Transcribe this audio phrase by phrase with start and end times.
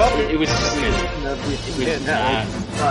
[0.00, 2.46] Well, it was Speaking of the was Internet not.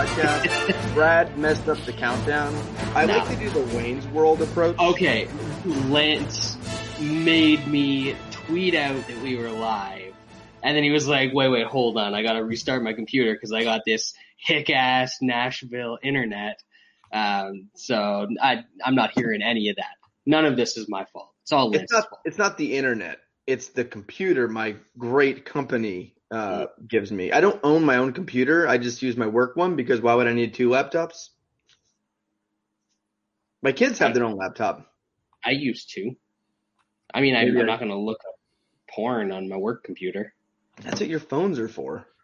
[0.06, 2.54] podcast, Brad messed up the countdown.
[2.94, 3.16] I No.
[3.18, 4.78] like to do the Wayne's World approach.
[4.78, 5.26] okay.
[5.88, 6.56] Lance
[7.00, 10.14] made me tweet out that we were live,
[10.62, 13.52] and then he was like, "Wait, wait, hold on, I gotta restart my computer because
[13.52, 16.62] I got this hick ass Nashville internet."
[17.12, 19.96] Um, so I, I'm not hearing any of that.
[20.26, 21.32] None of this is my fault.
[21.42, 22.08] It's all Lance's It's not.
[22.08, 22.20] fault.
[22.24, 23.18] It's not the internet.
[23.48, 24.46] It's the computer.
[24.46, 27.32] My great company uh, gives me.
[27.32, 28.66] I don't own my own computer.
[28.68, 31.30] I just use my work one because why would I need two laptops?
[33.62, 34.86] My kids have their own laptop.
[35.44, 36.12] I used to.
[37.12, 38.34] I mean, I, Maybe I- I'm not gonna look up
[38.90, 40.34] porn on my work computer.
[40.82, 42.06] That's what your phones are for.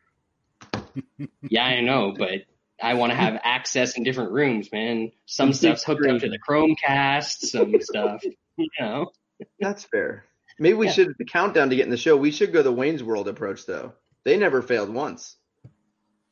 [1.48, 2.42] Yeah, I know, but
[2.82, 5.12] I want to have access in different rooms, man.
[5.26, 8.22] Some stuff's hooked up to the Chromecast, some stuff,
[8.56, 9.12] you know.
[9.60, 10.24] That's fair.
[10.58, 10.92] Maybe we Yeah.
[10.92, 12.16] should the countdown to get in the show.
[12.16, 13.92] We should go the Wayne's World approach though.
[14.24, 15.36] They never failed once.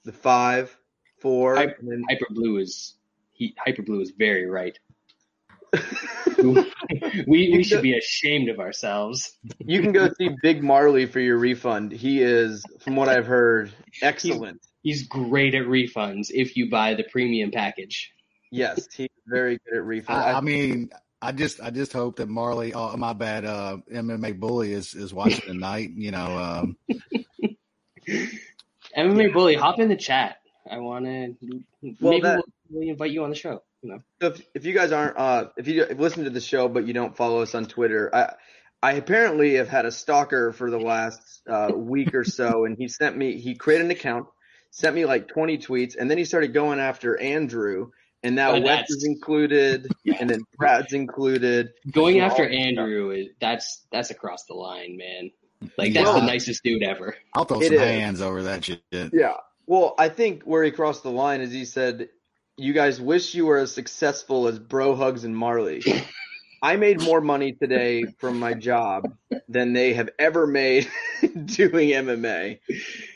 [0.04, 0.76] The five,
[1.20, 2.94] four, I- and then Hyper Blue is
[3.32, 4.78] he, Hyper Blue is very right.
[6.38, 6.62] we
[7.26, 9.38] we should be ashamed of ourselves.
[9.58, 11.92] you can go see Big Marley for your refund.
[11.92, 13.72] He is, from what I've heard,
[14.02, 14.60] excellent.
[14.82, 18.12] He's great at refunds if you buy the premium package.
[18.50, 20.10] Yes, he's very good at refunds.
[20.10, 20.90] I, I mean,
[21.24, 25.12] I just I just hope that Marley, oh my bad, uh, MMA bully is is
[25.14, 25.90] watching tonight.
[25.96, 26.76] You know, um,
[28.96, 30.36] MMA Bully, hop in the chat.
[30.70, 31.34] I want to.
[32.00, 33.62] Well, maybe that- we'll, we'll invite you on the show.
[33.82, 33.98] You know.
[34.20, 36.86] So if, if you guys aren't, uh, if you if listen to the show but
[36.86, 38.34] you don't follow us on Twitter, I
[38.82, 42.88] I apparently have had a stalker for the last uh, week or so, and he
[42.88, 44.26] sent me he created an account,
[44.70, 47.90] sent me like 20 tweets, and then he started going after Andrew,
[48.24, 49.86] and now Oh, Wes is included,
[50.18, 51.68] and then Brad's included.
[51.92, 52.48] Going Well, after.
[52.48, 55.30] Andrew is that's that's across the line, man.
[55.78, 57.14] Like that's Well- the nicest dude ever.
[57.34, 57.80] I'll throw It some is.
[57.80, 58.82] hands over that shit.
[58.90, 59.34] Yeah.
[59.66, 62.08] Well, I think where he crossed the line is he said,
[62.56, 65.82] "You guys wish you were as successful as Bro Hugs and Marley."
[66.62, 69.14] I made more money today from my job
[69.48, 70.88] than they have ever made
[71.44, 72.58] doing MMA,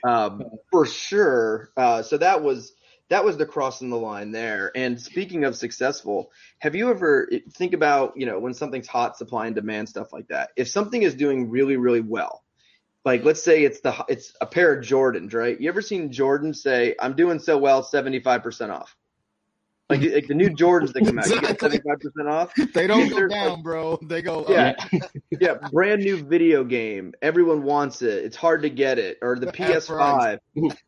[0.05, 1.71] um, for sure.
[1.75, 2.73] Uh, so that was
[3.11, 4.71] that was the crossing the line there.
[4.75, 9.47] And speaking of successful, have you ever think about you know when something's hot, supply
[9.47, 10.51] and demand stuff like that?
[10.57, 12.45] If something is doing really really well,
[13.05, 15.59] like let's say it's the it's a pair of Jordans, right?
[15.61, 18.95] You ever seen Jordan say, "I'm doing so well, seventy five percent off"?
[19.91, 22.53] Like, like the new Jordans that come out, you get seventy five percent off.
[22.75, 23.99] They don't go They're- down, bro.
[24.03, 24.75] They go Yeah.
[24.93, 25.10] up.
[25.41, 27.15] Yeah, brand new video game.
[27.22, 28.25] Everyone wants it.
[28.25, 29.19] It's hard to get it.
[29.22, 30.38] Or the At PS5.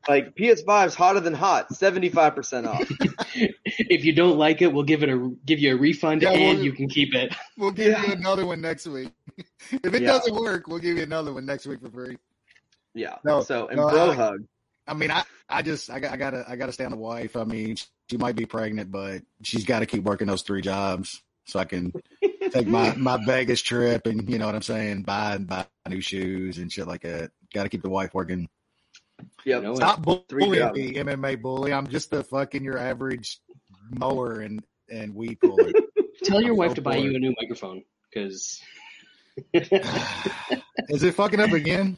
[0.09, 2.83] like PS5's hotter than hot, seventy five percent off.
[3.35, 6.57] if you don't like it, we'll give it a give you a refund Yeah, and
[6.59, 7.35] we'll- you can keep it.
[7.57, 8.05] We'll give Yeah.
[8.07, 9.13] you another one next week.
[9.71, 10.09] if it Yeah.
[10.09, 12.19] doesn't work, we'll give you another one next week for free.
[12.95, 13.17] Yeah.
[13.25, 14.45] No, so and no, bro I- hug.
[14.91, 17.37] I mean, I, I just, I got, I gotta, I gotta stay on the wife.
[17.37, 17.77] I mean,
[18.11, 21.65] she might be pregnant, but she's got to keep working those three jobs so I
[21.65, 21.93] can
[22.51, 26.59] take my, my Vegas trip and you know what I'm saying, buy buy new shoes
[26.59, 27.31] and shit like that.
[27.55, 28.49] Got to keep the wife working.
[29.45, 29.63] Yep.
[29.63, 31.73] You Stop Three bullying me, MMA bully.
[31.73, 33.39] I'm just a fucking your average
[33.91, 35.71] mower and and weed puller.
[36.25, 38.61] Tell your wife So to buy you a new microphone because
[39.53, 41.97] Is it fucking up again?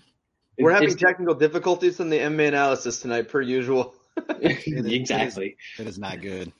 [0.59, 3.95] We're having technical difficulties in the MMA analysis tonight, per usual.
[4.41, 5.57] exactly.
[5.79, 6.53] It is not good.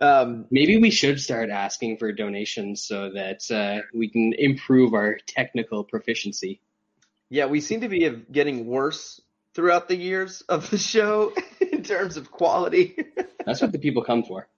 [0.00, 5.18] Um, Maybe we should start asking for donations so that uh, we can improve our
[5.26, 6.60] technical proficiency.
[7.28, 9.20] yeah, we seem to be getting worse
[9.54, 12.96] throughout the years of the show in terms of quality.
[13.46, 14.48] That's what the people come for.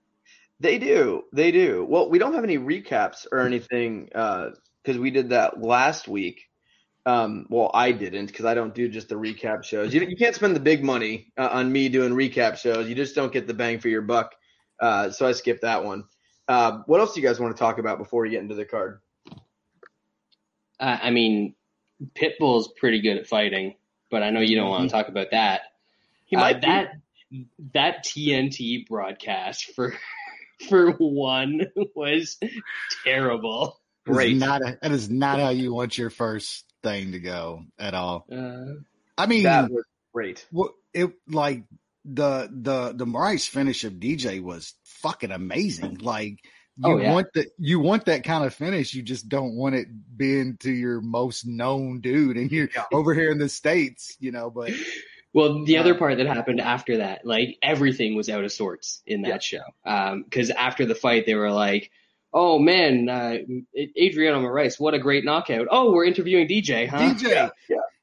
[0.58, 1.25] They do.
[1.32, 1.84] They do.
[1.86, 6.48] Well, we don't have any recaps or anything because we did that last week.
[7.06, 9.94] Um, well, I didn't because I don't do just the recap shows.
[9.94, 12.88] You, you can't spend the big money uh, on me doing recap shows.
[12.88, 14.35] You just don't get the bang for your buck.
[14.81, 16.05] Uh, so I skipped that one.
[16.49, 18.64] Uh, what else do you guys want to talk about before we get into the
[18.64, 19.00] card?
[20.81, 21.55] Uh, I mean,
[22.14, 23.76] Pitbull's pretty good at fighting,
[24.11, 25.62] but I know you don't want to talk about that.
[26.25, 26.67] He Uh, might be.
[26.67, 26.88] that
[27.73, 29.94] that TNT broadcast for
[30.69, 31.62] for one
[31.94, 32.37] was
[33.05, 33.81] terrible.
[34.06, 34.37] That is Great.
[34.37, 38.26] not a, that is not how you want your first thing to go at all.
[38.30, 38.74] Uh,
[39.18, 40.46] I mean, That was great.
[40.94, 41.64] It like
[42.04, 45.98] the the the Rice finish of DJ was fucking amazing.
[45.98, 46.38] Like
[46.78, 47.12] you Oh, yeah.
[47.12, 48.94] want that you want that kind of finish.
[48.94, 53.30] You just don't want it being to your most known dude, and you're over here
[53.32, 54.50] in the states, you know.
[54.50, 54.72] But
[55.32, 59.02] Well, the Uh, other part that happened after that, like everything was out of sorts
[59.06, 59.60] in that show.
[59.84, 61.90] Because after the fight, they were like,
[62.36, 63.38] "Oh man, uh,
[63.98, 65.66] Adriano Moraes, what a great knockout!
[65.70, 67.48] Oh, we're interviewing DJ, huh?" DJ, Yeah,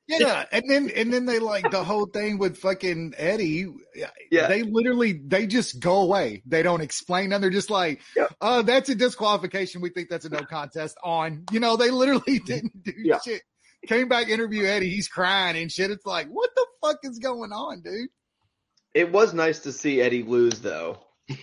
[0.08, 0.18] yeah.
[0.20, 3.68] yeah, and then and then they like the whole thing with fucking Eddie.
[4.32, 4.48] Yeah.
[4.48, 6.42] they literally they just go away.
[6.48, 7.42] They don't explain them.
[7.42, 8.28] They're just like, Yeah.
[8.42, 9.82] "Oh, that's a disqualification.
[9.82, 13.20] We think that's a no contest." On, you know, they literally didn't do Yeah.
[13.24, 13.44] shit.
[13.88, 14.90] Came back, interview Eddie.
[14.90, 15.92] He's crying and shit.
[15.92, 18.10] It's like, what the fuck is going on, dude?
[18.94, 21.00] It was nice to see Eddie lose, though.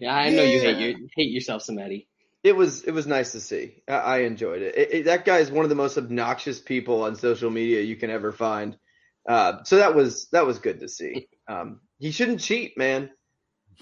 [0.00, 2.08] Yeah, I know you hate your, hate yourself some Eddie.
[2.42, 3.82] It was it was nice to see.
[3.86, 4.74] I, I enjoyed it.
[4.76, 5.04] It, it.
[5.04, 8.32] That guy is one of the most obnoxious people on social media you can ever
[8.32, 8.78] find.
[9.28, 11.28] Uh, so that was that was good to see.
[11.48, 13.10] Um, he shouldn't cheat, man.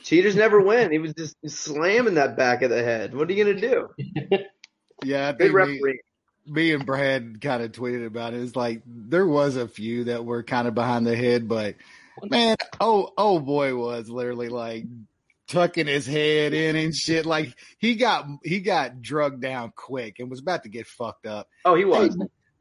[0.03, 0.91] Cheaters never win.
[0.91, 3.15] He was just slamming that back of the head.
[3.15, 3.89] What are you gonna do?
[5.05, 6.01] Yeah, I Good think me, referee.
[6.47, 8.43] me and Brad kind of tweeted about it.
[8.43, 11.77] It's like there was a few that were kind of behind the head, but
[12.23, 14.85] man, oh oh boy was literally like
[15.49, 17.27] tucking his head in and shit.
[17.27, 21.49] Like he got he got drugged down quick and was about to get fucked up.
[21.65, 22.17] Oh, he was.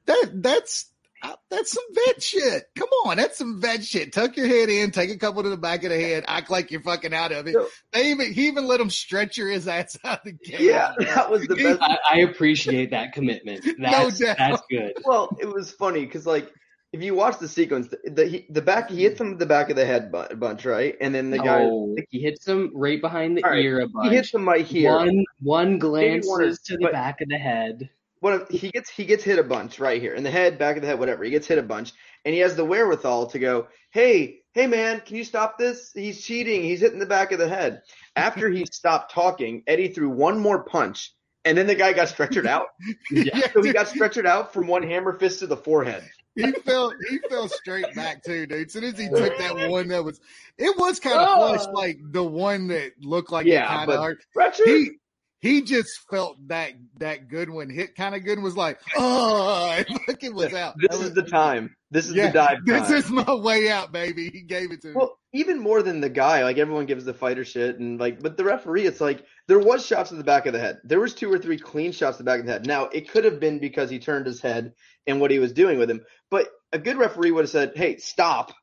[0.06, 0.90] That that's
[1.22, 2.64] uh, that's some vet shit.
[2.76, 4.14] Come on, that's some vet shit.
[4.14, 6.70] Tuck your head in, take a couple to the back of the head, act like
[6.72, 7.54] you're fucking out of it.
[7.54, 7.68] No.
[7.92, 10.58] They even he even let him stretcher his ass out the game.
[10.60, 11.82] Yeah, that was the best.
[11.82, 13.66] I, I appreciate that commitment.
[13.80, 14.38] That's, doubt.
[14.38, 14.94] that's good.
[15.04, 16.52] Well, it was funny because like
[16.94, 19.46] if you watch the sequence, the the, he, the back he hits him with the
[19.46, 20.96] back of the head bu- a bunch, right?
[21.02, 24.10] And then the guy oh, he hits him right behind the All right, ear a
[24.10, 24.92] he hits him right here.
[24.94, 27.90] One one one or- glances to the but- back of the head.
[28.22, 30.76] one of he gets he gets hit a bunch right here in the head, back
[30.78, 31.24] of the head, whatever.
[31.24, 31.92] He gets hit a bunch,
[32.26, 35.92] and he has the wherewithal to go, "Hey, hey, man, can you stop this?
[35.94, 36.64] He's cheating.
[36.64, 37.82] He's hitting the back of the head."
[38.16, 41.14] After he stopped talking, Eddie threw one more punch,
[41.46, 42.68] and then the guy got stretchered out.
[43.12, 43.40] Yeah.
[43.54, 46.04] So he got stretchered out from one hammer fist to the forehead.
[46.38, 48.68] He fell he fell straight back too, dude.
[48.68, 50.20] As soon as he took that one that was
[50.58, 51.56] it was kind of Oh.
[51.58, 54.26] flush, like the one that looked like Yeah, it kind of hurt.
[54.66, 54.92] He
[55.40, 59.82] he just felt that that good one hit kind of good and was like, oh,
[60.08, 60.76] fucking was out.
[60.78, 61.76] this That is was- the time.
[61.90, 64.30] This is yeah, the dive This is my way out, baby.
[64.30, 64.94] He gave it to me.
[64.94, 68.36] Well, even more than the guy, like everyone gives the fighter shit, and like, but
[68.36, 70.80] the referee, it's like there was shots to the back of the head.
[70.84, 72.68] There was two or three clean shots to the back of the head.
[72.68, 74.74] Now it could have been because he turned his head
[75.06, 77.96] and what he was doing with him, but a good referee would have said, "Hey,
[77.98, 78.54] stop."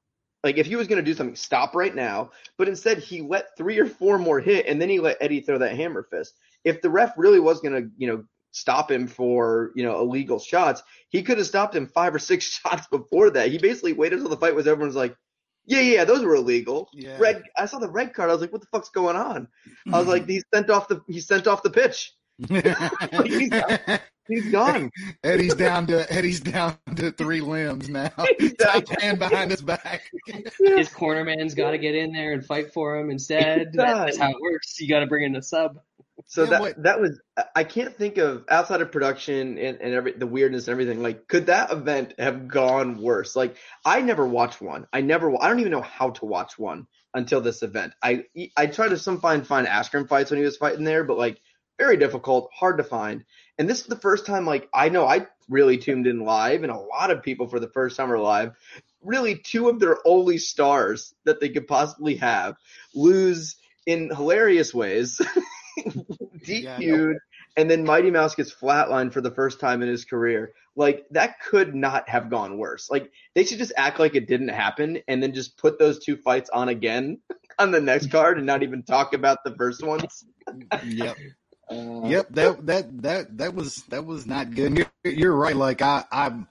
[0.43, 2.31] Like if he was going to do something, stop right now.
[2.59, 5.57] But instead, he let three or four more hit, and then he let Eddie throw
[5.57, 6.35] that hammer fist.
[6.65, 10.39] If the ref really was going to, you know, stop him for, you know, illegal
[10.39, 13.51] shots, he could have stopped him five or six shots before that.
[13.51, 15.17] He basically waited until the fight was over and was like,
[15.67, 16.89] yeah, yeah, those were illegal.
[16.93, 17.17] Yeah.
[17.19, 17.43] Red.
[17.57, 18.29] I saw the red card.
[18.29, 19.49] I was like, what the fuck's going on?
[19.91, 22.13] I was like, he sent off the he sent off the pitch.
[22.49, 23.51] he's
[24.29, 24.91] He's gone.
[25.23, 28.11] Eddie's down to Eddie's down to three limbs now.
[28.19, 28.55] Exactly.
[28.57, 30.11] Top hand behind his back.
[30.59, 33.69] His corner man's got to get in there and fight for him instead.
[33.73, 34.81] He That's how it works.
[34.81, 35.79] You got to bring in a sub.
[36.27, 37.21] So Yeah, that what- that was
[37.57, 41.03] I can't think of outside of production and, and every the weirdness and everything.
[41.03, 43.35] Like, could that event have gone worse?
[43.35, 44.87] Like, I never watched one.
[44.93, 45.35] I never.
[45.43, 47.95] I don't even know how to watch one until this event.
[48.03, 48.25] I
[48.57, 51.41] I tried to some find find Askren fights when he was fighting there, but like
[51.79, 53.25] very difficult, hard to find.
[53.59, 56.73] And this is the first time like I know I really tuned in live, and
[56.73, 58.53] a lot of people for the first time are live.
[59.03, 62.57] Really, two of their only stars that they could possibly have
[62.95, 65.21] lose in hilarious ways.
[66.47, 67.17] Yeah, DQ'd,
[67.57, 70.53] and then Mighty Mouse gets flatlined for the first time in his career.
[70.77, 72.91] Like that could not have gone worse.
[72.91, 76.17] Like they should just act like it didn't happen, and then just put those two
[76.19, 77.21] fights on again
[77.59, 80.25] on the next card, and not even talk about the first ones.
[80.85, 81.17] Yep.
[81.67, 84.77] Uh, Yep, that that that that was that was not good.
[84.77, 85.57] You're, you're right.
[85.57, 86.45] Like I I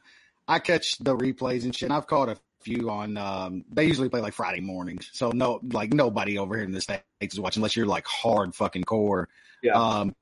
[0.47, 1.89] I catch the replays and shit.
[1.89, 3.17] And I've caught a few on.
[3.17, 6.81] Um, they usually play like Friday mornings, so no, like nobody over here in the
[6.81, 9.29] states is watching unless you're like hard fucking core.
[9.61, 9.73] Yeah.
[9.73, 10.15] Um,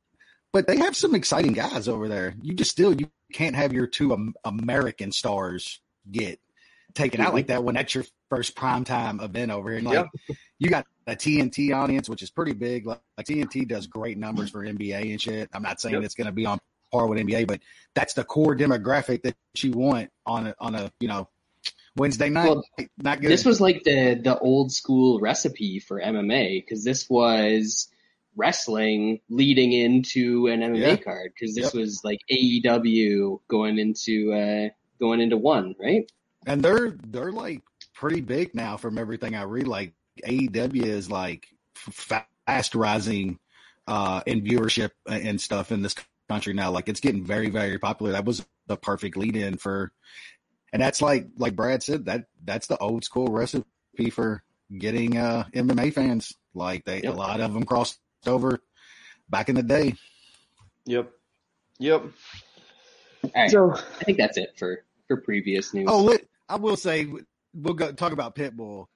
[0.54, 2.36] but they have some exciting guys over there.
[2.42, 5.80] You just still you can't have your two um, American stars
[6.10, 6.40] get
[6.94, 9.78] taken out like that when that's your first primetime event over here.
[9.78, 10.08] And like
[10.60, 12.86] you got a TNT audience, which is pretty big.
[12.86, 15.50] Like, like TNT does great numbers for NBA and shit.
[15.54, 16.04] I'm not saying Yep.
[16.04, 16.60] it's going to be on
[16.92, 17.62] par with NBA, but
[17.96, 21.30] that's the core demographic that you want on a, on a you know
[21.96, 22.48] Wednesday night.
[22.50, 22.64] Well,
[22.98, 23.30] not good.
[23.32, 27.88] This was like the the old school recipe for MMA because this was
[28.36, 30.96] wrestling leading into an MMA Yeah.
[30.98, 31.74] card because this Yep.
[31.74, 34.70] was like AEW going into uh
[35.00, 36.10] going into one right.
[36.46, 37.62] and they're they're like
[37.94, 39.68] pretty big now from everything I read.
[39.68, 39.94] Like
[40.26, 43.40] AEW is like fast rising
[43.88, 45.96] uh, in viewership and stuff in this
[46.30, 46.72] country now.
[46.72, 48.12] Like it's getting very, very popular.
[48.14, 49.92] That was the perfect lead in for,
[50.74, 54.44] and that's like, like Brad said, that that's the old school recipe for
[54.76, 56.34] getting uh, MMA fans.
[56.54, 57.14] Like they, yep.
[57.14, 58.60] a lot of them crossed over
[59.30, 59.96] back in the day.
[60.86, 61.12] Yep.
[61.80, 62.04] Yep.
[63.24, 63.52] All right.
[63.52, 65.88] So I think that's it for for previous news.
[65.90, 66.16] Oh,
[66.48, 67.08] I will say
[67.54, 68.88] we'll go talk about Pitbull.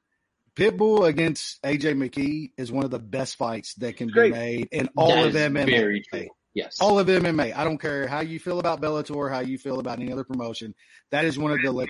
[0.56, 4.32] Pitbull against AJ McKee is one of the best fights that can Great.
[4.32, 5.66] be made in all that of MMA.
[5.66, 6.28] Very true.
[6.56, 6.78] Yes.
[6.80, 7.56] All of MMA.
[7.56, 10.74] I don't care how you feel about Bellator, how you feel about any other promotion.
[11.12, 11.88] That is one of the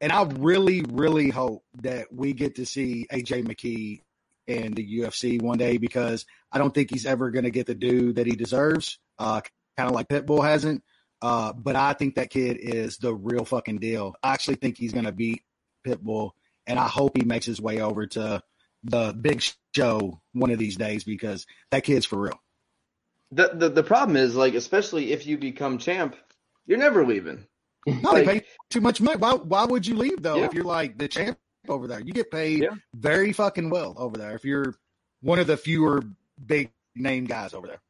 [0.00, 4.02] and I really, really hope that we get to see AJ McKee
[4.46, 7.74] in the UFC one day because I don't think he's ever going to get the
[7.74, 8.98] due that he deserves.
[9.18, 9.40] Uh,
[9.76, 10.84] kind of like Pitbull hasn't.
[11.20, 14.14] Uh, but I think that kid is the real fucking deal.
[14.22, 15.42] I actually think he's going to beat
[15.84, 16.30] Pitbull,
[16.66, 18.40] and I hope he makes his way over to
[18.84, 19.42] the big
[19.74, 22.40] show one of these days because that kid's for real.
[23.30, 26.16] The, the the problem is like, especially if you become champ,
[26.66, 27.46] you're never leaving.
[27.86, 29.16] No, like, they pay too much money.
[29.16, 30.36] Why why would you leave though?
[30.36, 30.46] Yeah.
[30.46, 32.70] If you're like the champ over there, you get paid yeah.
[32.94, 34.34] very fucking well over there.
[34.34, 34.74] If you're
[35.22, 36.02] one of the fewer
[36.44, 37.80] big name guys over there.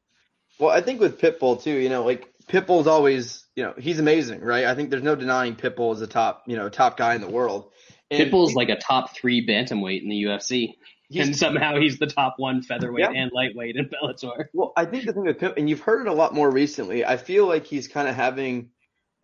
[0.59, 4.41] Well, I think with Pitbull too, you know, like Pitbull's always, you know, he's amazing,
[4.41, 4.65] right?
[4.65, 7.29] I think there's no denying Pitbull is a top, you know, top guy in the
[7.29, 7.71] world.
[8.11, 10.73] And Pitbull's like a top three bantamweight in the UFC.
[11.15, 13.21] And somehow he's the top one featherweight yeah.
[13.21, 14.45] and lightweight in Bellator.
[14.53, 17.03] Well, I think the thing with and you've heard it a lot more recently.
[17.05, 18.69] I feel like he's kind of having,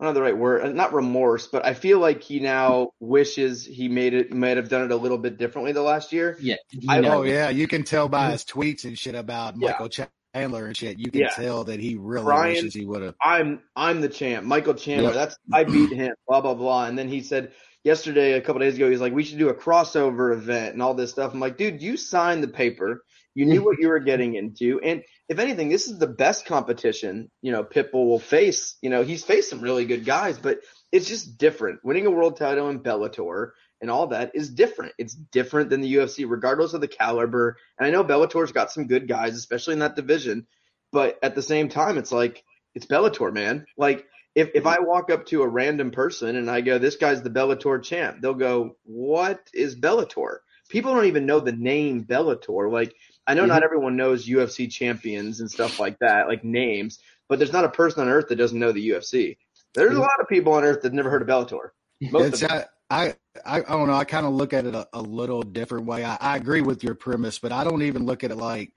[0.00, 2.90] I don't know the right word, uh, not remorse, but I feel like he now
[2.98, 6.36] wishes he made it, might have done it a little bit differently the last year.
[6.40, 6.56] Yeah.
[6.88, 7.18] I know.
[7.18, 7.50] Oh, yeah.
[7.50, 10.06] You can tell by his tweets and shit about Michael yeah.
[10.34, 10.98] Chandler and shit.
[10.98, 11.28] You can yeah.
[11.28, 13.14] tell that he really Brian, wishes he would have.
[13.22, 14.44] I'm, I'm the champ.
[14.44, 15.10] Michael Chandler.
[15.10, 15.14] Yep.
[15.14, 16.86] That's, I beat him, blah, blah, blah.
[16.86, 17.52] And then he said,
[17.86, 20.92] yesterday, a couple days ago, he's like, we should do a crossover event and all
[20.92, 21.32] this stuff.
[21.32, 23.04] I'm like, dude, you signed the paper.
[23.32, 24.80] You knew what you were getting into.
[24.80, 28.76] And if anything, this is the best competition, you know, Pitbull will face.
[28.82, 30.58] You know, he's faced some really good guys, but
[30.90, 31.78] it's just different.
[31.84, 33.50] Winning a world title in Bellator
[33.80, 34.94] and all that is different.
[34.98, 37.56] It's different than the UFC, regardless of the caliber.
[37.78, 40.48] And I know Bellator's got some good guys, especially in that division.
[40.90, 42.42] But at the same time, it's like,
[42.74, 43.66] it's Bellator, man.
[43.76, 47.22] Like, if if I walk up to a random person and I go, "This guy's
[47.22, 50.38] the Bellator champ," they'll go, "What is Bellator?"
[50.68, 52.70] People don't even know the name Bellator.
[52.70, 52.94] Like
[53.26, 53.48] I know mm-hmm.
[53.48, 57.70] not everyone knows UFC champions and stuff like that, like names, but there's not a
[57.70, 59.38] person on earth that doesn't know the UFC.
[59.74, 60.00] There's mm-hmm.
[60.00, 61.70] a lot of people on earth that never heard of Bellator.
[62.00, 62.50] Most of
[62.88, 63.14] I,
[63.44, 63.94] I, I don't know.
[63.94, 66.04] I kind of look at it a, a little different way.
[66.04, 68.72] I, I agree with your premise, but I don't even look at it like,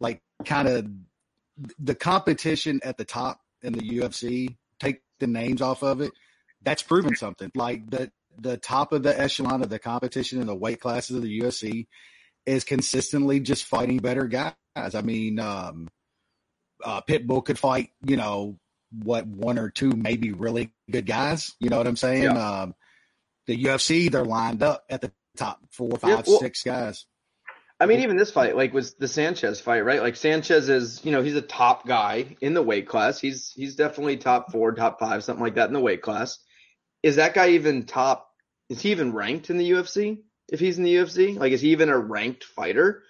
[0.00, 0.86] like kind of
[1.78, 4.56] the competition at the top in the UFC
[5.18, 6.12] the names off of it,
[6.62, 7.50] that's proven something.
[7.54, 11.22] Like the the top of the echelon of the competition in the weight classes of
[11.22, 11.86] the UFC
[12.44, 14.54] is consistently just fighting better guys.
[14.76, 15.88] I mean, um,
[16.84, 18.58] uh, Pitbull could fight, you know,
[19.02, 21.54] what one or two maybe really good guys.
[21.60, 22.24] You know what I'm saying?
[22.24, 22.60] Yeah.
[22.60, 22.74] Um,
[23.46, 27.06] the UFC they're lined up at the top four, five, yeah, well, six guys.
[27.78, 30.00] I mean, even this fight, like was the Sanchez fight, right?
[30.00, 33.20] Like Sanchez is, you know, he's a top guy in the weight class.
[33.20, 36.38] He's he's definitely top four, top five, something like that in the weight class.
[37.02, 38.28] Is that guy even top?
[38.70, 40.18] Is he even ranked in the UFC?
[40.48, 43.02] If he's in the UFC, like is he even a ranked fighter?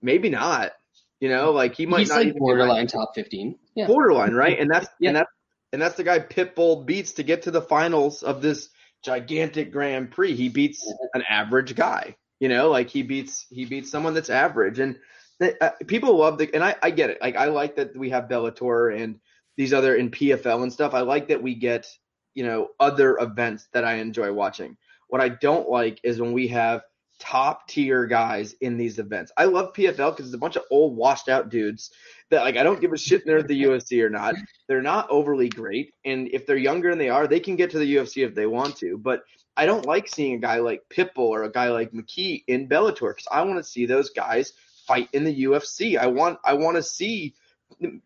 [0.00, 0.72] Maybe not.
[1.20, 3.58] You know, like he might he's not like even borderline top fifteen.
[3.74, 3.86] Yeah.
[3.86, 4.58] Borderline, right?
[4.58, 5.10] And that's yeah.
[5.10, 5.30] and that's
[5.72, 8.70] and that's the guy Pitbull beats to get to the finals of this
[9.04, 10.34] gigantic Grand Prix.
[10.34, 12.16] He beats an average guy.
[12.40, 14.98] You know, like he beats he beats someone that's average, and
[15.40, 16.52] uh, people love the.
[16.54, 17.18] And I I get it.
[17.20, 19.18] Like I like that we have Bellator and
[19.56, 20.94] these other in PFL and stuff.
[20.94, 21.86] I like that we get
[22.34, 24.76] you know other events that I enjoy watching.
[25.08, 26.82] What I don't like is when we have
[27.18, 29.32] top tier guys in these events.
[29.36, 31.90] I love PFL because it's a bunch of old washed out dudes
[32.30, 34.34] that like I don't give a shit they're at the UFC or not.
[34.68, 37.78] They're not overly great, and if they're younger than they are, they can get to
[37.78, 38.98] the UFC if they want to.
[38.98, 39.22] But
[39.56, 43.10] I don't like seeing a guy like Pitbull or a guy like McKee in Bellator
[43.10, 44.52] because I want to see those guys
[44.86, 45.98] fight in the UFC.
[45.98, 47.34] I want I want to see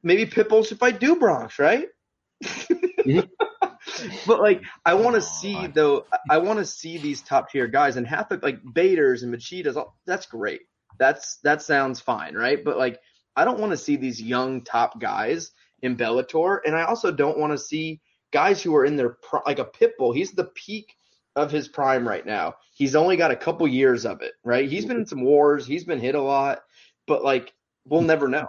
[0.02, 1.88] maybe Pitbull should fight Do Bronx, right?
[4.26, 7.96] But like I want to see though I want to see these top tier guys
[7.96, 9.82] and half of like Baders and Machidas.
[10.06, 10.62] That's great.
[10.98, 12.62] That's that sounds fine, right?
[12.62, 13.00] But like
[13.36, 15.52] I don't want to see these young top guys
[15.82, 18.00] in Bellator, and I also don't want to see
[18.32, 20.14] guys who are in their pro, like a Pitbull.
[20.14, 20.96] He's the peak
[21.36, 22.56] of his prime right now.
[22.74, 24.68] He's only got a couple years of it, right?
[24.68, 26.60] He's been in some wars, he's been hit a lot,
[27.06, 27.52] but like
[27.84, 28.48] we'll never know.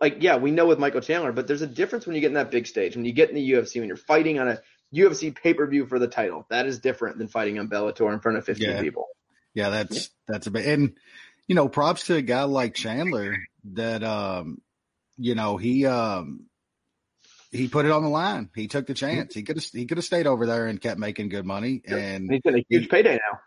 [0.00, 2.34] Like yeah, we know with Michael Chandler, but there's a difference when you get in
[2.34, 4.60] that big stage, when you get in the UFC, when you're fighting on a
[4.94, 6.46] UFC pay per view for the title.
[6.50, 8.80] That is different than fighting on Bellator in front of 15 Yeah.
[8.80, 9.08] people.
[9.54, 10.96] Yeah, that's that's a bit and
[11.48, 13.36] you know, props to a guy like Chandler
[13.72, 14.60] that um
[15.18, 16.46] you know, he um
[17.50, 18.50] he put it on the line.
[18.54, 19.34] He took the chance.
[19.34, 21.98] He could have he could have stayed over there and kept making good money And
[21.98, 23.40] and he's getting a huge payday now.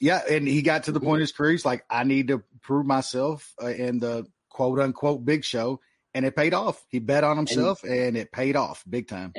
[0.00, 2.42] yeah, and he got to the point in his career he's like I need to
[2.62, 5.80] prove myself uh, in the quote unquote big show
[6.14, 6.84] and it paid off.
[6.88, 9.32] He bet on himself and, it paid off big time.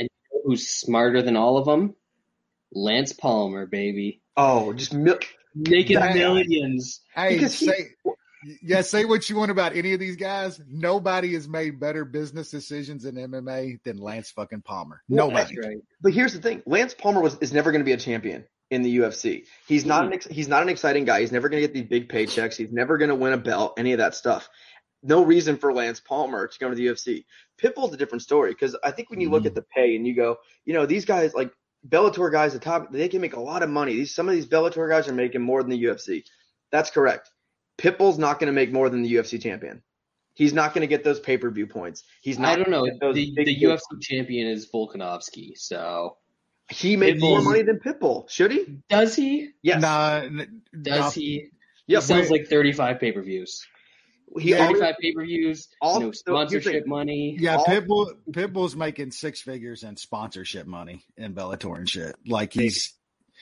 [0.43, 1.95] Who's smarter than all of them?
[2.73, 5.19] Lance Palmer, baby, Oh, just mil-
[5.55, 6.17] making Damn.
[6.17, 7.01] millions.
[7.15, 7.89] Hey, Because he- say,
[8.61, 10.59] yeah, say what you want about any of these guys.
[10.67, 15.01] Nobody has made better business decisions in MMA than Lance fucking Palmer.
[15.09, 15.55] Nobody.
[15.55, 15.77] That's right.
[16.01, 18.81] But here's the thing: Lance Palmer was is never going to be a champion in
[18.81, 19.45] the UFC.
[19.67, 21.21] He's not an ex, he's not an exciting guy.
[21.21, 22.55] He's never going to get these big paychecks.
[22.55, 23.73] He's never going to win a belt.
[23.77, 24.49] Any of that stuff.
[25.03, 27.25] No reason for Lance Palmer to go to the UFC.
[27.61, 29.47] Pitbull's a different story because I think when you look Mhm.
[29.47, 31.51] at the pay and you go, you know, these guys like
[31.87, 33.93] Bellator guys, the top, they can make a lot of money.
[33.93, 36.23] These some of these Bellator guys are making more than the UFC.
[36.71, 37.29] That's correct.
[37.77, 39.81] Pitbull's not going to make more than the UFC champion.
[40.35, 42.03] He's not going to get those pay per view points.
[42.21, 42.53] He's not.
[42.53, 42.87] I don't know.
[42.99, 45.51] those The, the UFC champion is Volkanovski.
[45.55, 46.17] So
[46.69, 48.29] He made more money than Pitbull.
[48.29, 48.79] Should he?
[48.89, 49.49] does he?
[49.61, 49.81] Yes.
[49.81, 51.49] Nah, n- Does nah, he?
[51.85, 53.65] Yeah, he sells like 35 pay per views.
[54.39, 55.67] He 35 pay per views.
[55.81, 56.89] all- No so here's the sponsorship thing.
[56.89, 57.37] money.
[57.39, 62.15] Yeah, All- Pitbull Pitbull's making six figures in sponsorship money in Bellator and shit.
[62.25, 62.93] Like he's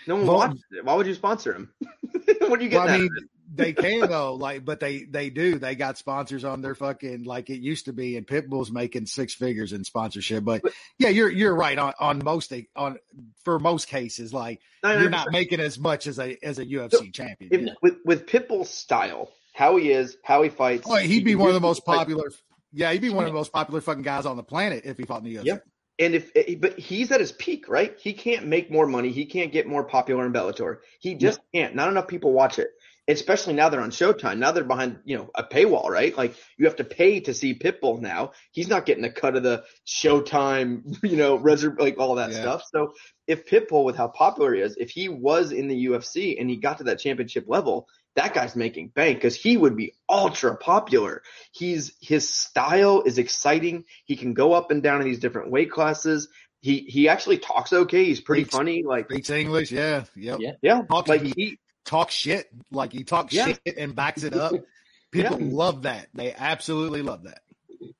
[0.07, 0.83] no one Vol- watches it.
[0.83, 1.73] Why would you sponsor him?
[2.47, 2.83] what do you get?
[2.83, 3.09] well, I mean,
[3.53, 5.60] they can though, like but they they do.
[5.60, 9.34] They got sponsors on their fucking like it used to be and Pitbull's making six
[9.34, 10.43] figures in sponsorship.
[10.43, 10.63] But
[10.98, 12.98] yeah, you're you're right on on most on
[13.43, 17.53] for most cases, like you're not making as much as a as a UFC champion.
[17.53, 17.74] If, Yeah.
[17.81, 20.88] with with Pitbull's style, how he is, how he fights.
[20.89, 22.31] Oh, he'd be he one of the most fight- popular.
[22.74, 25.03] Yeah, he'd be one of the most popular fucking guys on the planet if he
[25.03, 25.46] fought in the UFC.
[25.46, 25.63] Yep.
[26.00, 27.93] And if, eh, but he's at his peak, right?
[28.00, 29.12] He can't make more money.
[29.12, 30.77] He can't get more popular in Bellator.
[31.00, 31.75] He just can't.
[31.75, 32.70] Not enough people watch it.
[33.12, 34.38] Especially now they're on Showtime.
[34.39, 36.15] Now they're behind, you know, a paywall, right?
[36.18, 38.32] Like you have to pay to see Pitbull now.
[38.52, 42.41] He's not getting a cut of the Showtime, you know, reserve, like all that Yeah.
[42.41, 42.63] stuff.
[42.74, 42.93] So
[43.28, 46.58] if Pitbull, with how popular he is, if he was in the UFC and he
[46.58, 51.21] got to that championship level, that guy's making bank because he would be ultra popular.
[51.54, 53.86] He's his style is exciting.
[54.06, 56.28] He can go up and down in these different weight classes.
[56.60, 58.04] He he actually talks okay.
[58.06, 58.84] He's pretty Speaks- funny.
[58.84, 60.39] Like Speaks English, yeah, yep.
[60.41, 60.52] Yeah.
[60.62, 63.48] yeah, Talks- like he- he Talk shit, like he talks Yeah.
[63.48, 64.54] shit and backs it up.
[65.12, 65.48] People Yeah.
[65.52, 66.08] love that.
[66.13, 67.41] They absolutely love that.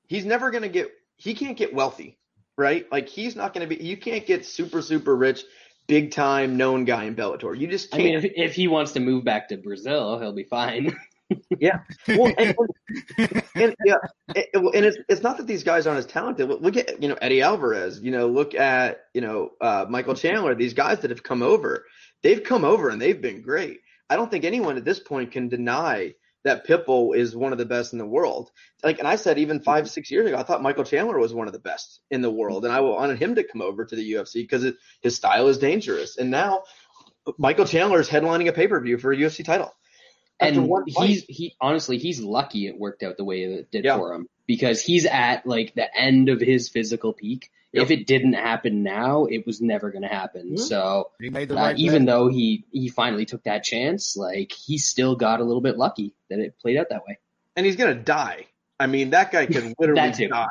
[0.08, 0.92] he's never gonna get.
[1.18, 2.18] He can't get wealthy,
[2.58, 2.86] right?
[2.92, 3.76] Like he's not gonna be.
[3.78, 5.44] You can't get super super rich,
[5.88, 7.58] big time known guy in Bellator.
[7.58, 8.24] You just I can't.
[8.24, 10.96] mean, if, if he wants to move back to Brazil, he'll be fine.
[12.08, 12.56] Well, and,
[13.56, 13.96] and yeah,
[14.36, 16.50] it, it- and it's it's not that these guys aren't as talented.
[16.50, 18.02] Look at you know Eddie Alvarez.
[18.02, 20.56] You know, look at you know uh, Michael Chandler.
[20.56, 21.86] These guys that have come over,
[22.24, 23.80] they've come over and they've been great.
[24.10, 27.66] I don't think anyone at this point can deny that Pitbull is one of the
[27.66, 28.52] best in the world.
[28.84, 31.48] Like, and I said even five six years ago, I thought Michael Chandler was one
[31.48, 34.14] of the best in the world, and I wanted him to come over to the
[34.14, 34.66] UFC because
[35.02, 36.18] his style is dangerous.
[36.18, 36.64] And now
[37.38, 39.72] Michael Chandler is headlining a pay per view for a UFC title.
[40.40, 43.98] After and he's he honestly he's lucky it worked out the way it did Yeah.
[43.98, 47.52] for him because he's at like the end of his physical peak.
[47.74, 47.84] Yep.
[47.84, 50.56] If it didn't happen now, it was never going to happen.
[50.56, 50.60] Mhm.
[50.60, 52.14] So He made the uh, right even bet.
[52.14, 56.14] though he he finally took that chance, like he still got a little bit lucky
[56.30, 57.18] that it played out that way.
[57.56, 58.48] and he's gonna die.
[58.82, 60.48] I mean, that guy can literally die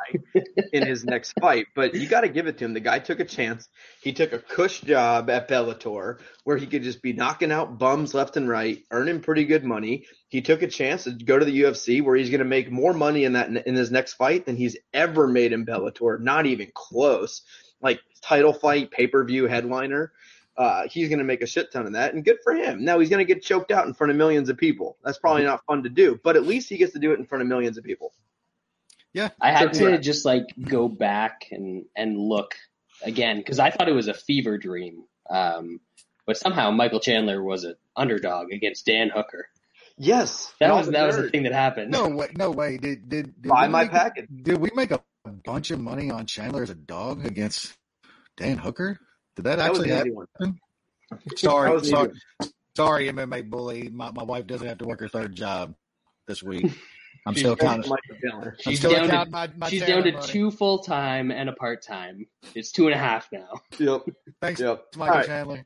[0.71, 1.67] in his next fight.
[1.75, 2.73] But you got to give it to him.
[2.73, 3.67] The guy took a chance.
[4.01, 8.13] He took a cush job at Bellator where he could just be knocking out bums
[8.13, 10.05] left and right, earning pretty good money.
[10.29, 12.93] He took a chance to go to the UFC where he's going to make more
[12.93, 16.17] money in that in his next fight than he's ever made in Bellator.
[16.17, 17.41] Not even close.
[17.81, 20.13] Like title fight, pay per view headliner.
[20.61, 22.85] Uh, he's going to make a shit ton of that, and good for him.
[22.85, 24.95] Now he's going to get choked out in front of millions of people.
[25.03, 27.25] That's probably not fun to do, but at least he gets to do it in
[27.25, 28.13] front of millions of people.
[29.11, 29.89] Yeah, I had Sure.
[29.89, 32.53] to just like go back and and look
[33.01, 35.03] again because I thought it was a fever dream.
[35.29, 35.79] Um,
[36.27, 39.47] but somehow Michael Chandler was an underdog against Dan Hooker.
[39.97, 41.91] Yes, That was that was the thing that happened.
[41.91, 42.77] No way, no way.
[42.77, 44.27] Did did, did Buy my make, package.
[44.43, 45.01] Did we make a
[45.43, 47.73] bunch of money on Chandler as a dog against
[48.37, 48.99] Dan Hooker?
[49.35, 50.15] Did that, That actually happen?
[51.35, 52.11] Sorry, sorry,
[52.75, 53.89] sorry, MMA bully.
[53.89, 55.75] My my wife doesn't have to work her third job
[56.27, 56.71] this week.
[57.27, 57.57] I'm She's still one.
[57.83, 57.89] counting.
[57.89, 58.55] Michael Chandler.
[58.57, 60.25] I'm She's still down to- my, my She's down to money.
[60.27, 62.25] two full time and a part time.
[62.55, 63.49] It's two and a half now.
[63.77, 64.01] Yep,
[64.41, 64.85] Thanks, yep.
[64.95, 65.27] Michael All right.
[65.27, 65.65] Chandler.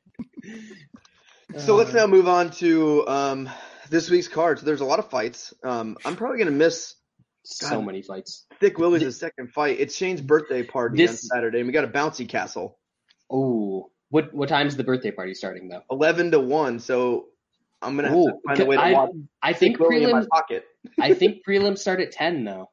[1.59, 3.49] So let's Uh, now move on to um,
[3.89, 4.61] this week's cards.
[4.63, 5.53] There's a lot of fights.
[5.63, 6.95] Um, I'm probably going to miss
[7.43, 8.45] so many fights.
[8.59, 9.79] Thick Willie's second fight.
[9.79, 12.79] It's Shane's birthday party on Saturday, and we got a bouncy castle.
[13.29, 15.81] Oh, what what time's the birthday party starting though?
[15.89, 16.79] Eleven to one.
[16.79, 17.27] So
[17.81, 19.09] I'm gonna have Ooh, to find a way to I, watch
[19.41, 20.61] I think Thick Willie in my prelims.
[20.99, 22.69] I think prelims start at ten though,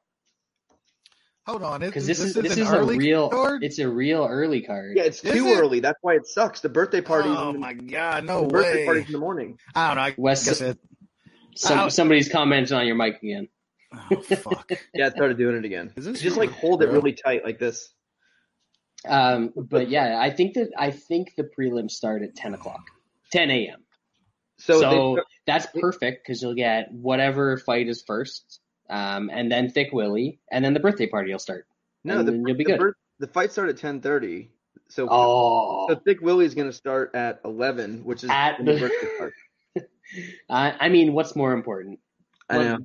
[1.46, 3.28] Hold on, because this, is this an is a real.
[3.30, 3.64] card?
[3.64, 4.96] It's a real early card.
[4.96, 5.58] Yeah, it's Is too it?
[5.58, 5.80] early.
[5.80, 6.60] That's why it sucks.
[6.60, 7.28] The birthday party.
[7.30, 8.84] Oh in the, my god, no the birthday way!
[8.86, 9.58] parties in the morning.
[9.74, 10.02] I don't know.
[10.02, 10.78] I Wes- guess it.
[11.56, 11.88] Some, Ow.
[11.88, 13.48] somebody's commenting on your mic again.
[14.10, 14.70] Oh fuck!
[14.94, 15.92] Yeah, I started doing it again.
[15.96, 17.92] Is this Just like hold it really tight like this.
[19.08, 22.90] Um, but yeah, I think that I think the prelims start at ten o'clock,
[23.30, 23.80] ten a.m.
[24.58, 29.70] So, So, they, that's perfect because you'll get whatever fight is first, um, and then
[29.70, 31.66] Thick Willie, and then the birthday party will start.
[32.04, 32.78] no, the, then you'll be the, good.
[32.78, 34.50] birth- the fight start at ten thirty.
[34.88, 39.34] So Oh, so Thick Willie's gonna start at eleven, which is At the birthday party.
[40.50, 41.98] I, I mean, what's more important?
[42.48, 42.78] I know.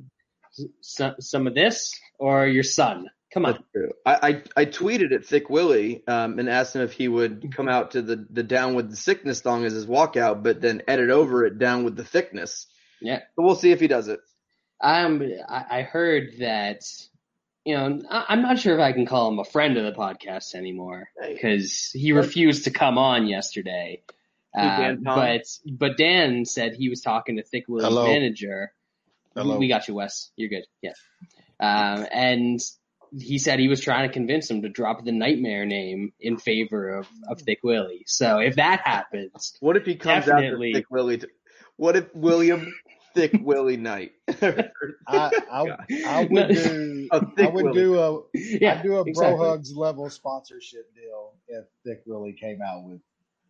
[0.82, 3.08] Some, some of this or your son?
[3.34, 3.54] Come on.
[3.54, 3.92] That's true.
[4.06, 7.68] I, I I tweeted at Thick Willie um, and asked him if he would come
[7.68, 11.10] out to the the down with the sickness song as his walkout, but then edit
[11.10, 12.68] over it down with the thickness.
[13.02, 13.20] Yeah.
[13.36, 14.22] But we'll see if he does it.
[14.82, 16.84] Um, I, I heard that.
[17.66, 20.00] You know, I, I'm not sure if I can call him a friend of the
[20.00, 24.04] podcast anymore because he refused to come on yesterday.
[24.58, 28.06] Uh, but but Dan said he was talking to Thick Willie's Hello.
[28.06, 28.72] manager.
[29.36, 29.58] Hello.
[29.58, 30.32] We got you, Wes.
[30.38, 30.64] You're good.
[30.82, 30.94] Yeah.
[31.60, 32.60] Um, and
[33.18, 36.96] he said he was trying to convince him to drop the Nightmare name in favor
[36.98, 38.04] of, of Thick Willie.
[38.08, 40.70] So if that happens, What if he comes Definitely.
[40.72, 41.18] after Thick Willie?
[41.20, 41.28] To,
[41.78, 42.74] what if William
[43.14, 44.12] Thick Willie Knight?
[44.28, 44.70] I
[45.08, 47.74] I, I would do I would Willie.
[47.74, 49.38] do a yeah, I'd do a exactly.
[49.38, 53.00] Bro Hugs level sponsorship deal if Thick Willie came out with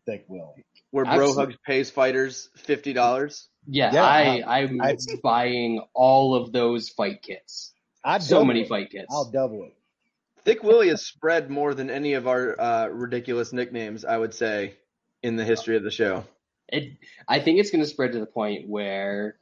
[0.05, 0.65] Thick Willie.
[0.91, 3.47] Where Bro Hugs pays fighters fifty dollars.
[3.69, 7.73] Yeah, Yeah, I, I'm I- buying all of those fight kits.
[8.03, 8.67] I'd So many it.
[8.69, 9.07] fight kits.
[9.09, 9.73] I'll double it.
[10.45, 14.75] Thick Willie has spread more than any of our uh, ridiculous nicknames, I would say,
[15.21, 16.23] in the history of the show.
[16.69, 19.37] It, I think it's going to spread to the point where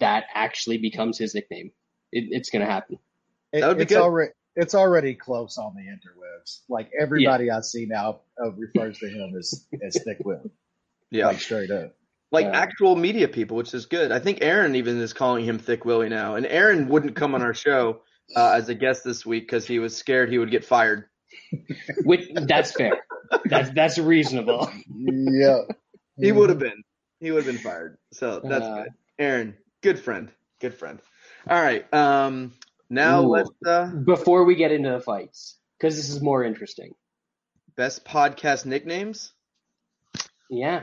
[0.00, 1.72] that actually becomes his nickname.
[2.12, 2.98] It, it's going to happen.
[3.52, 4.00] It- That would be it's good.
[4.00, 6.60] already it's already close on the interwebs.
[6.68, 10.50] Like everybody I see now uh, refers to him as as Thick Willie,
[11.10, 11.94] Yeah, like straight up.
[12.32, 12.58] Like Yeah.
[12.58, 14.10] actual media people, which is good.
[14.10, 17.42] I think Aaron even is calling him Thick Willie now, and Aaron wouldn't come on
[17.42, 18.00] our show
[18.34, 21.04] uh, as a guest this week because he was scared he would get fired.
[22.04, 22.92] Which, that's fair.
[23.46, 24.70] That's that's reasonable.
[24.90, 25.60] Yeah,
[26.18, 26.82] He would have been.
[27.20, 27.98] He would have been fired.
[28.12, 28.92] So that's Uh, good.
[29.18, 30.30] Aaron, good friend.
[30.60, 31.00] Good friend.
[31.48, 31.92] All right.
[31.94, 32.52] Um
[32.90, 33.28] now Ooh.
[33.28, 36.94] let's uh Before we get into the fights, because this is more interesting.
[37.76, 39.32] best podcast nicknames.
[40.50, 40.82] Yeah,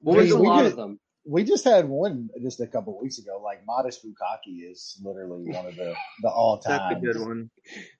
[0.00, 1.00] What there's was a the we lot did- of them.
[1.26, 3.40] We just had one just a couple weeks ago.
[3.44, 6.80] Like Modest Bukaki is literally one of the the all time.
[6.90, 7.50] that's a good one.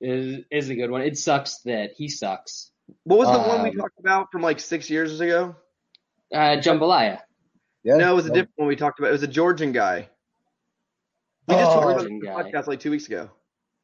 [0.00, 1.02] Is is a good one.
[1.02, 2.72] It sucks that he sucks.
[3.04, 5.54] What was the one we Um, talked about from like six years ago?
[6.32, 7.20] Uh, Jambalaya.
[7.84, 9.08] Yeah, No, it was a different one we talked about.
[9.08, 10.08] It was a Georgian guy.
[11.46, 11.74] We just Oh.
[11.80, 13.30] talked about it on the podcast like two weeks ago.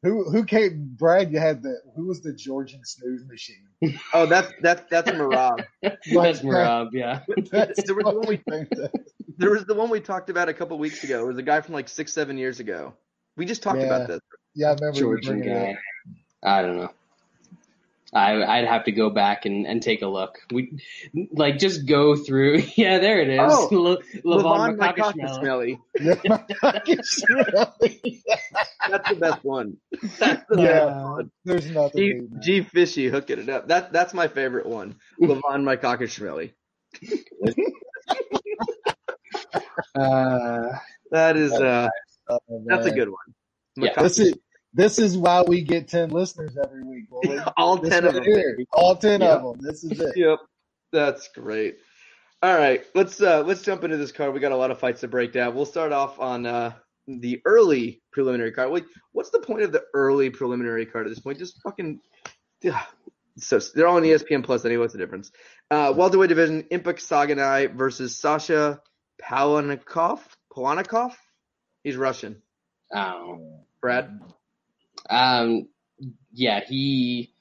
[0.06, 0.94] Who who came?
[0.96, 3.66] Brad, you had the who was the Georgian snooze machine?
[4.14, 5.64] Oh, that's that's that's Merab.
[5.82, 7.22] That's Merab, yeah.
[7.50, 8.42] That's There was one we-
[9.38, 11.24] There was the one we talked about a couple weeks ago.
[11.24, 12.94] It was a guy from like six, seven years ago.
[13.36, 13.86] We just talked Yeah.
[13.86, 14.20] about this.
[14.54, 15.78] yeah, I remember you Georgian bringing guy.
[16.44, 16.90] I don't know.
[18.16, 20.38] I I'd have to go back and, and take a look.
[20.50, 20.78] We
[21.32, 22.62] like just go through.
[22.76, 23.40] Yeah, there it is.
[23.42, 25.78] Oh, Le, Levan Levan Makakashvili.
[26.00, 28.22] Makakashvili.
[28.88, 29.76] That's the best one.
[30.18, 31.02] That's the best Yeah.
[31.04, 31.30] one.
[31.44, 32.28] there's nothing.
[32.42, 32.60] G.
[32.60, 33.68] G Fishy hooking it up.
[33.68, 34.96] That that's my favorite one.
[35.20, 36.52] Levan Makakashvili.
[39.94, 40.68] Uh,
[41.10, 41.88] That is uh
[42.28, 43.34] Oh, that's a good one.
[43.76, 44.02] Yeah.
[44.02, 44.34] This is
[44.76, 47.08] this is why we get ten listeners every week.
[47.10, 47.38] Bully.
[47.56, 48.24] all This ten of them.
[48.24, 49.36] here, all ten Yeah.
[49.36, 49.66] of them.
[49.66, 50.16] This is it.
[50.16, 50.38] Yep.
[50.92, 51.78] That's great.
[52.42, 54.32] All right, let's uh let's jump into this card.
[54.34, 55.54] We got a lot of fights to break down.
[55.54, 56.72] We'll start off on uh
[57.08, 58.70] the early preliminary card.
[58.70, 61.38] Wait, what's the point of the early preliminary card at this point?
[61.38, 62.00] Just fucking
[62.62, 62.82] yeah.
[63.38, 64.80] So they're all on ESPN Plus anyway.
[64.82, 65.30] What's the difference?
[65.70, 68.80] Uh, welterweight division: Impa Kasanganay versus Sasha
[69.22, 70.20] Palatnikov.
[70.54, 71.12] Palatnikov.
[71.84, 72.42] He's Russian.
[72.92, 73.38] I.
[73.80, 74.20] Brad.
[75.08, 75.68] Um,
[76.32, 77.32] yeah, he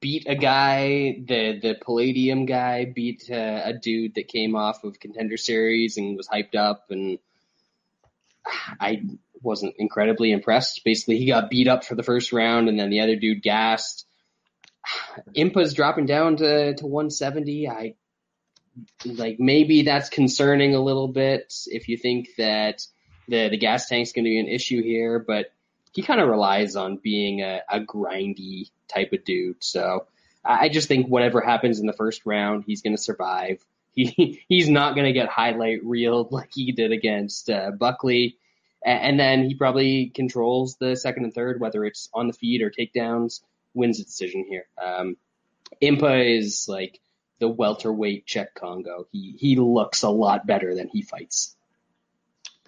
[0.00, 1.20] beat a guy.
[1.26, 6.16] The the Palladium guy beat uh, a dude that came off of Contender Series and
[6.16, 7.18] was hyped up, and
[8.80, 9.02] I
[9.42, 10.82] wasn't incredibly impressed.
[10.84, 14.06] Basically, he got beat up for the first round, and then the other dude gassed.
[15.34, 17.68] Impa's dropping down to to 170.
[17.68, 17.94] I
[19.04, 22.82] like maybe that's concerning a little bit if you think that
[23.28, 25.52] the the gas tank's going to be an issue here, but
[25.92, 29.62] he kind of relies on being a, a grindy type of dude.
[29.62, 30.06] So
[30.44, 33.64] I just think whatever happens in the first round, he's going to survive.
[33.92, 38.38] He he's not going to get highlight reeled like he did against uh, Buckley,
[38.86, 42.70] and then he probably controls the second and third, whether it's on the feet or
[42.70, 43.40] takedowns.
[43.74, 44.66] Wins the decision here.
[44.80, 45.16] Um,
[45.82, 47.00] Impa is like
[47.40, 49.08] the welterweight Cheick Kongo.
[49.10, 51.56] He he looks a lot better than he fights.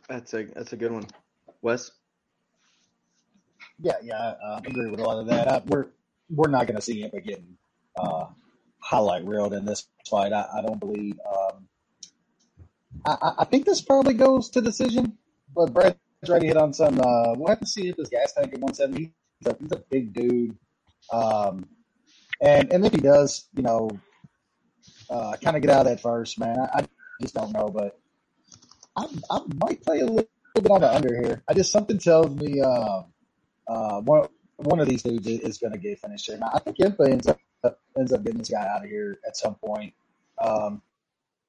[0.09, 1.07] That's a that's a good one.
[1.63, 1.93] Wes,
[3.79, 5.49] Yeah, yeah, I agree with a lot of that.
[5.49, 5.87] Uh, we're
[6.31, 7.57] we're not going to see him getting
[7.99, 8.27] uh,
[8.81, 10.33] highlight reeled in this fight.
[10.33, 11.15] I, I don't believe.
[11.31, 11.69] Um,
[13.05, 15.19] I, I- I think this probably goes to decision,
[15.55, 15.97] but Brad's
[16.29, 17.01] already hit on some.
[17.01, 19.13] Uh, we'll have to see if this gas tank at 170.
[19.41, 20.57] He's a, he's a big dude,
[21.13, 21.69] um,
[22.41, 23.91] and and if he does, you know,
[25.11, 26.59] uh, kind of get out of that first, man.
[26.61, 26.87] I, I
[27.21, 27.99] just don't know, but
[28.97, 31.43] I, I might play a little bit on the under here.
[31.49, 32.61] I just something tells me.
[32.61, 33.03] Uh,
[33.69, 36.39] uh, one one of these dudes is, is going to get finished here.
[36.39, 37.39] Now, I think Impa ends up
[37.99, 39.95] ends up getting this guy out of here at some point.
[40.43, 40.83] Um,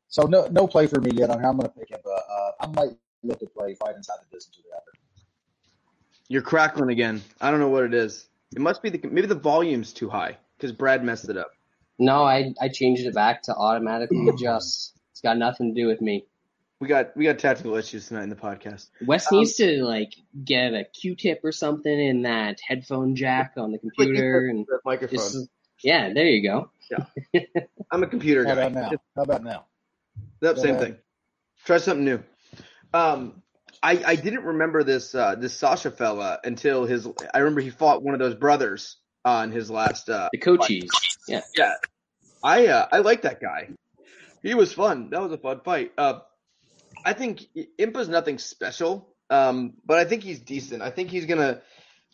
[0.09, 2.17] so no no play for me yet on how I'm going to pick Impa.
[2.29, 4.91] Uh, I might look to play fight inside the distance with the under.
[6.29, 7.21] you're crackling again.
[7.41, 8.27] I don't know what it is.
[8.55, 11.51] It must be the maybe the volume's too high because Brad messed it up.
[11.99, 14.93] No, I I changed it back to automatically adjust.
[15.11, 16.25] It's got nothing to do with me.
[16.83, 18.89] We got we got technical issues tonight in the podcast.
[19.05, 23.77] Wes needs to like get a Q-tip or something in that headphone jack on the
[23.77, 25.17] computer, and The microphone.
[25.17, 25.47] just
[25.81, 26.69] yeah, there you go.
[27.89, 28.61] I'm a computer How guy.
[28.63, 28.97] about now?
[29.15, 29.65] How about now?
[30.41, 30.79] Yep, same Yeah.
[30.81, 30.97] thing.
[31.63, 32.21] Try something new.
[32.93, 33.41] Um,
[33.81, 37.07] I I didn't remember this uh, this Sasha fella until his.
[37.33, 40.09] I remember he fought one of those brothers on his last.
[40.09, 40.89] Uh, The Cochise,
[41.29, 41.43] yeah.
[41.55, 41.75] yeah,
[42.43, 43.69] I uh, I like that guy.
[44.41, 45.11] He was fun.
[45.11, 45.93] That was a fun fight.
[45.97, 46.19] Uh,
[47.05, 47.45] I think
[47.79, 50.81] Impa's nothing special, um, but I think he's decent.
[50.81, 51.61] I think he's gonna.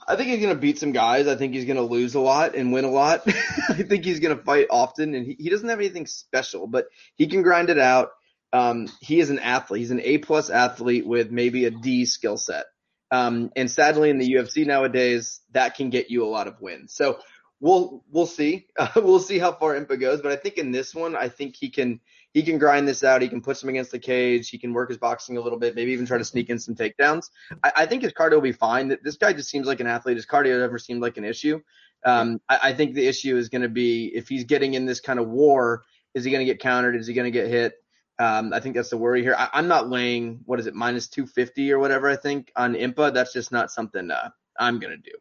[0.07, 1.27] I think he's gonna beat some guys.
[1.27, 3.21] I think he's gonna lose a lot and win a lot.
[3.27, 7.27] I think he's gonna fight often, and he, he doesn't have anything special, but he
[7.27, 8.09] can grind it out.
[8.51, 9.81] Um, he is an athlete.
[9.81, 12.65] He's an A plus athlete with maybe a D skill set.
[13.11, 16.93] Um, and sadly in the UFC nowadays, that can get you a lot of wins.
[16.93, 17.19] So
[17.59, 18.67] we'll, we'll see.
[18.77, 20.21] Uh, we'll see how far Impa goes.
[20.21, 22.01] But I think in this one, I think he can,
[22.33, 23.21] he can grind this out.
[23.21, 24.49] He can put some against the cage.
[24.49, 26.75] He can work his boxing a little bit, maybe even try to sneak in some
[26.75, 27.29] takedowns.
[27.63, 28.95] I, I think his cardio will be fine.
[29.03, 30.15] This guy just seems like an athlete.
[30.17, 31.61] His cardio never seemed like an issue.
[32.05, 34.99] Um, I, I think the issue is going to be if he's getting in this
[34.99, 36.95] kind of war, is he going to get countered?
[36.95, 37.73] Is he going to get hit?
[38.19, 39.35] Um, I think that's the worry here.
[39.37, 42.09] I, I'm not laying what is it minus 250 or whatever.
[42.09, 43.13] I think on Impa.
[43.13, 45.17] That's just not something uh, I'm going to do.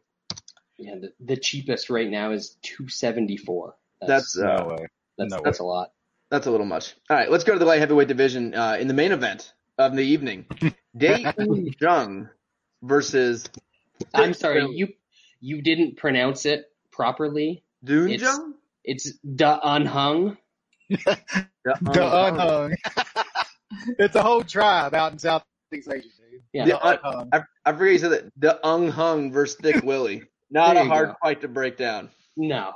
[0.77, 3.75] Yeah, the, the cheapest right now is two seventy four.
[4.01, 4.87] That's uh, No way.
[5.17, 5.91] that's, no that's a lot.
[6.29, 6.95] That's a little much.
[7.09, 9.95] All right, let's go to the light heavyweight division uh, in the main event of
[9.95, 10.45] the evening.
[10.97, 11.33] Dae
[11.79, 12.29] Jung
[12.83, 13.47] versus
[14.13, 14.89] I'm sorry, you
[15.41, 17.63] you didn't pronounce it properly.
[17.83, 18.53] Dune It's- Jung.
[18.83, 20.37] It's da unhung.
[20.89, 21.17] The
[21.85, 22.75] unhung.
[23.99, 25.91] it's a whole tribe out in Southeast Asia,
[26.31, 26.41] dude.
[26.53, 28.31] Yeah, The un- I, I forget you said that.
[28.37, 30.23] The unhung versus Dick Willie.
[30.49, 31.15] Not There a hard go.
[31.21, 32.09] fight to break down.
[32.35, 32.73] no.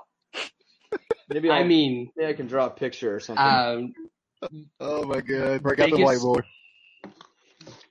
[1.29, 3.45] Maybe I I'll- mean, maybe I can draw a picture or something.
[3.45, 3.93] um,
[4.79, 5.63] Oh my god.
[5.63, 6.43] Break out the whiteboard.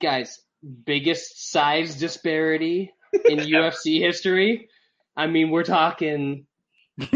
[0.00, 0.40] guys,
[0.84, 2.92] biggest size disparity
[3.24, 4.68] in UFC history.
[5.16, 6.46] I mean, we're talking.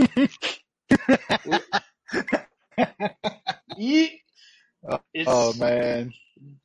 [3.79, 6.12] It's, Oh man.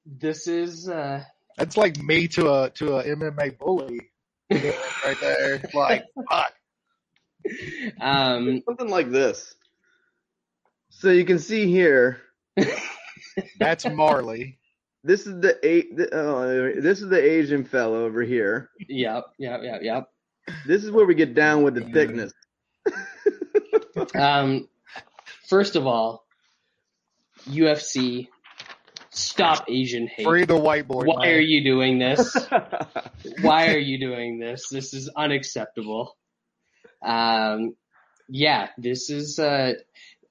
[0.06, 1.24] This is uh,
[1.58, 4.12] That's like me to a to a MMA bully.
[4.52, 5.62] right there.
[5.74, 6.54] Like fuck.
[8.02, 9.54] Um, something like this.
[10.90, 12.22] So you can see here.
[13.60, 14.60] That's Marley.
[15.04, 15.96] This is the eight.
[15.98, 18.70] The, oh, this is the Asian fellow over here.
[18.88, 20.10] yep, yep, yep, yep.
[20.68, 22.34] This is where we get down with the thickness.
[24.16, 24.68] Um,
[25.48, 26.26] first of all,
[27.46, 28.30] UFC,
[29.10, 30.26] stop Asian hate.
[30.26, 31.08] Free the whiteboard.
[31.08, 31.36] Why man.
[31.36, 32.36] are you doing this?
[33.42, 34.70] Why are you doing this?
[34.70, 36.16] This is unacceptable.
[37.02, 37.76] Um,
[38.30, 39.76] yeah, this is a,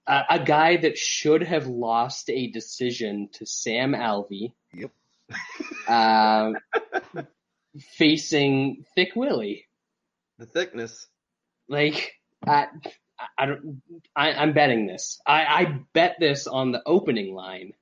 [0.07, 4.53] a guy that should have lost a decision to Sam Alvey.
[4.75, 4.91] Yep.
[5.89, 6.57] Um,
[7.97, 9.67] facing Thick Willie.
[10.39, 11.07] the thickness.
[11.69, 12.13] Like,
[12.47, 12.67] I,
[13.37, 13.83] I don't,
[14.15, 15.21] I, I'm betting this.
[15.27, 17.73] I, I bet this on the opening line.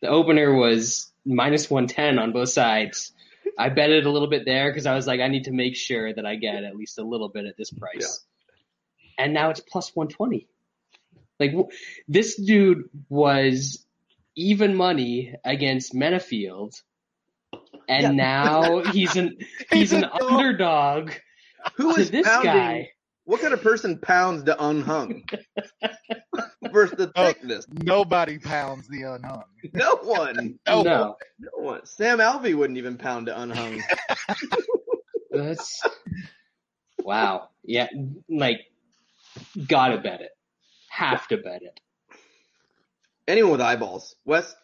[0.00, 3.12] The opener was minus 110 on both sides.
[3.58, 5.76] I bet it a little bit there because I was like, I need to make
[5.76, 8.24] sure that I get at least a little bit at this price.
[9.22, 10.48] And now it's plus 120.
[11.38, 11.52] Like,
[12.08, 13.86] this dude was
[14.34, 16.74] even money against Menifield.
[17.88, 18.10] And Yeah.
[18.10, 19.36] now he's an,
[19.70, 20.22] he's He's an dog.
[20.22, 21.12] underdog
[21.76, 22.52] Who to is this pounding?
[22.52, 22.88] guy.
[23.24, 25.22] What kind of person pounds the unhung
[26.72, 27.26] versus the Oh.
[27.26, 27.64] thickness?
[27.70, 29.44] Nobody pounds the unhung.
[29.72, 30.58] No one.
[30.66, 31.86] Oh, no, No one.
[31.86, 33.80] Sam Alvey wouldn't even pound the unhung.
[35.30, 35.80] that's
[36.98, 37.48] wow.
[37.64, 37.86] Yeah,
[38.28, 38.60] like
[39.66, 40.30] gotta bet it.
[40.90, 41.80] Have to bet it.
[43.26, 44.14] Anyone with eyeballs.
[44.24, 44.54] Wes?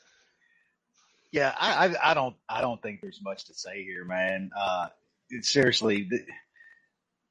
[1.31, 4.51] Yeah, I, I I don't I don't think there's much to say here, man.
[4.59, 4.89] Uh,
[5.43, 6.21] seriously, the,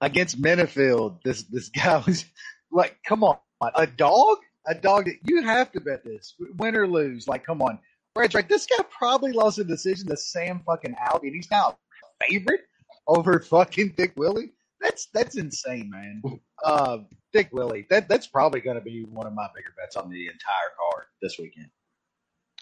[0.01, 2.25] against Menifield, this this guy was
[2.71, 3.37] like, come on,
[3.75, 7.27] a dog, a dog that you have to bet this, win or lose.
[7.27, 7.79] Like, come on,
[8.13, 8.47] Brad's right.
[8.47, 12.61] This guy probably lost a decision to Sam fucking Alvey, and he's now a favorite
[13.07, 14.51] over fucking Dick Willie.
[14.87, 16.39] That's that's insane, man.
[16.63, 16.99] Uh,
[17.33, 20.27] Dick Willie, that that's probably going to be one of my bigger bets on the
[20.27, 21.67] entire card this weekend.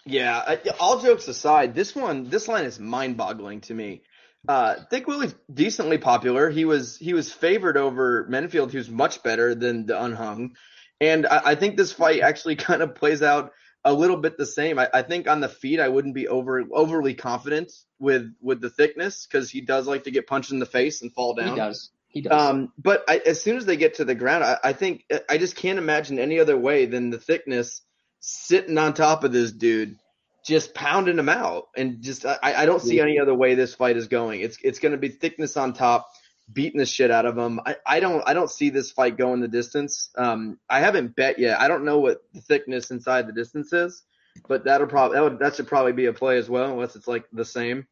[0.04, 4.02] Yeah, all jokes aside, this one, this line is mind-boggling to me.
[4.46, 6.50] Uh, Dick Willie's decently popular.
[6.50, 10.56] He was he was favored over Menifield, who's much better than the unhung,
[11.00, 13.52] and I, I think this fight actually kind of plays out
[13.84, 14.78] a little bit the same.
[14.78, 18.70] I, I think on the feet, I wouldn't be over overly confident with with the
[18.70, 21.50] thickness because he does like to get punched in the face and fall down.
[21.50, 21.90] He does.
[22.08, 22.32] He does.
[22.32, 25.38] Um, but I, as soon as they get to the ground, I, I think I
[25.38, 27.82] just can't imagine any other way than the thickness
[28.20, 29.98] sitting on top of this dude,
[30.44, 33.96] just pounding him out, and just I, I don't see any other way this fight
[33.96, 34.40] is going.
[34.40, 36.08] It's it's going to be thickness on top,
[36.52, 37.60] beating the shit out of him.
[37.66, 40.10] I, I don't I don't see this fight going the distance.
[40.16, 41.60] Um, I haven't bet yet.
[41.60, 44.02] I don't know what the thickness inside the distance is,
[44.48, 47.08] but that'll probably that would that should probably be a play as well, unless it's
[47.08, 47.86] like the same.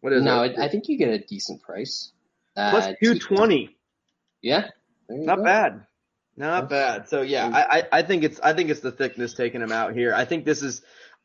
[0.00, 0.58] What is no, it?
[0.58, 2.12] I think you get a decent price.
[2.56, 3.76] Uh, Plus two twenty.
[4.42, 4.68] Yeah.
[5.08, 5.44] Not go.
[5.44, 5.86] bad.
[6.36, 7.08] Not bad.
[7.08, 9.94] So yeah, I, I I think it's I think it's the thickness taking him out
[9.94, 10.14] here.
[10.14, 10.82] I think this is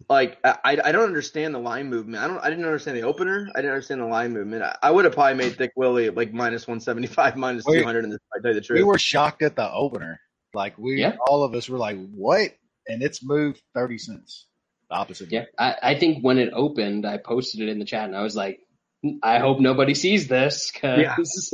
[0.10, 2.24] like I I don't understand the line movement.
[2.24, 3.48] I don't I didn't understand the opener.
[3.54, 4.63] I didn't understand the line movement.
[4.63, 7.84] I, I would have probably made Thick Willie like minus one seventy five, minus two
[7.84, 8.06] hundred.
[8.06, 8.20] in this.
[8.34, 8.78] I tell you the truth.
[8.80, 10.20] We were shocked at the opener.
[10.54, 11.15] Like we, Yeah.
[11.28, 12.52] all of us were like, "What?"
[12.88, 14.48] And it's moved thirty cents.
[14.89, 15.32] The opposite.
[15.32, 18.22] Yeah, I, I think when it opened, I posted it in the chat, and I
[18.24, 18.60] was like,
[19.24, 21.16] I hope nobody sees this, cause yeah.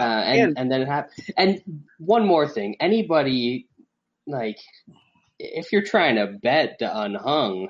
[0.00, 1.12] uh, and, And- and then it happened.
[1.36, 3.68] And one more thing, anybody
[4.26, 4.58] like,
[5.38, 7.68] if you're trying to bet the unhung,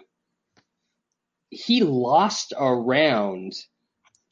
[1.51, 3.53] he lost a round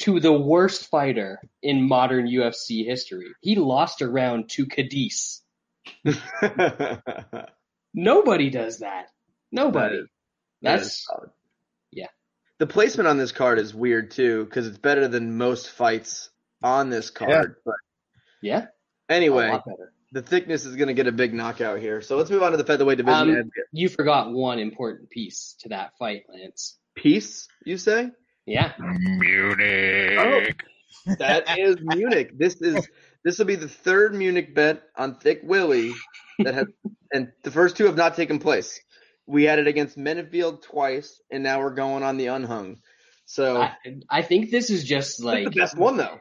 [0.00, 3.28] to the worst fighter in modern UFC history.
[3.40, 5.40] He lost a round to Cadiz.
[7.94, 9.06] Nobody does that.
[9.52, 10.02] Nobody.
[10.62, 11.30] That is That's solid.
[11.30, 11.35] yeah.
[12.58, 16.30] The placement on this card is weird too because it's better than most fights
[16.62, 17.56] on this card.
[17.64, 17.74] But
[18.42, 18.66] yeah.
[19.08, 19.58] Anyway,
[20.12, 22.00] the thickness is going to get a big knockout here.
[22.00, 23.38] So let's move on to the featherweight division.
[23.38, 26.78] Um, You forgot one important piece to that fight, Lance.
[26.94, 28.10] Peace, you say?
[28.46, 28.72] Yeah.
[28.78, 30.62] Munich.
[31.18, 32.38] That is Munich.
[32.38, 32.88] This is
[33.24, 35.92] this will be the third Munich bet on Thick Willie
[36.38, 36.66] that has,
[37.12, 38.80] and the first two have not taken place.
[39.26, 42.78] We had it against Menifield twice, and now we're going on the unhung.
[43.24, 43.72] So I,
[44.08, 46.20] I think this is just like the best one though.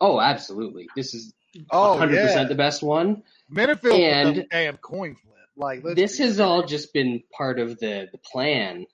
[0.00, 0.88] Oh, absolutely.
[0.96, 1.32] This is
[1.70, 3.22] Oh 100% yeah, the best one.
[3.52, 5.34] Menifield And- and damn coin flip.
[5.56, 8.86] Like let's This be- has all just been part of the, the plan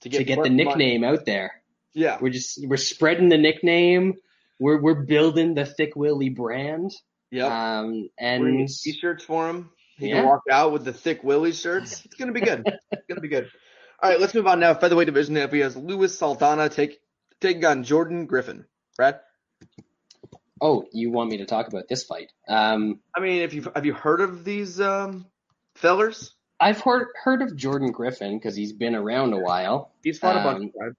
[0.00, 0.56] to get the more money.
[0.64, 1.52] nickname out there.
[1.94, 4.14] Yeah, We're just we're spreading the nickname.
[4.58, 6.90] We're we're building the Thick Willie brand.
[7.30, 7.50] yep.
[7.52, 9.70] Um and gonna t-shirts for him.
[9.98, 10.20] He Yeah.
[10.20, 12.04] can walk out with the Thick Willie shirts.
[12.04, 12.62] It's gonna be good.
[12.92, 13.48] it's gonna be good.
[14.00, 14.74] All right, let's move on now.
[14.74, 15.36] Featherweight division.
[15.36, 17.00] If he has Louis Saldana take
[17.40, 18.64] taking on Jordan Griffin.
[18.96, 19.20] Brad.
[20.60, 22.32] oh, you want me to talk about this fight?
[22.48, 25.26] Um I mean, if you have you heard of these um,
[25.74, 26.34] fellers?
[26.60, 29.92] I've heard heard of Jordan Griffin because he's been around a while.
[30.02, 30.72] He's fought a Um, bunch.
[30.74, 30.92] Brad.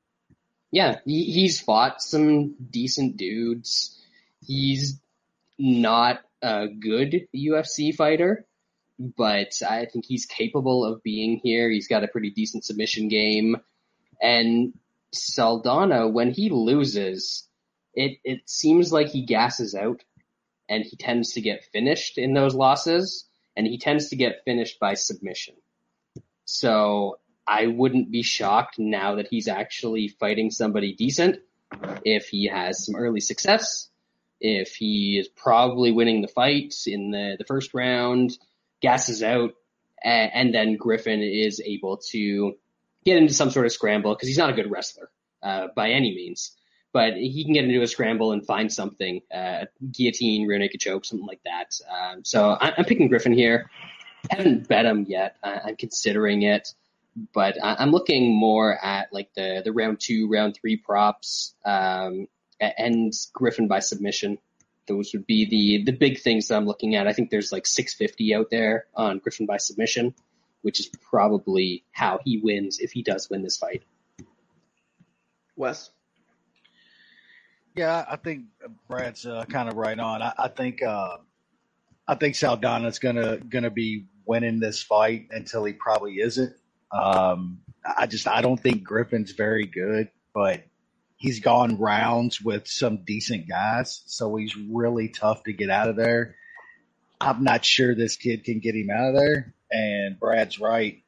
[0.71, 3.97] Yeah, he, he's fought some decent dudes.
[4.45, 5.01] He's
[5.57, 8.45] not a good UFC fighter,
[8.99, 11.69] but I think he's capable of being here.
[11.69, 13.55] He's got a pretty decent submission game.
[14.21, 14.73] And
[15.13, 17.47] Saldana, when he loses,
[17.93, 20.03] it, it seems like he gasses out
[20.67, 24.79] and he tends to get finished in those losses and he tends to get finished
[24.79, 25.55] by submission.
[26.43, 31.37] So I wouldn't be shocked now that he's actually fighting somebody decent
[32.03, 33.89] if he has some early success,
[34.41, 38.37] if he is probably winning the fight in the, the first round,
[38.81, 39.51] gasses out,
[40.03, 42.55] and, and then Griffin is able to
[43.05, 45.09] get into some sort of scramble because he's not a good wrestler
[45.43, 46.55] uh, by any means.
[46.91, 51.05] But he can get into a scramble and find something, uh, guillotine, rear naked choke,
[51.05, 51.79] something like that.
[51.87, 53.69] Um, so I, I'm picking Griffin here.
[54.31, 55.35] Haven't bet him yet.
[55.43, 56.73] I, I'm considering it
[57.33, 62.27] but I- I'm looking more at like the the round two, round three props, um,
[62.59, 64.37] and Griffin by submission.
[64.89, 67.07] Those would be the the big things that I'm looking at.
[67.07, 70.13] I think there's like 650 out there on Griffin by submission,
[70.63, 73.83] which is probably how he wins if he does win this fight.
[75.55, 75.91] Wes.
[77.75, 78.45] Yeah, I think
[78.89, 80.21] Brad's uh, kind of right on.
[80.21, 81.17] I, I think uh,
[82.07, 86.53] I think Saldana's gonna gonna be winning this fight until he probably isn't.
[86.91, 90.63] Um, I just I don't think Griffin's very good, but
[91.19, 95.97] he's gone rounds with some decent guys, so he's really tough to get out of
[95.97, 96.35] there.
[97.21, 101.03] I'm not sure this kid can get him out of there, and Brad's right.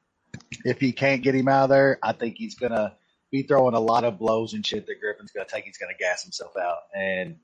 [0.65, 2.95] If he can't get him out of there, I think he's gonna
[3.31, 5.63] be throwing a lot of blows and shit that Griffin's gonna take.
[5.63, 7.37] He's gonna gas himself out, and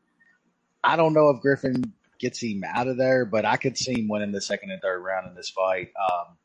[0.84, 4.10] I don't know if Griffin gets him out of there, but I could see him
[4.10, 5.92] winning the second and third round in this fight.
[5.98, 6.38] Um,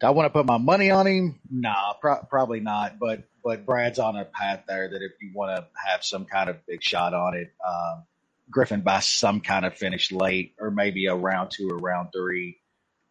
[0.00, 1.40] do I want to put my money on him?
[1.50, 2.98] Nah, pro- probably not.
[2.98, 6.50] But but Brad's on a path there that if you want to have some kind
[6.50, 8.04] of big shot on it, um,
[8.50, 12.58] Griffin by some kind of finish late or maybe a round two or round three,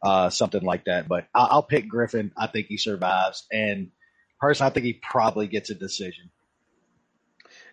[0.03, 1.07] uh, something like that.
[1.07, 2.31] But I- I'll pick Griffin.
[2.37, 3.91] I think he survives, and
[4.39, 6.31] personally, I think he probably gets a decision.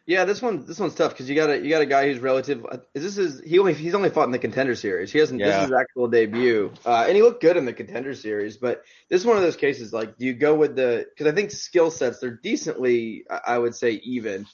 [0.09, 2.19] Yeah, this one this one's tough because you got a you got a guy who's
[2.19, 2.65] relative.
[2.65, 5.13] uh, Is this is he only he's only fought in the contender series.
[5.13, 5.39] He hasn't.
[5.39, 5.49] Yeah.
[5.49, 8.57] This is his actual debut, uh, and he looked good in the contender series.
[8.57, 11.05] But this is one of those cases like, do you go with the?
[11.11, 14.47] Because I think skill sets they're decently, I I would say, even.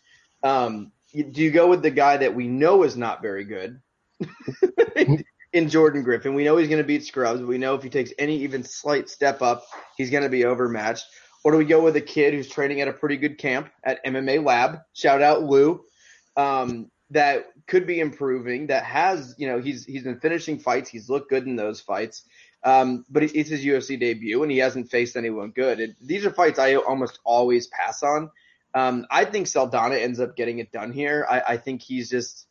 [0.43, 3.81] Um, do you go with the guy that we know is not very good?
[5.53, 7.41] in Jordan Griffin, we know he's going to beat Scrubs.
[7.41, 9.65] We know if he takes any even slight step up,
[9.97, 11.07] he's going to be overmatched.
[11.45, 14.05] Or do we go with a kid who's training at a pretty good camp at
[14.05, 14.79] MMA Lab?
[14.95, 15.85] Shout out Lou.
[16.37, 18.69] Um, that could be improving.
[18.69, 20.89] That has, you know, he's he's been finishing fights.
[20.89, 22.25] He's looked good in those fights.
[22.65, 25.81] Um, but it's his UFC debut, and he hasn't faced anyone good.
[25.81, 28.31] It, these are fights I almost always pass on.
[28.73, 31.27] Um, I think Saldana ends up getting it done here.
[31.31, 32.47] I, I think he's just,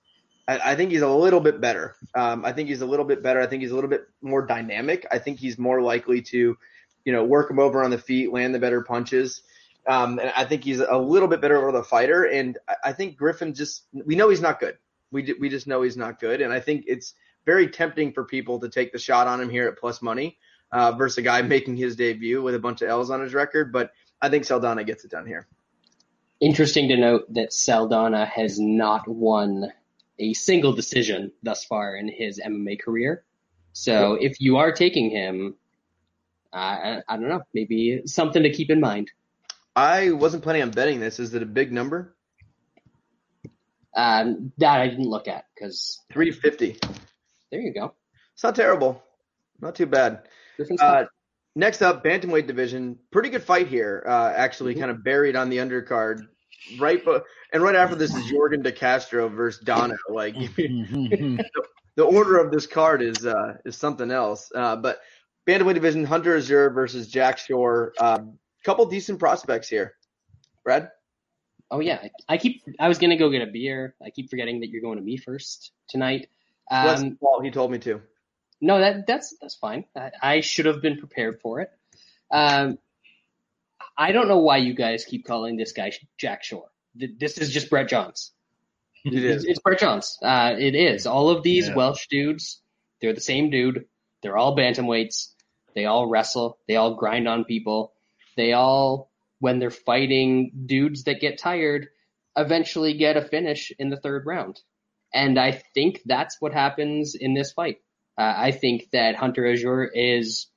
[0.48, 1.96] I, I think he's a little bit better.
[2.14, 3.42] Um, I think he's a little bit better.
[3.42, 5.06] I think he's a little bit more dynamic.
[5.12, 6.56] I think he's more likely to,
[7.06, 9.42] you know, work him over on the feet, land the better punches.
[9.88, 12.24] Um, and I think he's a little bit better of a fighter.
[12.24, 14.78] And I, think Griffin just, we know he's not good.
[15.12, 16.42] We, we just know he's not good.
[16.42, 17.14] And I think it's
[17.46, 20.38] very tempting for people to take the shot on him here at plus money,
[20.72, 23.74] uh, versus a guy making his debut with a bunch of L's on his record.
[23.74, 23.92] But
[24.22, 25.48] I think Saldana gets it done here.
[26.40, 29.72] Interesting to note that Saldana has not won
[30.20, 33.24] a single decision thus far in his MMA career.
[33.74, 35.56] So if you are taking him,
[36.54, 39.12] uh, I, I don't know, maybe something to keep in mind.
[39.76, 41.20] I wasn't planning on betting this.
[41.20, 42.16] Is it a big number?
[43.96, 46.80] Um, that I didn't look at because 350.
[47.52, 47.94] there you go.
[48.34, 49.04] It's not terrible.
[49.62, 50.28] Not too bad.
[50.80, 51.06] Uh,
[51.56, 52.98] next up, bantamweight division.
[53.12, 54.04] Pretty good fight here.
[54.08, 54.80] Uh, actually, Mhm.
[54.80, 56.28] kind of buried on the undercard.
[56.78, 59.96] Right, but and right after this is Yorgan De Castro versus Danho.
[60.10, 60.36] Like
[61.96, 64.52] the order of this card is uh, is something else.
[64.56, 65.02] Uh, but
[65.48, 67.94] bantamweight division: Hunter Azure versus Jack Shore.
[68.00, 68.20] Uh,
[68.64, 69.94] couple decent prospects here.
[70.64, 70.90] Brad.
[71.72, 72.62] Oh yeah, I, I keep.
[72.80, 73.96] I was gonna go get a beer.
[74.04, 76.28] I keep forgetting that you're going to me first tonight.
[76.72, 78.02] Wes Um, Paul, he told me to.
[78.62, 79.86] no, that that's that's fine.
[79.96, 81.70] I, I should have been prepared for it.
[82.32, 82.78] Um,
[83.98, 86.68] I don't know why you guys keep calling this guy Jack Shore.
[86.96, 88.32] This is just Brett Johns.
[89.06, 89.46] It's, is.
[89.46, 90.18] it's Brett Johns.
[90.24, 91.06] Uh, it is.
[91.06, 91.76] All of these Yeah.
[91.76, 92.62] Welsh dudes,
[93.02, 93.86] they're the same dude.
[94.24, 95.28] They're all bantamweights.
[95.76, 96.58] They all wrestle.
[96.68, 97.94] They all grind on people.
[98.36, 101.90] They all, when they're fighting dudes that get tired,
[102.36, 104.60] eventually get a finish in the third round.
[105.14, 107.78] And I think that's what happens in this fight.
[108.18, 110.48] Uh, I think that Hunter Azure is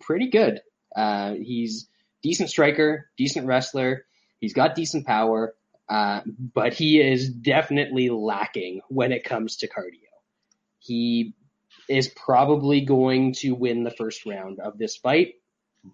[0.00, 0.60] pretty good.
[0.94, 1.88] Uh, he's
[2.22, 4.06] decent striker, decent wrestler.
[4.40, 5.54] He's got decent power.
[5.88, 6.20] Uh,
[6.54, 10.08] but he is definitely lacking when it comes to cardio.
[10.80, 11.34] He
[11.88, 15.34] is probably going to win the first round of this fight.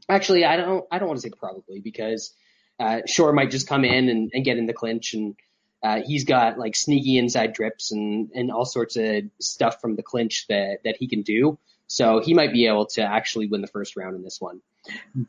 [0.08, 2.34] Actually, I don't, I don't want to say probably because,
[2.80, 5.36] uh, Shore might just come in and, and get in the clinch and,
[5.82, 10.02] uh, he's got like sneaky inside drips and, and all sorts of stuff from the
[10.02, 11.58] clinch that, that he can do.
[11.88, 14.62] So he might be able to actually win the first round in this one,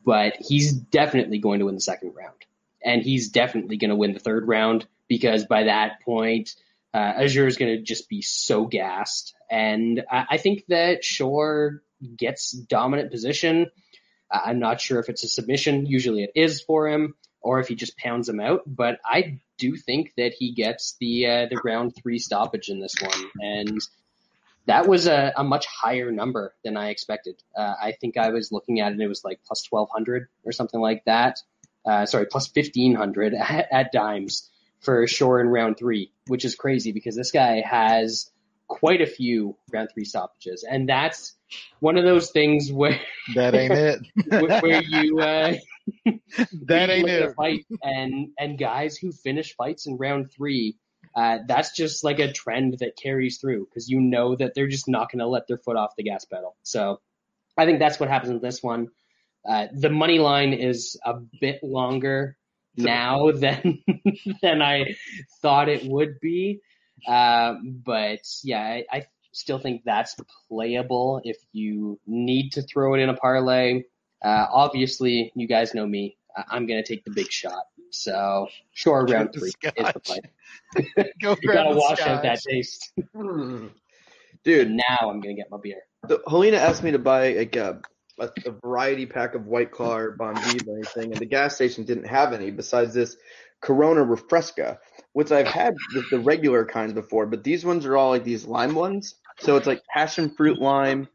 [0.04, 2.36] but he's definitely going to win the second round
[2.84, 6.54] and he's definitely going to win the third round because by that point,
[6.94, 9.34] uh, Azure is going to just be so gassed.
[9.50, 11.82] And I, I think that Shore
[12.16, 13.66] gets dominant position.
[14.30, 15.86] I- I'm not sure if it's a submission.
[15.86, 18.62] Usually it is for him, or if he just pounds him out.
[18.66, 22.94] But I do think that he gets the uh, the round three stoppage in this
[23.00, 23.78] one, and
[24.66, 27.36] that was a, a much higher number than I expected.
[27.56, 30.52] Uh, I think I was looking at it; it was like plus twelve hundred or
[30.52, 31.38] something like that
[31.86, 34.50] uh, sorry, plus 1500 at, at dimes
[34.84, 38.30] for Shore in round three, which is crazy because this guy has
[38.68, 41.34] quite a few round three stoppages, and that's
[41.80, 43.00] one of those things where
[43.34, 44.62] That ain't it.
[44.62, 45.54] where you uh,
[46.66, 47.34] that ain't it.
[47.34, 50.76] fight and and guys who finish fights in round three.
[51.14, 54.88] Uh, that's just like a trend that carries through because you know that they're just
[54.88, 56.56] not going to let their foot off the gas pedal.
[56.64, 57.00] So
[57.56, 58.88] I think that's what happens with this one.
[59.48, 62.36] Uh, the money line is a bit longer
[62.76, 63.82] now than
[64.42, 64.96] than I
[65.40, 66.60] thought it would be.
[67.06, 70.16] Uh, but yeah, I, I still think that's
[70.48, 73.82] playable if you need to throw it in a parlay.
[74.24, 76.16] Uh, obviously, you guys know me.
[76.50, 77.64] I'm going to take the big shot.
[77.90, 80.04] So, sure, round three is the Scotch.
[80.04, 81.04] play.
[81.22, 82.92] Go You got to the wash out that taste.
[84.44, 85.82] Dude, now I'm going to get my beer.
[86.28, 87.80] Helena asked me to buy like a,
[88.18, 92.06] a, a variety pack of White Claw or or anything, and the gas station didn't
[92.06, 93.16] have any besides this
[93.60, 94.78] Corona Refresca,
[95.12, 98.44] which I've had the, the regular kinds before, but these ones are all like these
[98.44, 99.14] lime ones.
[99.40, 101.08] So it's like passion fruit lime.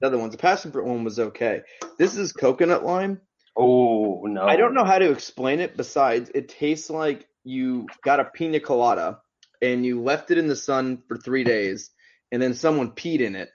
[0.00, 1.62] The other ones, the passion fruit one was okay.
[1.98, 3.20] This is coconut lime.
[3.56, 4.44] Oh, no.
[4.44, 8.60] I don't know how to explain it besides it tastes like you got a pina
[8.60, 9.20] colada
[9.62, 11.90] and you left it in the sun for three days
[12.32, 13.48] and then someone peed in it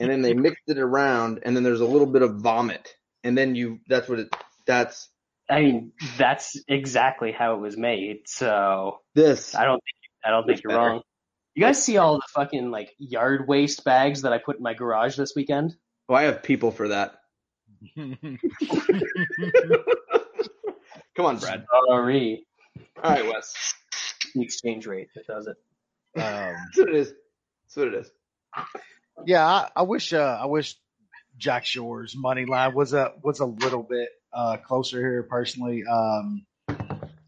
[0.00, 3.36] and then they mixed it around and then there's a little bit of vomit and
[3.36, 4.34] then you that's what it
[4.66, 5.08] that's
[5.50, 8.20] I mean, that's exactly how it was made.
[8.26, 10.80] So this I don't think I don't think you're better.
[10.80, 11.02] wrong.
[11.54, 14.74] You guys see all the fucking like yard waste bags that I put in my
[14.74, 15.76] garage this weekend?
[16.08, 17.14] Oh, I have people for that.
[17.96, 18.18] Come
[21.26, 21.64] on, Brad.
[21.88, 22.46] Sorry,
[23.02, 23.74] All right, Wes.
[24.34, 25.56] the exchange rate that does it.
[26.16, 26.22] Um,
[26.54, 27.12] That's what it is.
[27.66, 28.10] That's what it is.
[29.26, 30.76] Yeah, I, I wish uh, I wish
[31.36, 35.22] Jack Shore's money line was a was a little bit uh, closer here.
[35.22, 36.46] Personally, um,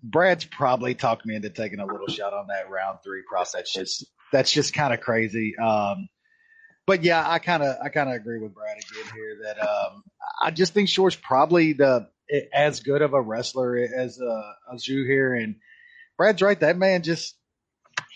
[0.02, 3.48] Brad's probably talked me into taking a little shot on that round three prop.
[3.52, 5.56] That's just that's just kind of crazy.
[5.56, 6.08] Um,
[6.86, 10.04] but yeah, I kind of I kind of agree with Brad again here that um,
[10.40, 12.08] I just think Shore's probably the
[12.52, 15.56] as good of a wrestler as uh, Azure here, and
[16.16, 16.58] Brad's right.
[16.58, 17.36] That man just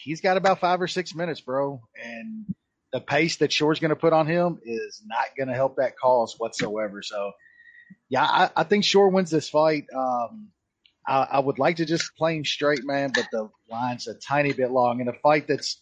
[0.03, 2.47] he's got about five or six minutes, bro, and
[2.93, 5.99] the pace that Shore's going to put on him is not going to help that
[5.99, 7.03] cause whatsoever.
[7.03, 7.33] So,
[8.09, 9.87] yeah, I, I think Shore wins this fight.
[9.95, 10.49] Um,
[11.07, 14.53] I, I would like to just play him straight, man, but the line's a tiny
[14.53, 15.81] bit long in a fight that's,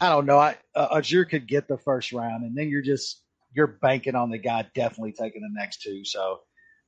[0.00, 3.20] I don't know, I, uh, Azure could get the first round, and then you're just
[3.54, 6.04] you're banking on the guy definitely taking the next two.
[6.04, 6.40] So,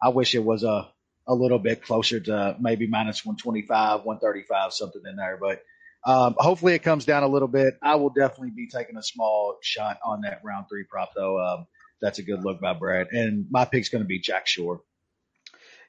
[0.02, 0.88] I wish it was a
[1.26, 5.60] a little bit closer to maybe minus 125, 135, something in there, but.
[6.06, 7.74] Um, hopefully it comes down a little bit.
[7.82, 11.40] I will definitely be taking a small shot on that round three prop though.
[11.40, 11.66] Um,
[12.00, 13.08] that's a good look by Brad.
[13.12, 14.82] And my pick's going to be Jack Shore.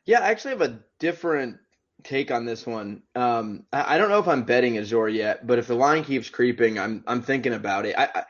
[0.06, 1.58] Yeah, I actually have a different
[2.04, 3.04] take on this one.
[3.16, 6.30] Um, I, I don't know if I'm betting Azure yet, but if the line keeps
[6.30, 7.96] creeping, I'm I'm thinking about it.
[7.98, 8.24] I I,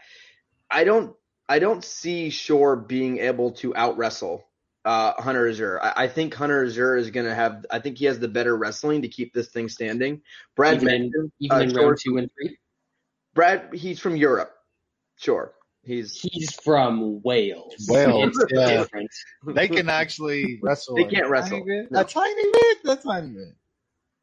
[0.71, 1.15] I don't
[1.47, 4.47] I don't see Shore being able to out wrestle
[4.86, 5.79] uh, Hunter Azure.
[5.81, 7.65] I, I think Hunter Azure is going to have.
[7.71, 10.21] I think he has the better wrestling to keep this thing standing.
[10.55, 12.57] Brad Even in- mentioned Even uh, in Shore- round two and three,
[13.33, 13.69] Brad.
[13.73, 14.51] He's from Europe.
[15.17, 17.73] Sure, he's he's from Wales.
[17.88, 18.77] Wales, yeah.
[18.77, 19.09] different.
[19.47, 20.95] They can actually wrestle.
[20.95, 21.59] They can't wrestle.
[21.59, 21.99] tiny No.
[22.01, 22.77] A tiny bit.
[22.83, 23.55] That's tiny bit.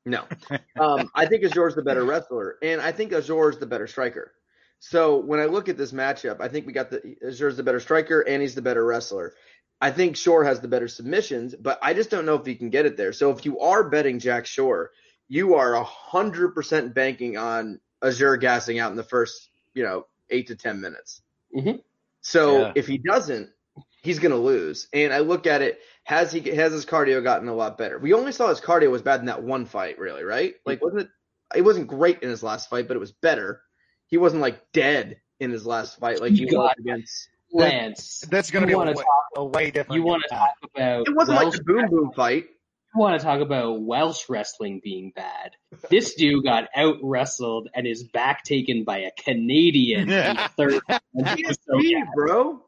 [0.04, 0.24] No.
[0.80, 4.32] Um, I think Azure's the better wrestler, and I think Azure's the better striker.
[4.80, 7.78] So when I look at this matchup, I think we got the Azure's the better
[7.78, 9.34] striker, and he's the better wrestler.
[9.83, 12.70] I think Shore has the better submissions, but I just don't know if he can
[12.70, 13.12] get it there.
[13.12, 14.93] So if you are betting Jack Shore,
[15.28, 20.07] you are a hundred percent banking on Azure gassing out in the first, you know,
[20.30, 21.22] eight to ten minutes.
[21.55, 21.83] Mhm.
[22.20, 22.72] So Yeah.
[22.76, 23.51] if he doesn't,
[24.03, 24.87] he's going to lose.
[24.93, 27.99] And I look at it, has he has his cardio gotten a lot better?
[27.99, 30.55] We only saw his cardio was bad in that one fight, really, right?
[30.64, 31.11] Like wasn't it?
[31.57, 33.62] It wasn't great in his last fight, but it was better.
[34.07, 37.28] He wasn't like dead in his last fight, like he You was against.
[37.53, 39.98] Lance, That's going to be a wanna way, talk- a way different.
[40.00, 42.44] you want to talk about It wasn't Welsh like the boom boom fight.
[42.94, 45.53] You want to talk about Welsh wrestling being bad?
[45.90, 50.80] This dude got out wrestled and his back taken by a Canadian in the third.
[50.88, 51.38] round.
[51.38, 52.61] He is me, bro.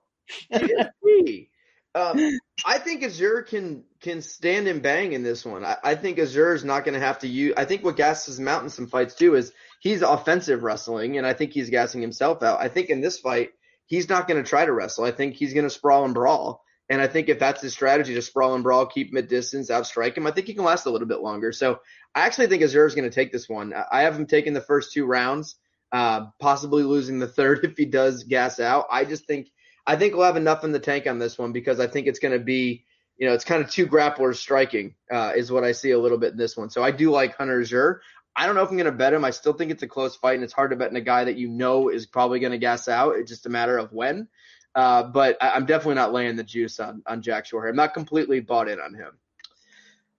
[0.51, 1.51] He is me.
[1.97, 2.19] Um,
[2.67, 5.65] I think Azure can can stand and bang in this one.
[5.65, 7.55] I, I think Azure is not going to have to use.
[7.57, 11.27] I think what gasses him out in some fights too is he's offensive wrestling, and
[11.27, 12.61] I think he's gassing himself out.
[12.61, 13.51] I think in this fight
[13.87, 15.05] he's not going to try to wrestle.
[15.05, 16.63] I think he's going to sprawl and brawl.
[16.89, 19.71] And I think if that's his strategy to sprawl and brawl, keep him at distance,
[19.71, 21.51] outstrike him, I think he can last a little bit longer.
[21.51, 21.81] So
[22.15, 23.73] I actually think Azure is going to take this one.
[23.73, 25.57] I- have him taking the first two rounds,
[25.93, 28.87] uh, possibly losing the third if he does gas out.
[28.91, 29.49] I just think
[29.87, 32.19] I think we'll have enough in the tank on this one because I think it's
[32.19, 32.85] going to be,
[33.19, 36.17] you know, it's kind of two grapplers striking uh, is what I see a little
[36.17, 36.71] bit in this one.
[36.71, 38.01] So I do like Hunter Azure.
[38.37, 39.25] I don't know if I'm going to bet him.
[39.25, 41.25] I still think it's a close fight, and it's hard to bet in a guy
[41.25, 43.17] that you know is probably going to gas out.
[43.17, 44.29] It's just a matter of when.
[44.75, 47.69] Uh, but I, I'm definitely not laying the juice on, on Jack Shore.
[47.69, 49.13] I'm not completely bought in on him.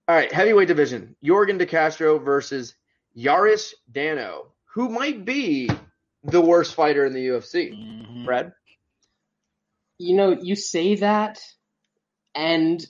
[0.08, 1.16] All right, heavyweight division.
[1.22, 2.74] Yorgan De Castro versus
[3.16, 5.68] Jarjis Danho, who might be
[6.22, 7.72] the worst fighter in the UFC.
[7.72, 8.24] Mhm.
[8.24, 8.52] Brad?
[9.98, 11.40] You know, you say that,
[12.34, 12.84] and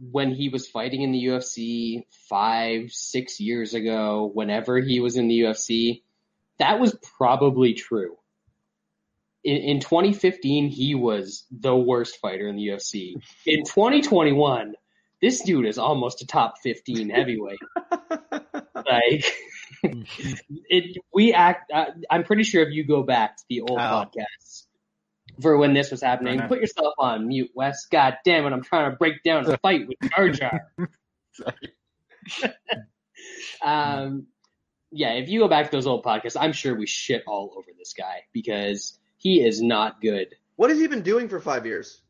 [0.00, 5.28] when he was fighting in the UFC five, six years ago, whenever he was in
[5.28, 6.02] the UFC,
[6.58, 8.16] that was probably true.
[9.44, 13.14] In, in 2015, he was the worst fighter in the UFC.
[13.46, 14.74] In 2021,
[15.22, 17.58] this dude is almost a top 15 heavyweight.
[18.74, 19.24] like
[20.68, 23.82] it we act uh, i'm pretty sure if you go back to the old Oh.
[23.82, 24.66] podcasts
[25.40, 26.48] for when this was happening Uh-huh.
[26.48, 29.86] put yourself on mute wes god damn it i'm trying to break down a fight
[29.88, 30.60] with jar jar
[33.62, 34.26] um
[34.90, 37.68] yeah if you go back to those old podcasts i'm sure we shit all over
[37.78, 42.02] this guy because he is not good what has he been doing for five years?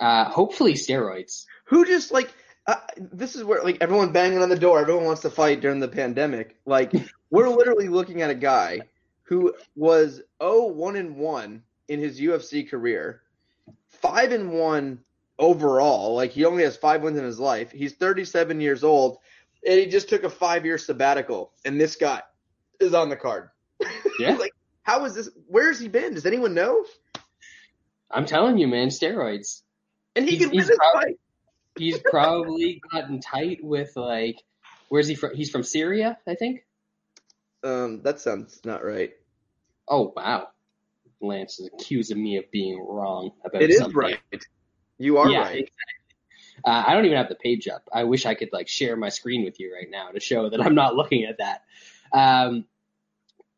[0.00, 2.32] uh hopefully steroids Who just like
[2.68, 5.78] uh, this is where like everyone banging on the door, everyone wants to fight during
[5.78, 6.56] the pandemic.
[6.66, 6.92] Like
[7.30, 8.80] we're literally looking at a guy
[9.22, 13.22] who was 0 1 and 1 in his UFC career,
[13.88, 14.98] 5 and 1
[15.38, 16.14] overall.
[16.14, 17.70] Like he only has 5 wins in his life.
[17.70, 19.18] He's 37 years old
[19.66, 22.22] and he just took a 5-year sabbatical and this guy
[22.80, 23.50] is on the card.
[24.18, 24.36] Yeah.
[24.36, 26.14] like how is this where has he been?
[26.14, 26.84] Does anyone know?
[28.10, 29.62] i'm telling you man steroids
[30.14, 31.18] And he He's- can win he's this probably- fight.
[31.78, 34.38] he's probably gotten tight with like
[34.88, 36.64] where's he from he's from syria i think
[37.62, 39.10] Um that sounds not right.
[39.88, 40.48] oh wow
[41.26, 44.02] lance is accusing me of being wrong about It something.
[44.04, 44.44] It is right.
[44.98, 45.50] You are yeah, right.
[45.58, 45.72] exactly.
[46.64, 47.86] Uh, I don't even have the page up.
[47.92, 50.60] I wish I could like share my screen with you right now to show that
[50.60, 51.62] I'm not looking at that.
[52.12, 52.64] Um,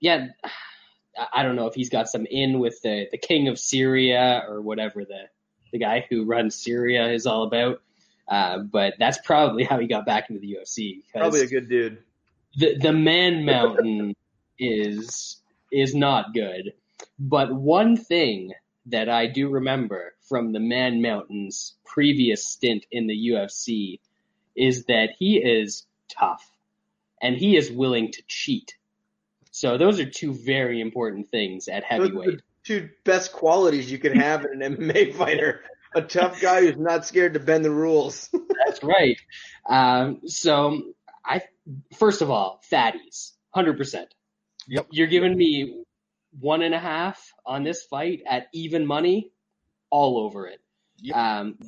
[0.00, 0.50] yeah, I-
[1.32, 4.60] I don't know if he's got some in with the the king of Syria or
[4.62, 5.24] whatever the
[5.72, 7.82] the guy who runs Syria is all about.
[8.28, 11.02] Uh, but that's probably how he got back into the UFC.
[11.12, 11.98] Probably a good dude.
[12.56, 14.14] the the man mountain
[14.58, 15.40] is
[15.72, 16.72] is not good.
[17.18, 18.52] But one thing
[18.86, 24.00] that I do remember from the man mountain's previous stint in the UFC
[24.56, 26.50] is that he is tough
[27.20, 28.76] and he is willing to cheat.
[29.50, 32.38] So those are two very important things at heavyweight.
[32.38, 35.62] the two best qualities you can have in an MMA fighter.
[35.94, 38.28] A tough guy who's not scared to bend the rules.
[38.66, 39.18] That's right.
[39.68, 40.82] Um, so
[41.24, 41.42] I,
[41.96, 44.14] first of all, fatties, hundred percent.
[44.68, 44.88] Yep.
[44.90, 45.82] You're giving me
[46.38, 49.30] one and a half on this fight at even money,
[49.90, 50.60] all over it.
[51.00, 51.16] Yep.
[51.16, 51.58] Um,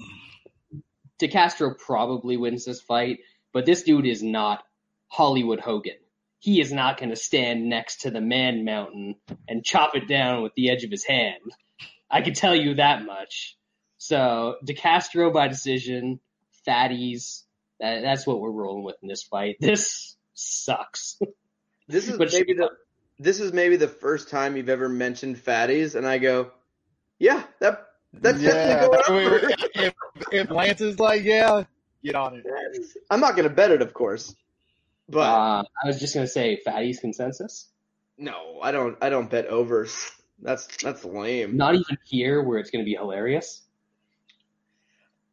[1.18, 3.20] De Castro probably wins this fight,
[3.52, 4.62] but this dude is not
[5.08, 5.96] Hollywood Hogan.
[6.38, 10.42] He is not going to stand next to the man mountain and chop it down
[10.42, 11.42] with the edge of his hand.
[12.10, 13.56] I can tell you that much.
[13.98, 16.20] So De Castro by decision,
[16.66, 17.42] fatties.
[17.78, 19.56] That, that's what we're rolling with in this fight.
[19.60, 21.18] This sucks.
[21.86, 22.70] This is But maybe the
[23.20, 26.52] this is maybe the first time you've ever mentioned fatties, and I go,
[27.18, 28.88] yeah, that that's yeah.
[28.88, 29.94] definitely going I if,
[30.32, 31.64] if Lance is like, yeah,
[32.02, 32.46] get on it.
[33.10, 34.34] I'm not gonna bet it, of course,
[35.08, 37.68] but Uh, I was just gonna say fatties consensus.
[38.18, 38.98] no, I don't.
[39.02, 40.10] I don't bet overs.
[40.40, 41.58] That's that's lame.
[41.58, 43.62] Not even here where it's gonna be hilarious.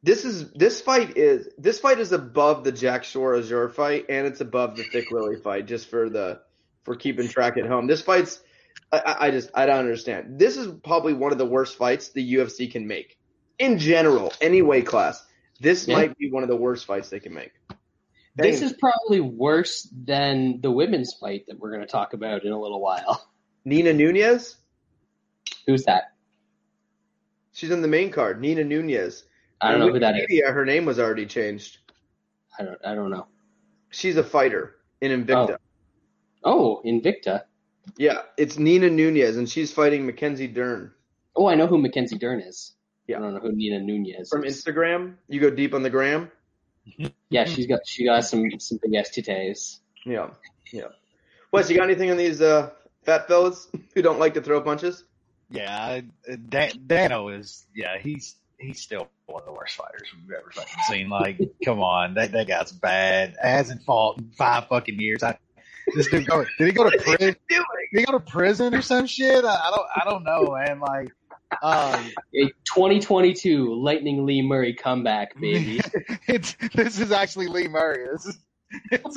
[0.03, 4.27] This is this fight is this fight is above the Jack Shore Azure fight, and
[4.27, 5.67] it's above the Thick Willie fight.
[5.67, 6.41] Just for the
[6.87, 8.39] for keeping track at home, this fight's
[8.93, 10.39] I- I, just I don't understand.
[10.39, 13.17] This is probably one of the worst fights the UFC can make
[13.59, 15.25] in general, any weight class.
[15.59, 15.97] This Yeah.
[15.97, 17.51] might be one of the worst fights they can make.
[18.35, 22.59] This is probably worse than the women's fight that we're gonna talk about in a
[22.59, 23.29] little while.
[23.65, 24.55] Nina Nunes.
[25.65, 26.13] Who's that?
[27.51, 28.39] She's in the main card.
[28.39, 29.25] Nina Nunes.
[29.59, 30.41] I don't On know who that is.
[30.45, 31.79] Her name was already changed.
[32.57, 32.79] I don't.
[32.85, 33.27] I don't know.
[33.89, 35.49] She's a fighter in Invicta.
[35.53, 35.57] Oh,
[36.45, 37.43] Invicta.
[37.97, 40.91] Yeah, it's Nina Nunes, and she's fighting Mackenzie Dern.
[41.35, 42.73] Oh, I know who Mackenzie Dern is.
[43.07, 43.17] Yeah.
[43.17, 44.43] I don't know who Nina Nunes From.
[44.43, 46.31] Instagram, you go deep on the gram.
[47.29, 49.79] Yeah, she's got she got some some big ass titties.
[50.05, 50.29] Yeah,
[50.71, 50.87] yeah.
[51.51, 52.69] Wes, you got anything on these uh,
[53.03, 55.03] fat fellas who don't like to throw punches?
[55.49, 57.65] Yeah, I- Dan- Danho is.
[57.75, 61.09] Yeah, he's he's still one of the worst fighters we've ever fucking seen.
[61.09, 63.35] Like, come on, that that guy's bad.
[63.41, 65.23] Hasn't fought in five fucking years.
[65.23, 65.37] I,
[65.95, 66.45] this dude go.
[66.57, 67.35] Did he go to prison?
[67.49, 69.43] Did he go to prison or some shit?
[69.45, 69.87] I, I don't.
[69.95, 70.79] I don't know, man.
[70.79, 71.09] Like,
[71.61, 75.81] um, 2022 Lightning Lee Murray comeback, baby.
[76.27, 78.05] it's this is actually Lee Murray.
[78.11, 78.37] This is,
[78.91, 79.15] it's,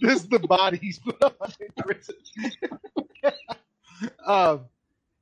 [0.00, 2.14] this is the body he's put on in prison.
[4.26, 4.66] um,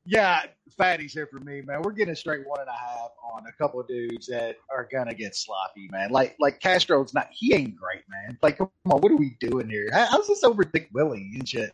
[0.06, 0.42] yeah,
[0.78, 1.82] fatties here for me, man.
[1.82, 4.88] We're getting a straight one and a half on a couple of dudes that are
[4.90, 6.10] gonna get sloppy, man.
[6.10, 8.38] Like like Castro's not he ain't great, man.
[8.42, 9.88] Like come on, what are we doing here?
[9.92, 11.72] How- How's this over Dick Willie and shit?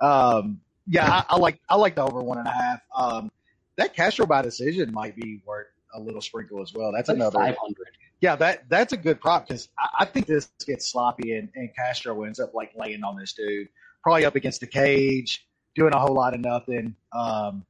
[0.00, 2.80] Um, yeah, I, I like I like the over one and a half.
[2.94, 3.30] Um,
[3.76, 6.92] that Castro by decision might be worth a little sprinkle as well.
[6.92, 7.88] That's another five hundred.
[8.20, 11.70] yeah, that that's a good prop because I, I think this gets sloppy and, and
[11.76, 13.68] Castro ends up like laying on this dude,
[14.02, 15.46] probably up against the cage,
[15.78, 16.94] doing a whole lot of nothing.
[17.12, 17.64] Um,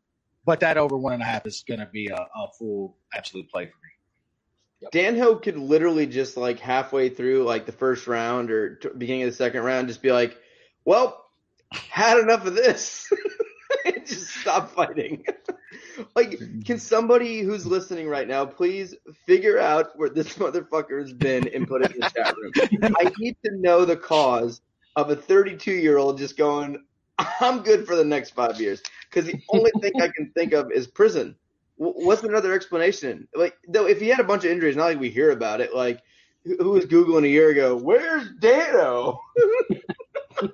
[0.44, 3.50] but that over one and a half is going to be a, a full absolute
[3.50, 4.90] play for me.
[4.92, 9.30] Danho could literally just like halfway through like the first round or t- beginning of
[9.30, 10.38] the second round just be like,
[10.84, 11.24] "Well,
[11.72, 13.10] had enough of this."
[13.84, 15.24] and just stop fighting.
[16.16, 18.94] like, can somebody who's listening right now please
[19.26, 22.52] figure out where this motherfucker has been and put it in the chat room?
[22.98, 24.60] I need to know the cause
[24.96, 26.84] of a 32 year old just going,
[27.18, 30.70] "I'm good for the next five years," because the only thing I can think of
[30.72, 31.34] is prison.
[31.78, 33.28] W- What's another explanation?
[33.34, 35.74] Like, though, if he had a bunch of injuries, not like we hear about it.
[35.74, 36.02] Like,
[36.44, 37.76] who who was googling a year ago?
[37.76, 39.18] Where's Danho?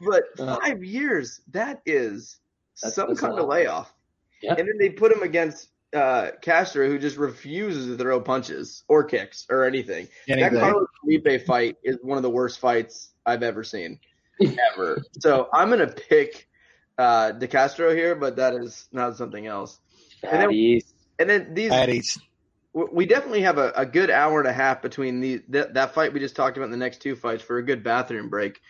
[0.00, 2.38] but Uh, five years, that is
[2.82, 3.94] That's some kind of layoff.
[4.42, 4.54] Yeah.
[4.58, 9.04] And then they put him against uh, Castro, who just refuses to throw punches or
[9.04, 10.08] kicks or anything.
[10.26, 10.60] That Anything.
[10.60, 13.98] Carlos Felipe fight is one of the worst fights I've ever seen,
[14.40, 15.02] ever.
[15.20, 16.48] so I'm gonna pick
[16.98, 19.78] uh, De Castro here, but that is not something else.
[20.22, 20.48] And then-
[21.18, 22.18] And then these, Patties.
[22.72, 26.12] we definitely have a, a good hour and a half between the that, that fight
[26.12, 28.60] we just talked about and the next two fights for a good bathroom break.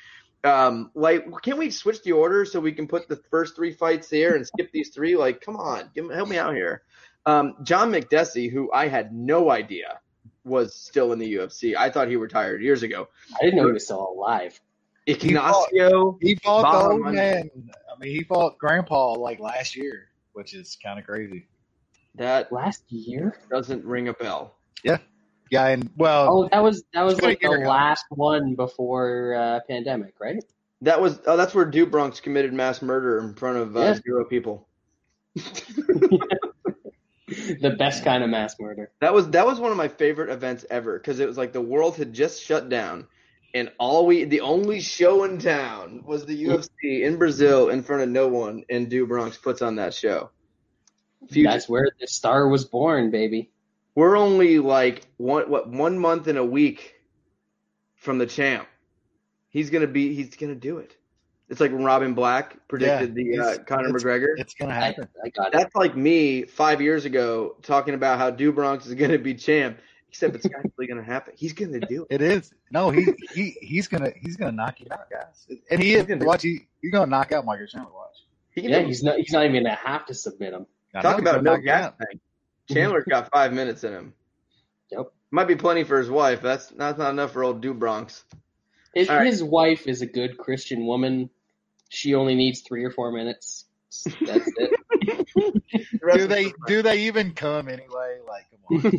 [0.42, 4.10] Um, like, can we switch the order so we can put the first three fights
[4.10, 5.16] here and skip these three?
[5.16, 6.82] Like, come on, give, help me out here.
[7.24, 10.00] Um, John Makdessi, who I had no idea
[10.44, 11.74] was still in the UFC.
[11.74, 13.08] I thought he retired years ago.
[13.34, 14.60] I didn't know he was still alive.
[15.06, 17.50] Ignacio, He fought the old man.
[17.94, 21.46] I mean, he fought Grandpa like last year, which is kind of crazy.
[22.16, 23.38] that Last year?
[23.50, 24.56] doesn't ring a bell.
[24.82, 24.98] Yeah,
[25.50, 27.68] yeah, and well, Oh, that was that was It's been a like the year ago.
[27.68, 30.42] last one before uh, pandemic, right?
[30.80, 33.94] That was oh, that's where Do Bronx committed mass murder in front of uh, Yeah.
[34.04, 34.68] zero people.
[37.26, 38.90] the best kind of mass murder.
[39.00, 41.60] That was that was one of my favorite events ever because it was like the
[41.60, 43.06] world had just shut down,
[43.54, 48.02] and all we the only show in town was the UFC in Brazil in front
[48.02, 50.30] of no one, and Do Bronx puts on that show.
[51.30, 51.48] Future.
[51.50, 53.50] That's where the star was born, baby.
[53.94, 56.94] We're only like one what one month and a week
[57.96, 58.66] from the champ.
[59.48, 60.96] He's gonna be he's gonna do it.
[61.48, 64.34] It's like when Robin Black predicted the uh, Conor it's- McGregor.
[64.36, 65.06] it's gonna happen.
[65.24, 65.52] I got it.
[65.52, 69.78] That's like me five years ago talking about how Do Bronx is gonna be champ.
[70.14, 71.34] Except it's actually gonna happen.
[71.36, 72.14] He's gonna do it.
[72.14, 72.54] It is.
[72.70, 75.48] No, he he he's gonna he's gonna knock you out, guys.
[75.68, 76.06] And he is.
[76.06, 77.90] Gonna watch, he, he's gonna knock out Michael Chandler.
[77.92, 78.24] Watch.
[78.50, 79.16] He Yeah, he's not.
[79.16, 80.66] He's not even gonna have to submit him.
[80.94, 81.98] I Talk about gonna no knock gas out.
[81.98, 82.20] tank.
[82.70, 84.14] Chandler's got five minutes in him.
[84.92, 85.12] Yep.
[85.32, 86.40] Might be plenty for his wife.
[86.40, 88.24] That's that's not enough for old Do Bronx.
[88.94, 89.26] If All right.
[89.26, 91.28] his wife is a good Christian woman,
[91.88, 93.63] she only needs three or four minutes.
[94.02, 94.70] That's it.
[95.34, 98.18] The Do they the- do they even come anyway?
[98.26, 98.46] Like,
[98.80, 98.94] come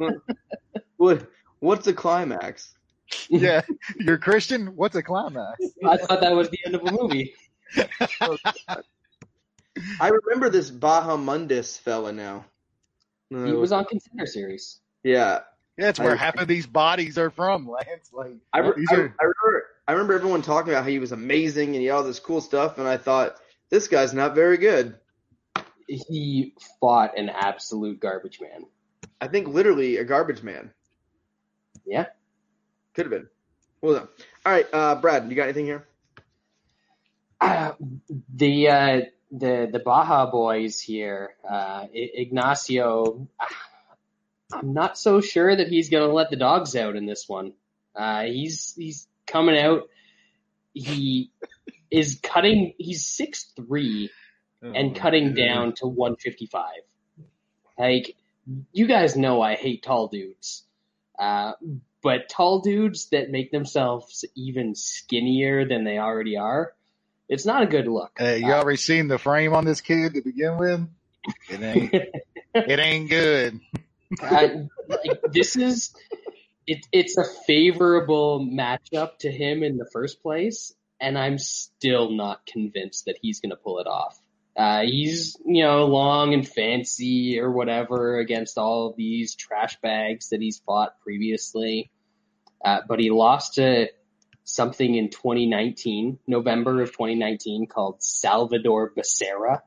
[0.00, 0.22] on.
[0.96, 1.28] what
[1.60, 2.74] what's the climax?
[3.28, 3.62] yeah,
[3.98, 4.68] you're Christian.
[4.76, 5.60] What's a climax?
[5.86, 7.34] I thought that was the end of a movie.
[10.00, 12.44] I remember this Bahamondes fella now.
[13.30, 14.78] He was on Contender Series.
[15.02, 15.40] Yeah,
[15.76, 18.10] Yeah, it's where I- half of these bodies are from, Lance.
[18.12, 20.98] Like, I, re- these I, are I remember I remember everyone talking about how he
[20.98, 23.36] was amazing and he had all this cool stuff, and I thought
[23.74, 24.94] this guy's not very good.
[25.88, 28.66] He fought an absolute garbage man.
[29.20, 30.70] I think literally a garbage man.
[31.84, 32.06] Yeah.
[32.94, 33.26] Could have been.
[33.82, 34.08] Hold on.
[34.46, 35.84] All right, uh, Brad, you got anything here?
[37.40, 37.72] Uh,
[38.32, 39.00] the uh,
[39.32, 43.26] the the Baja boys here, uh, I- Ignacio.
[44.52, 47.54] I'm not so sure that he's going to let the dogs out in this one.
[47.96, 49.88] Uh, he's he's coming out.
[50.74, 51.32] He
[51.94, 52.74] is cutting.
[52.78, 54.10] He's six three
[54.62, 56.64] and cutting down to 155.
[57.78, 58.16] Like
[58.72, 60.64] you guys know, I hate tall dudes.
[61.18, 61.52] Uh,
[62.02, 66.72] but tall dudes that make themselves even skinnier than they already are,
[67.28, 68.12] it's not a good look.
[68.18, 70.86] Hey, you already seen the frame on this kid to begin with?
[71.48, 71.94] It ain't.
[72.54, 73.60] it ain't good.
[74.20, 74.48] Uh,
[74.88, 75.94] like, this is
[76.66, 80.74] it, it's a favorable matchup to him in the first place,
[81.04, 84.18] and I'm still not convinced that he's going to pull it off.
[84.56, 90.28] Uh, he's you know long and fancy or whatever against all of these trash bags
[90.30, 91.90] that he's fought previously,
[92.64, 93.88] uh, but he lost to
[94.44, 99.60] something in 2019, November of 2019, called Salvador Becerra.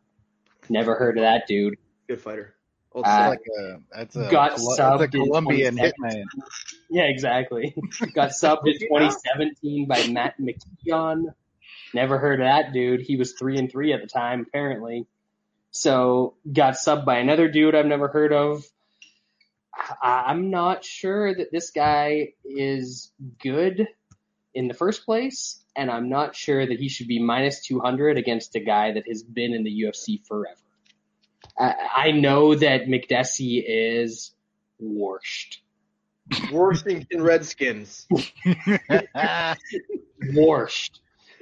[0.69, 1.77] Never heard of that dude.
[2.07, 2.56] Good fighter.
[2.97, 6.23] Old Uh, like a that's a, got Col- subbed that's a Colombian hitman.
[6.89, 7.75] Yeah, exactly.
[8.15, 11.25] Got subbed in 2017 by Matt McKeon.
[11.93, 13.01] Never heard of that dude.
[13.01, 15.05] He was three and three at the time, apparently.
[15.71, 18.65] So got subbed by another dude I've never heard of.
[20.01, 23.87] I- I'm not sure that this guy is good
[24.55, 28.55] in the first place, and I'm not sure that he should be minus 200 against
[28.55, 30.57] a guy that has been in the UFC forever.
[31.59, 34.31] I, I know that Makdessi is
[34.79, 35.61] washed.
[36.51, 38.07] Washington Redskins.
[40.33, 40.99] Washed.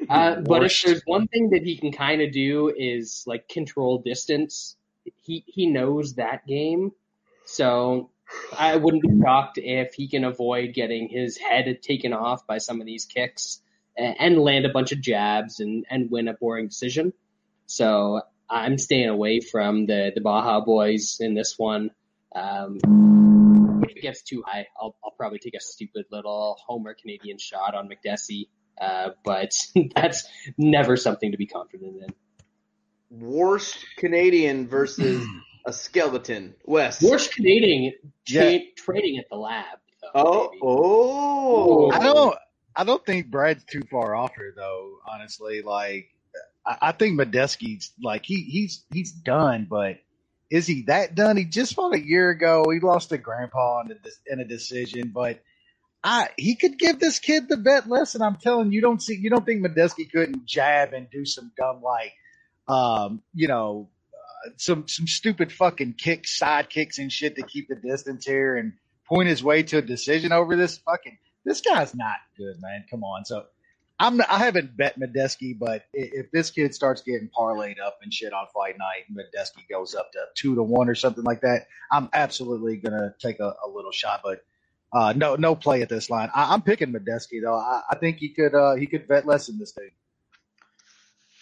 [0.09, 3.99] Uh, but if there's one thing that he can kind of do is like control
[3.99, 4.76] distance.
[5.22, 6.91] He he knows that game,
[7.45, 8.09] so
[8.57, 12.82] I wouldn't be shocked if he can avoid getting his head taken off by some
[12.82, 13.61] of these kicks
[13.95, 17.13] and, and land a bunch of jabs and and win a boring decision.
[17.68, 21.91] So I'm staying away from the the Baja boys in this one.
[22.36, 22.78] Um,
[23.84, 27.74] if it gets too high, I'll I'll probably take a stupid little Homer Canadian shot
[27.76, 28.48] on Makdessi.
[28.80, 29.52] Uh, but
[29.96, 30.28] that's
[30.58, 32.14] never something to be confident in.
[33.10, 35.26] Worst Canadian versus
[35.66, 36.56] a skeleton.
[36.66, 37.02] West.
[37.02, 37.93] Worst Canadian
[38.28, 38.60] tra- Yeah.
[38.76, 39.78] training at the lab.
[40.02, 40.60] Though, Oh, baby.
[40.64, 41.91] oh.
[41.91, 42.38] I don't.
[42.78, 44.98] I don't think Brad's too far off here, though.
[45.10, 46.10] Honestly, like
[46.66, 49.97] I, think Makdessi's like he he's he's done, but
[50.49, 51.38] is he that done?
[51.38, 52.66] He just fought a year ago.
[52.72, 55.41] He lost to Grandpa in a, in a decision, but
[56.03, 58.22] I he could give this kid the vet lesson.
[58.22, 61.51] I'm telling you, you don't see you don't think Makdessi couldn't jab and do some
[61.57, 62.13] dumb like
[62.68, 67.68] um you know uh, some some stupid fucking kicks, side kicks and shit to keep
[67.68, 68.74] the distance here and
[69.07, 72.86] point his way to a decision over this fucking this guy's not good, man.
[72.89, 73.24] Come on.
[73.24, 73.45] So
[74.00, 78.34] I'm I haven't bet Makdessi, but if this kid starts getting parlayed up and shit
[78.34, 81.68] on fight night, and Makdessi goes up to two to one or something like that,
[81.91, 84.22] I'm absolutely gonna take a, a little shot.
[84.24, 84.43] But
[84.91, 86.30] uh, no no play at this line.
[86.36, 87.56] I, I'm picking Makdessi though.
[87.56, 89.91] I, I think he could uh, he could vet less in this thing.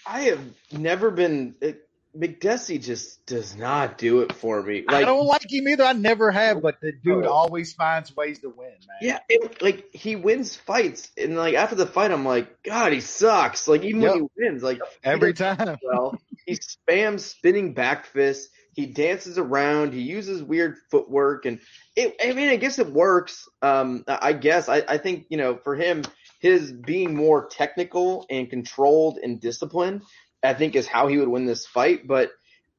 [0.05, 0.41] I have
[0.71, 1.55] never been.
[1.59, 1.87] It,
[2.17, 4.85] Makdessi just does not do it for me.
[4.87, 5.83] I don't like him either.
[5.83, 7.31] I never have, but the dude Oh.
[7.31, 8.97] always finds ways to win, man.
[9.01, 13.01] yeah, it, like he wins fights, and like after the fight, I'm like, God, he
[13.01, 13.67] sucks.
[13.67, 14.11] Like even Yep.
[14.11, 15.77] when he wins, like every time.
[15.83, 18.49] well, he spams spinning back fists.
[18.75, 19.93] He dances around.
[19.93, 21.59] He uses weird footwork, and
[21.95, 23.47] it, I mean, I guess it works.
[23.63, 26.03] Um, I I guess I, I think you know for him,
[26.39, 30.01] his being more technical and controlled and disciplined,
[30.43, 32.05] I think is how he would win this fight.
[32.05, 32.31] But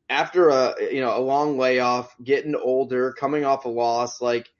[0.08, 4.50] after a you know a long layoff, getting older, coming off a loss, like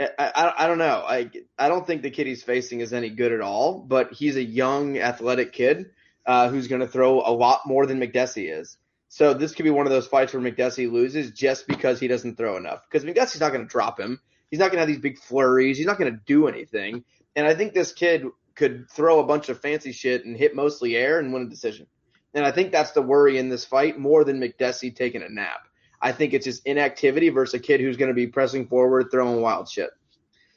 [0.00, 1.04] I, I, I don't know.
[1.06, 3.80] I I don't think the kid he's facing is any good at all.
[3.80, 5.90] But he's a young, athletic kid
[6.26, 8.76] uh, who's going to throw a lot more than Makdessi is.
[9.08, 12.36] So this could be one of those fights where Makdessi loses just because he doesn't
[12.36, 12.82] throw enough.
[12.90, 14.20] Because Makdessi's not going to drop him.
[14.50, 15.78] He's not going to have these big flurries.
[15.78, 17.04] He's not going to do anything.
[17.34, 20.96] And I think this kid could throw a bunch of fancy shit and hit mostly
[20.96, 21.86] air and win a decision.
[22.36, 25.68] And I think that's the worry in this fight more than Makdessi taking a nap.
[26.02, 29.40] I think it's just inactivity versus a kid who's going to be pressing forward, throwing
[29.40, 29.88] wild shit.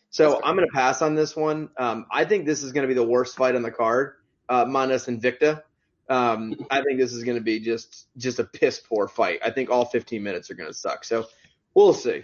[0.10, 1.70] So I'm going to pass on this one.
[1.78, 4.16] Um, I think this is going to be the worst fight on the card,
[4.50, 5.64] uh, minus Invicta.
[6.10, 9.40] Um, I think this is going to be just just a piss poor fight.
[9.46, 11.06] I think all 15 minutes are going to suck.
[11.06, 11.28] So
[11.76, 12.24] we'll see.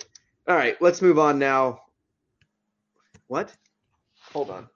[0.50, 1.82] All right, let's move on now.
[3.28, 3.56] What?
[4.34, 4.68] Hold on.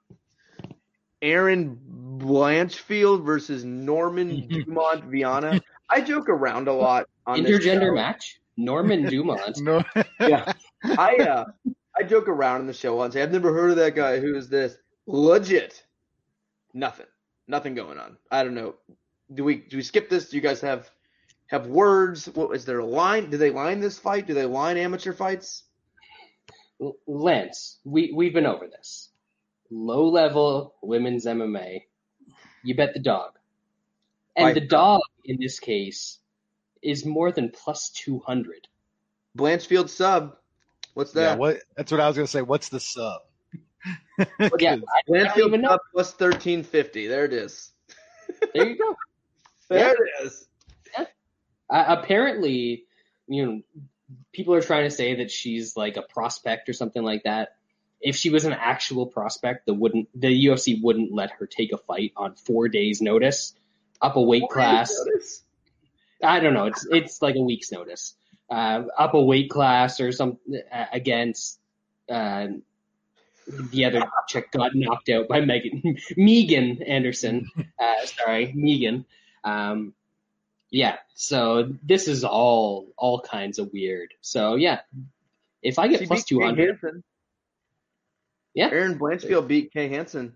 [1.21, 1.79] Erin
[2.17, 5.61] Blanchfield versus Norman Dumont Viana.
[5.89, 8.39] I joke around a lot on Intergender match.
[8.57, 9.57] Norman Dumont.
[9.61, 9.83] No.
[10.19, 10.53] Yeah.
[10.83, 11.45] I uh
[11.99, 13.15] I joke around in the show once.
[13.15, 14.19] I've never heard of that guy.
[14.19, 14.75] Who is this?
[15.07, 15.83] Legit.
[16.73, 17.07] Nothing.
[17.47, 18.17] Nothing going on.
[18.31, 18.75] I don't know.
[19.33, 20.29] Do we do we skip this?
[20.29, 20.89] Do you guys have
[21.47, 22.27] have words?
[22.27, 23.29] What is there a line?
[23.29, 24.27] Do they line this fight?
[24.27, 25.63] Do they line amateur fights?
[27.07, 29.08] Lance, we we've been over this.
[29.71, 31.83] Low level women's MMA.
[32.63, 33.33] You bet the dog.
[34.35, 34.55] And Right.
[34.55, 36.19] the dog in this case
[36.81, 38.67] is more than plus two hundred.
[39.37, 40.37] Blanchfield sub.
[40.93, 41.39] What's Yeah, that?
[41.39, 41.57] what?
[41.75, 42.41] That's what I was gonna say.
[42.41, 43.21] What's the sub?
[44.17, 44.77] Yeah, I, I
[45.09, 47.07] Blanchfield sub plus thirteen fifty.
[47.07, 47.71] There it is.
[48.53, 48.95] There you go.
[49.69, 50.47] There it is.
[50.97, 51.05] Uh,
[51.69, 52.85] apparently,
[53.27, 53.61] you know,
[54.33, 57.57] people are trying to say that she's like a prospect or something like that.
[58.01, 61.77] If she was an actual prospect, the wouldn't the UFC wouldn't let her take a
[61.77, 63.53] fight on four days' notice,
[64.01, 64.95] up a weight class.
[66.23, 66.65] I don't know.
[66.65, 68.15] It's it's like a week's notice,
[68.49, 70.37] uh, up a weight class or some
[70.71, 71.59] uh, against
[72.09, 72.47] uh,
[73.71, 77.49] the other chick got knocked out by Megan Megan Anderson.
[77.79, 79.05] Uh, sorry, Megan.
[79.43, 79.93] Um,
[80.71, 84.13] yeah, so this is all all kinds of weird.
[84.21, 84.81] So yeah,
[85.61, 86.79] if I get She plus two hundred.
[88.53, 90.35] Yeah, Erin Blanchfield beat Kay Hansen.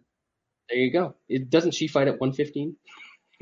[0.69, 1.15] there you go.
[1.27, 2.75] It doesn't she fight at one fifteen?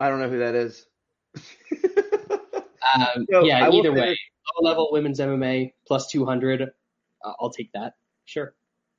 [0.00, 0.86] I don't know who that is.
[2.94, 4.18] Um, So, yeah, either way, this.
[4.58, 6.62] low level women's MMA plus two hundred.
[6.62, 7.94] Uh, I'll take that.
[8.24, 8.54] Sure.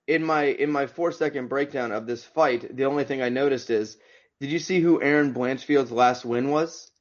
[0.07, 3.71] in my in my four second breakdown of this fight, the only thing I noticed
[3.71, 3.97] is,
[4.39, 6.91] did you see who Erin Blanchfield's last win was?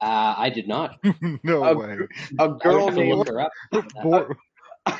[0.00, 0.98] Uh, I did not.
[1.42, 1.96] no A way.
[2.38, 3.52] A I would girl named look her up.
[4.02, 4.38] Bor-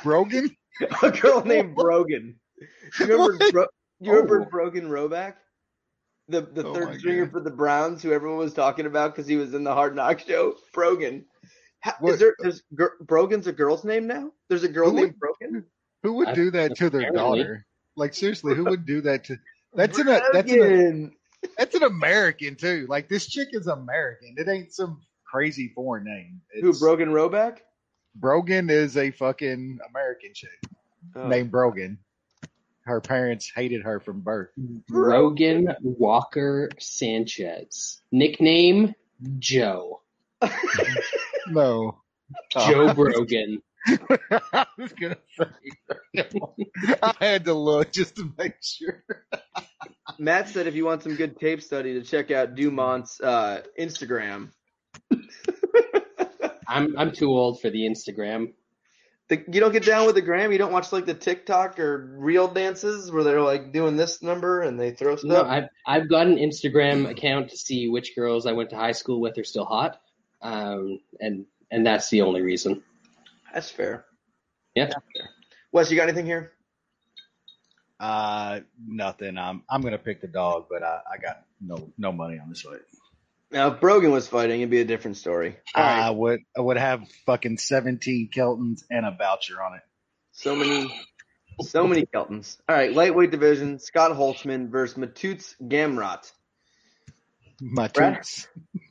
[0.02, 0.54] Brogan?
[1.02, 2.36] a girl named Brogan.
[2.98, 3.52] You remember What?
[3.52, 3.66] Bro-
[4.00, 4.48] you remember Oh.
[4.50, 5.34] Brogan Roback?
[6.28, 7.32] The the Oh third stringer God.
[7.32, 10.20] for the Browns, who everyone was talking about because he was in the Hard Knock
[10.20, 10.54] show.
[10.72, 11.24] Brogan.
[11.82, 12.14] Ha- What?
[12.14, 14.30] Is there is Gr- Brogan's a girl's name now?
[14.48, 15.64] There's a girl Who named Brogan.
[16.02, 17.38] Who would do that to their apparently.
[17.42, 17.66] daughter?
[17.96, 19.36] Like seriously, who would do that to?
[19.74, 21.12] That's an that's an
[21.58, 22.86] that's an American too.
[22.88, 24.34] Like this chick is American.
[24.38, 26.40] It ain't some crazy foreign name.
[26.60, 27.58] Who Brogan Roback?
[28.14, 30.50] Brogan is a fucking American chick
[31.16, 31.28] Oh.
[31.28, 31.98] named Brogan.
[32.82, 34.50] Her parents hated her from birth.
[34.88, 38.00] Brogan Walker Sanchez.
[38.12, 38.94] Nickname
[39.38, 40.00] Joe.
[41.48, 41.98] No.
[42.50, 43.60] Joe Brogan.
[44.52, 46.96] I was gonna say.
[47.02, 49.02] I had to look just to make sure.
[50.18, 54.50] Matt said if you want some good tape study to check out Dumont's uh, Instagram.
[56.70, 58.52] I'm I'm too old for the Instagram.
[59.28, 60.50] The, you don't get down with the gram.
[60.50, 64.62] You don't watch like the TikTok or reel dances where they're like doing this number
[64.62, 65.28] and they throw stuff.
[65.28, 65.42] No.
[65.42, 69.20] I've I've got an Instagram account to see which girls I went to high school
[69.20, 70.00] with are still hot,
[70.42, 72.82] um, and and that's the only reason.
[73.52, 74.04] That's fair.
[74.74, 74.90] Yeah.
[75.72, 76.52] Wes, you got anything here?
[78.00, 79.36] Uh, nothing.
[79.38, 82.62] I'm I'm gonna pick the dog, but I, I got no no money on this
[82.62, 82.80] fight.
[83.52, 85.56] Now, if Brogan was fighting, it'd be a different story.
[85.74, 86.06] All right.
[86.06, 89.82] I would I would have fucking seventeen Keltons and a voucher on it.
[90.32, 90.92] So many,
[91.60, 92.58] so many Keltons.
[92.68, 96.30] All right, lightweight division: Scott Holtzman versus Mateusz Gamrot.
[97.60, 98.24] My Brad?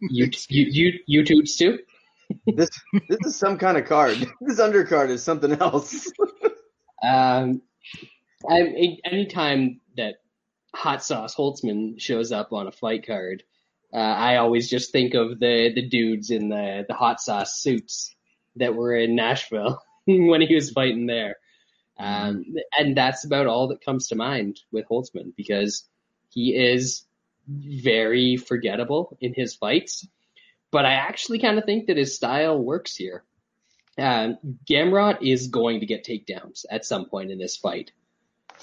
[0.01, 1.79] You you you you toots too.
[2.45, 2.69] This
[3.07, 4.17] this is some kind of card.
[4.41, 6.11] This undercard is something else.
[7.01, 7.61] Um,
[8.45, 10.15] I, anytime that
[10.75, 13.43] Hot Sauce Holtzman shows up on a fight card,
[13.93, 18.15] uh, I always just think of the the dudes in the the hot sauce suits
[18.55, 21.37] that were in Nashville when he was fighting there.
[21.97, 22.45] Um,
[22.77, 25.83] and that's about all that comes to mind with Holtzman because
[26.29, 27.03] he is
[27.47, 30.07] very forgettable in his fights.
[30.71, 33.23] But I actually kind of think that his style works here.
[33.97, 34.37] Um,
[34.69, 37.91] Gamrot is going to get takedowns at some point in this fight.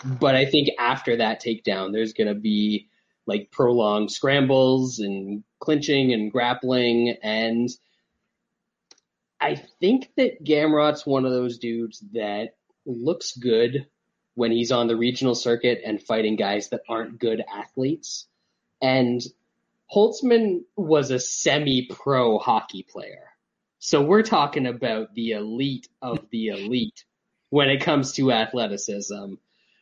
[0.04, 2.88] But I think after that takedown, there's going to be
[3.26, 7.16] like prolonged scrambles and clinching and grappling.
[7.22, 7.68] And
[9.40, 12.54] I think that Gamrot's one of those dudes that
[12.86, 13.86] looks good
[14.34, 18.26] when he's on the regional circuit and fighting guys that aren't good athletes.
[18.80, 19.20] And
[19.92, 23.30] Holtzman was a semi pro hockey player.
[23.78, 27.04] So we're talking about the elite of the elite
[27.50, 29.34] when it comes to athleticism.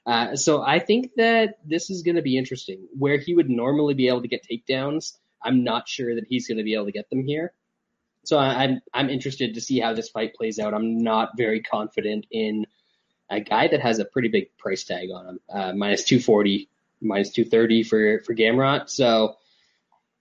[0.07, 2.89] Uh, so I think that this is going to be interesting.
[2.99, 6.59] Where he would normally be able to get takedowns, I'm not sure that he's going
[6.59, 7.53] to be able to get them here.
[8.25, 10.75] So I- I'm I'm interested to see how this fight plays out.
[10.75, 12.67] I'm not very confident in
[13.31, 16.69] a guy that has a pretty big price tag on him, uh, minus 240,
[17.01, 18.89] minus 230 for for Gamrot.
[18.91, 19.37] So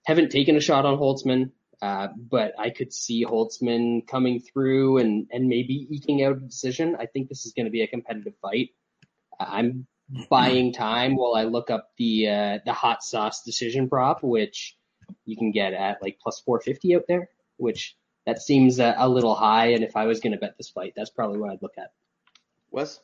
[0.04, 1.50] haven't taken a shot on Holtzman,
[1.82, 6.96] uh, but I could see Holtzman coming through and and maybe eking out a decision.
[6.98, 8.70] I think this is going to be a competitive fight.
[9.40, 9.86] I'm
[10.28, 14.76] buying time while I look up the uh, the hot sauce decision prop, which
[15.24, 19.34] you can get at like plus 450 out there, which that seems a, a little
[19.34, 19.68] high.
[19.68, 21.92] And if I was going to bet this fight, that's probably what I'd look at.
[22.70, 23.00] Wes,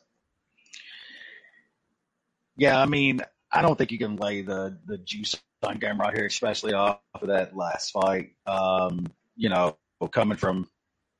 [2.57, 3.21] Yeah, I mean,
[3.51, 7.27] I don't think you can lay the the juice on Gamrot here, especially off of
[7.27, 8.31] that last fight.
[8.45, 9.77] Um, you know,
[10.11, 10.67] coming from,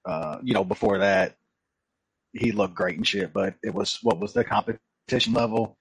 [0.05, 1.37] uh, you know, before that,
[2.33, 4.81] he looked great and shit, but it was what was the competition
[5.33, 5.77] level?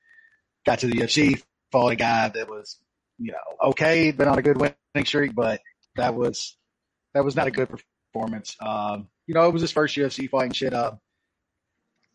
[0.67, 2.79] Got to the UFC, fought a guy that was,
[3.19, 4.75] you know, okay, been on a good winning
[5.05, 5.61] streak, but
[5.97, 6.57] that was
[7.15, 7.69] that was not a good
[8.13, 8.57] performance.
[8.61, 10.75] Um, you know, it was his first UFC fight and shit.
[10.75, 11.01] up.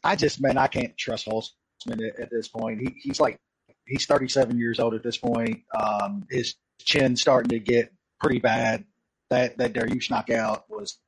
[0.04, 2.80] I just, man, I can't trust Holtzman at, at this point.
[2.80, 3.40] He, he's like,
[3.88, 5.64] he's 37 years old at this point.
[5.78, 8.86] Um, his chin starting to get pretty bad.
[9.32, 11.00] That that Dariush knockout was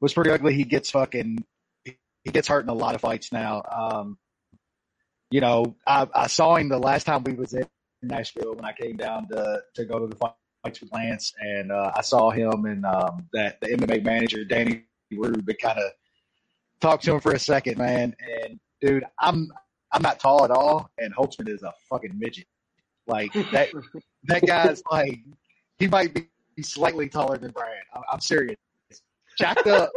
[0.00, 0.54] was pretty ugly.
[0.54, 1.44] He gets fucking
[1.84, 3.62] he gets hurt in a lot of fights now.
[3.70, 4.18] Um,
[5.30, 7.66] you know, I, I saw him the last time we was in
[8.02, 11.92] Nashville when I came down to to go to the fights with Lance, and uh,
[11.94, 15.92] I saw him and um, that the MMA manager Danny Rube kind of
[16.80, 18.14] talked to him for a second, man.
[18.20, 19.50] And dude, I'm
[19.92, 22.46] I'm not tall at all, and Holtzman is a fucking midget.
[23.06, 23.70] Like that
[24.24, 25.20] that guy's like
[25.78, 26.28] he might be
[26.62, 27.82] slightly taller than Brad.
[27.94, 28.56] I'm, I'm serious.
[29.38, 29.90] Jacked up,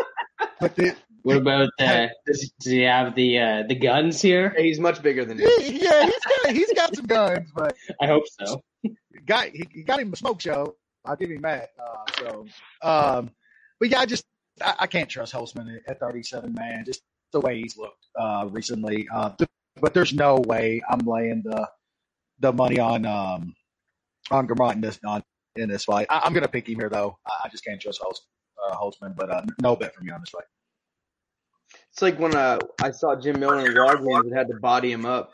[0.59, 4.53] but the, What about uh, does, does he have the uh, the guns here?
[4.57, 5.45] He's much bigger than you.
[5.61, 8.61] yeah, he's got he's got some guns, but I hope so.
[9.25, 10.75] got he, he got him a smoke show.
[11.05, 11.69] I'll give him that.
[11.79, 12.45] Uh, so,
[12.81, 13.31] um,
[13.79, 14.25] but yeah, I just
[14.61, 16.83] I, I can't trust Holtzman at 37, man.
[16.85, 17.01] Just
[17.31, 19.07] the way he's looked uh, recently.
[19.13, 19.31] Uh,
[19.81, 21.67] but there's no way I'm laying the
[22.39, 23.53] the money on um
[24.29, 25.23] on Gamrot in this on
[25.55, 26.07] in this fight.
[26.09, 27.17] I, am gonna pick him here though.
[27.25, 28.21] I, I just can't trust Holtz,
[28.67, 30.45] uh, Holtzman, but uh, no bet for me on this fight.
[31.93, 35.05] It's like when uh, I saw Jim Miller in Walgreens and had to body him
[35.05, 35.33] up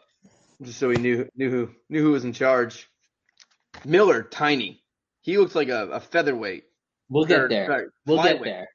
[0.61, 2.89] just so he knew knew who knew who was in charge.
[3.85, 4.83] Miller, tiny.
[5.21, 6.65] He looks like a, a featherweight.
[7.09, 7.65] We'll get Or, there.
[7.67, 8.43] sorry, We'll get flyweight.
[8.43, 8.67] there.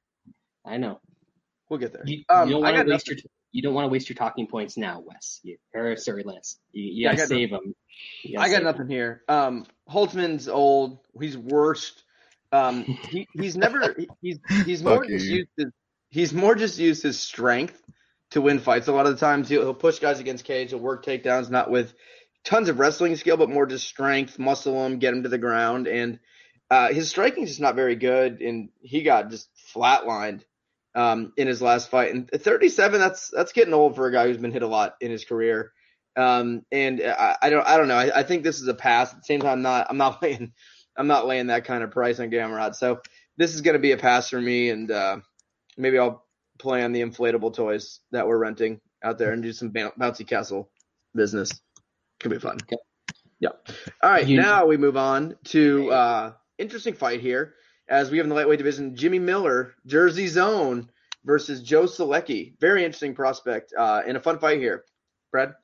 [0.64, 0.99] I know.
[1.68, 2.03] We'll get there.
[2.07, 3.18] You, Um, you don't want to waste nothing.
[3.22, 5.41] your you don't want to waste your talking points now, Wes.
[5.45, 6.59] You, or sorry, Lance.
[6.72, 7.74] You, you Yeah, I gotta got save them.
[8.39, 9.22] I got nothing here.
[9.28, 10.99] Um, Holtzman's old.
[11.20, 12.03] He's worst.
[12.51, 13.95] Um, he, he's never.
[14.22, 15.66] He's he's more Fuck just used his,
[16.15, 17.83] He's more just used his strength
[18.31, 18.87] to win fights.
[18.87, 20.71] A lot of the times he'll, he'll push guys against cage.
[20.71, 21.93] He'll work takedowns, not with
[22.45, 25.89] tons of wrestling skill, but more just strength, muscle him, get him to the ground,
[25.89, 26.21] and
[26.71, 28.43] uh, his striking is just not very good.
[28.43, 30.43] And he got just flatlined
[30.95, 32.15] um, in his last fight.
[32.15, 34.95] And at 37, that's that's getting old for a guy who's been hit a lot
[35.01, 35.73] in his career.
[36.17, 37.97] Um, and I, I don't I don't know.
[37.97, 39.11] I, I think this is a pass.
[39.11, 40.53] At the same time, I'm not I'm not laying
[40.97, 42.77] I'm not laying that kind of price on Gamrot.
[42.77, 43.01] So
[43.37, 45.17] this is going to be a pass for me, and uh,
[45.77, 46.25] maybe I'll
[46.59, 50.70] play on the inflatable toys that we're renting out there and do some bouncy castle
[51.14, 51.51] business.
[52.20, 52.59] Could be fun.
[52.62, 52.77] Okay.
[53.41, 53.51] Yeah.
[54.03, 54.27] All right.
[54.27, 57.55] You- now we move on to uh, interesting fight here
[57.89, 60.89] as we have in the lightweight division Jimmy Miller, Jersey Zone
[61.25, 62.55] versus Joe Solecki.
[62.61, 64.85] Very interesting prospect uh, and a fun fight here.
[65.33, 65.55] Brad.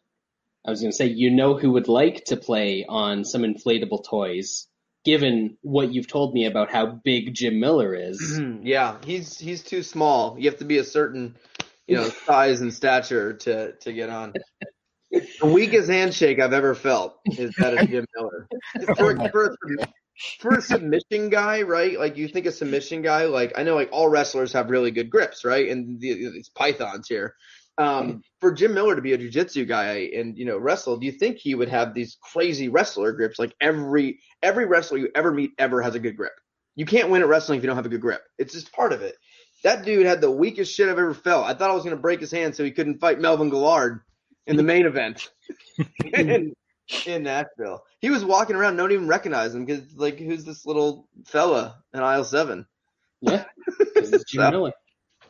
[0.66, 4.04] I was going to say, you know who would like to play on some inflatable
[4.04, 4.68] toys,
[5.04, 8.40] given what you've told me about how big Jim Miller is.
[8.62, 10.36] yeah, he's he's too small.
[10.38, 11.36] You have to be a certain,
[11.86, 14.34] you know, size and stature to to get on.
[15.10, 18.46] The weakest handshake I've ever felt is that of Jim Miller.
[18.88, 19.44] Oh for, for,
[19.80, 19.86] a-
[20.38, 21.98] for a submission guy, right?
[21.98, 25.10] Like you think a submission guy, like I know like all wrestlers have really good
[25.10, 25.68] grips, right?
[25.68, 27.34] And the, these pythons here.
[27.80, 31.12] Um, for Jim Miller to be a jujitsu guy and you know wrestle, do you
[31.12, 33.38] think he would have these crazy wrestler grips?
[33.38, 36.32] Like every every wrestler you ever meet ever has a good grip.
[36.76, 38.22] You can't win at wrestling if you don't have a good grip.
[38.38, 39.16] It's just part of it.
[39.64, 41.44] That dude had the weakest shit I've ever felt.
[41.46, 44.00] I thought I was going to break his hand so he couldn't fight Melvin Guillard
[44.46, 45.28] in the main event
[46.14, 46.54] in,
[47.06, 47.82] in Nashville.
[48.00, 52.00] He was walking around, don't even recognize him because like, who's this little fella in
[52.00, 52.66] aisle seven?
[53.20, 53.44] Yeah,
[53.96, 54.72] Jim So- Miller.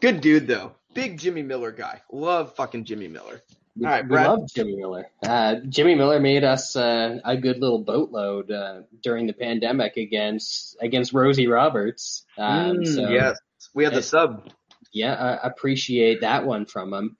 [0.00, 0.76] Good dude though.
[0.94, 2.02] Big Jimmy Miller guy.
[2.12, 3.42] Love fucking Jimmy Miller.
[3.76, 5.06] We, All right, we love Jimmy Miller.
[5.24, 10.76] Uh, Jimmy Miller made us uh, a good little boatload uh, during the pandemic against
[10.80, 12.26] against Rosie Roberts.
[12.36, 13.38] Um, Mm, so yes,
[13.72, 14.50] we had the sub.
[14.92, 17.16] yeah, I appreciate that one from him.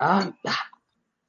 [0.00, 0.34] Um,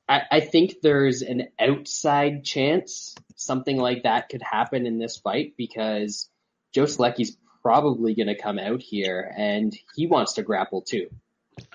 [0.09, 5.53] I, I think there's an outside chance something like that could happen in this fight
[5.57, 6.29] because
[6.73, 11.09] Joe Solecki's probably going to come out here and he wants to grapple too.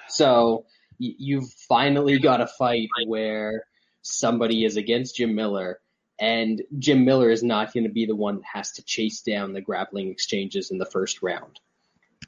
[0.06, 0.66] So
[0.98, 3.64] you've finally got a fight where
[4.00, 5.80] somebody is against Jim Miller
[6.20, 9.52] and Jim Miller is not going to be the one that has to chase down
[9.52, 11.58] the grappling exchanges in the first round.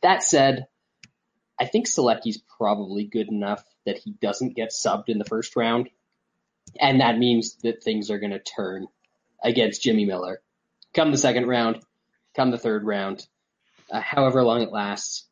[0.02, 0.66] That said,
[1.60, 5.88] I think Solecki's probably good enough that he doesn't get subbed in the first round.
[6.80, 8.88] And that means that things are going to turn
[9.40, 10.42] against Jimmy Miller.
[10.94, 11.78] Come the second round,
[12.34, 13.24] come the third round,
[13.92, 15.28] uh, however long it lasts.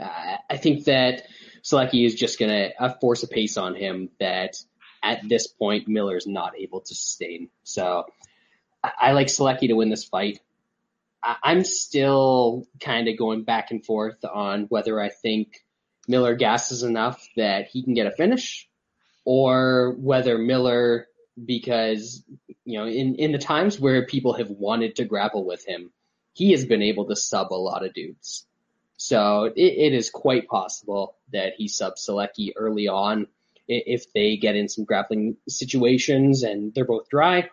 [0.00, 1.24] Uh, I think that
[1.62, 4.56] Solecki is just going to uh, force a pace on him that
[5.02, 7.50] at this point Miller's not able to sustain.
[7.64, 8.06] So
[8.82, 10.40] I, I like Solecki to win this fight.
[11.22, 15.64] I, I'm still kind of going back and forth on whether I think
[16.06, 18.68] Miller gasses enough that he can get a finish
[19.24, 21.06] or whether Miller,
[21.44, 22.24] because,
[22.64, 25.92] you know, in, in the times where people have wanted to grapple with him,
[26.38, 28.46] he has been able to sub a lot of dudes.
[28.96, 33.26] So it, it is quite possible that he subs Solecki early on
[33.66, 37.50] if they get in some grappling situations and they're both dry.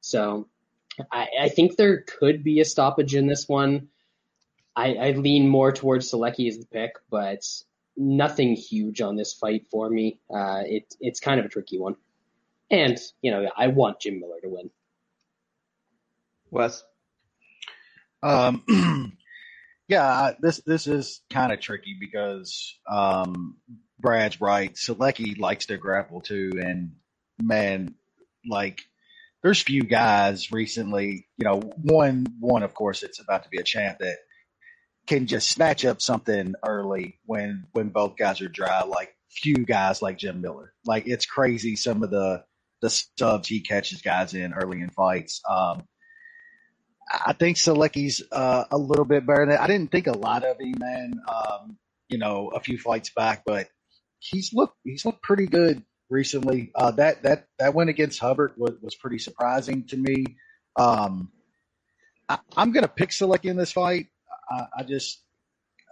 [0.00, 0.48] So
[1.12, 3.90] I, I think there could be a stoppage in this one.
[4.74, 7.44] I, I lean more towards Solecki as the pick, but
[7.96, 10.18] nothing huge on this fight for me.
[10.28, 11.94] Uh, it, it's kind of a tricky one.
[12.72, 14.70] And, you know, I want Jim Miller to win.
[16.50, 16.82] Wes.
[18.22, 18.62] Um,
[19.88, 23.56] yeah, this this is kind of tricky because um,
[23.98, 24.74] Brad's right.
[24.74, 26.92] Solecki likes to grapple too, and
[27.40, 27.94] man,
[28.48, 28.80] like
[29.42, 31.26] there's few guys recently.
[31.36, 34.16] You know, one one of course it's about to be a champ that
[35.06, 38.82] can just snatch up something early when when both guys are dry.
[38.82, 40.72] Like few guys like Jim Miller.
[40.84, 42.44] Like it's crazy some of the
[42.82, 45.40] the subs he catches guys in early in fights.
[45.48, 45.84] Um,
[47.10, 50.58] I think Solecki's uh, a little bit better than I didn't think a lot of
[50.58, 51.20] him, man.
[51.28, 51.78] Um,
[52.08, 53.68] you know, a few fights back, but
[54.18, 56.70] he's looked he's looked pretty good recently.
[56.74, 60.24] Uh, that that that win against Hubbard was, was pretty surprising to me.
[60.76, 61.30] Um,
[62.28, 64.06] I, am gonna pick Solecki in this fight.
[64.50, 65.22] I, I, just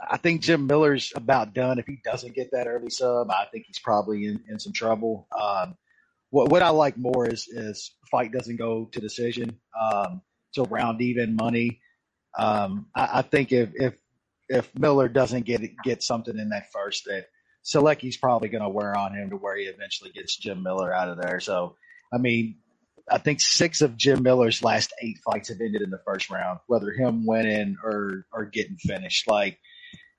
[0.08, 1.78] I think Jim Miller's about done.
[1.78, 5.28] If he doesn't get that early sub, I think he's probably in, in some trouble.
[5.38, 5.76] Um,
[6.30, 9.60] what what I like more is is fight doesn't go to decision.
[9.80, 10.22] Um,
[10.56, 11.80] it's around even money.
[12.38, 13.94] Um, I, I, think if if
[14.48, 17.26] if Miller doesn't get get something in that first, that
[17.64, 21.08] Solecki's probably going to wear on him to where he eventually gets Jim Miller out
[21.08, 21.40] of there.
[21.40, 21.76] So,
[22.12, 22.56] I mean,
[23.10, 26.58] I think six of Jim Miller's last eight fights have ended in the first round,
[26.66, 29.28] whether him winning or or getting finished.
[29.28, 29.58] Like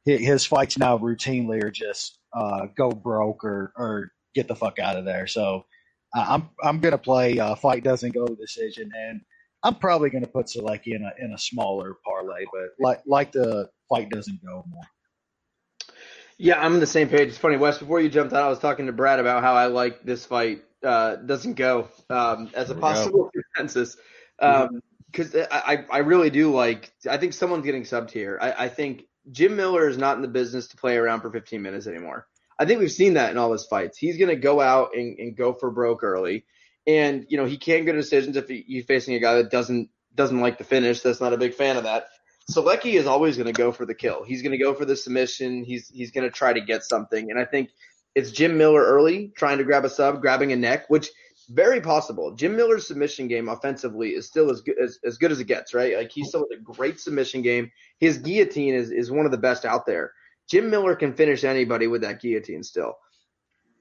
[0.06, 4.98] his fights now routinely are just uh, go broke or or get the fuck out
[4.98, 5.28] of there.
[5.28, 5.66] So
[6.14, 9.22] I'm I'm gonna play uh, fight doesn't go to decision, and
[9.66, 13.70] I'm probably gonna put Solecki in a in a smaller parlay, but like like the
[13.90, 14.84] fight doesn't go more.
[16.38, 17.30] Yeah, I'm on the same page.
[17.30, 17.80] It's funny, Wes.
[17.80, 20.64] Before you jumped out, I was talking to Brad about how I like this fight
[20.84, 23.98] uh, doesn't go um, as a possible consensus
[24.38, 26.94] because um, I I really do like.
[27.10, 28.38] I think someone's getting subbed here.
[28.40, 31.62] I, I think Jim Miller is not in the business to play around for 15
[31.62, 32.28] minutes anymore.
[32.60, 33.98] I think we've seen that in all his fights.
[33.98, 36.46] He's going to go out and, and go for broke early,
[36.88, 39.52] and you know he can not get decisions if he, he's facing a guy that
[39.52, 41.02] doesn't doesn't like the finish.
[41.02, 42.08] That's not a big fan of that.
[42.52, 44.24] Solecki is always going to go for the kill.
[44.24, 45.64] He's going to go for the submission.
[45.64, 47.32] He's he's going to try to get something.
[47.32, 47.70] And I think
[48.14, 51.10] it's Jim Miller early trying to grab a sub, grabbing a neck, which
[51.50, 52.36] very possible.
[52.36, 55.74] Jim Miller's submission game offensively is still as good as, as good as it gets,
[55.74, 55.98] right?
[55.98, 57.72] Like he's still a great submission game.
[58.00, 60.12] His guillotine is is one of the best out there.
[60.50, 62.96] Jim Miller can finish anybody with that guillotine still.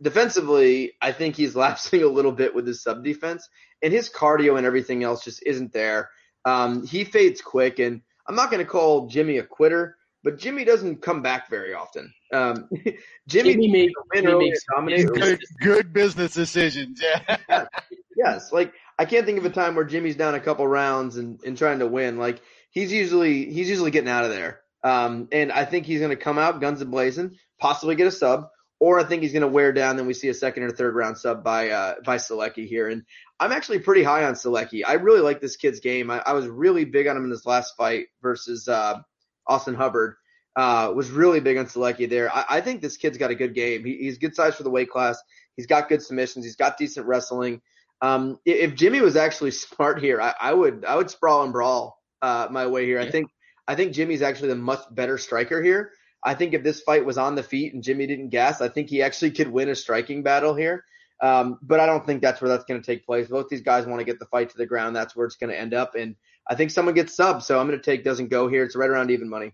[0.03, 3.49] Defensively, I think he's lapsing a little bit with his sub defense,
[3.83, 6.11] and his cardio and everything else just isn't there.
[6.45, 10.65] Um, he fades quick, and I'm not going to call Jimmy a quitter, but Jimmy
[10.65, 12.13] doesn't come back very often.
[12.33, 12.69] Um,
[13.29, 14.65] Jimmy, Jimmy, make, Jimmy makes
[15.05, 17.01] good, good, business decisions.
[17.03, 17.37] Yeah.
[17.49, 17.69] yes.
[18.17, 18.53] yes.
[18.53, 21.57] Like I can't think of a time where Jimmy's down a couple rounds and, and
[21.57, 22.19] trying to win.
[22.19, 22.41] Like
[22.71, 24.61] he's usually he's usually getting out of there.
[24.83, 28.13] Um, and I think he's going to come out guns a blazing, possibly get a
[28.13, 28.49] sub,
[28.85, 29.97] or I think he's going to wear down.
[29.97, 32.91] Then we see a second or third round sub by uh, by Solecki here.
[32.91, 33.03] And
[33.41, 34.83] I'm actually pretty high on Solecki.
[34.87, 36.11] I really like this kid's game.
[36.11, 39.01] I, I was really big on him in this last fight versus uh,
[39.47, 40.17] Austin Hubbard.
[40.55, 42.31] Uh, was really big on Solecki there.
[42.31, 43.87] I, I think this kid's got a good game.
[43.87, 45.19] He, he's good size for the weight class.
[45.57, 46.45] He's got good submissions.
[46.45, 47.63] He's got decent wrestling.
[48.03, 51.99] Um, if Jimmy was actually smart here, I, I would I would sprawl and brawl
[52.21, 53.01] uh, my way here.
[53.01, 53.31] I think
[53.67, 55.93] I think Jimmy's actually the much better striker here.
[56.25, 58.89] I think if this fight was on the feet and Jimmy didn't gas, I think
[58.89, 60.85] he actually could win a striking battle here.
[61.23, 63.29] Um, but I don't think that's where that's going to take place.
[63.29, 64.97] Both these guys want to get the fight to the ground.
[64.97, 65.95] That's where it's going to end up.
[65.95, 66.17] And
[66.49, 67.43] I think someone gets sub.
[67.43, 68.65] So I'm going to take doesn't go here.
[68.65, 69.53] It's right around even money.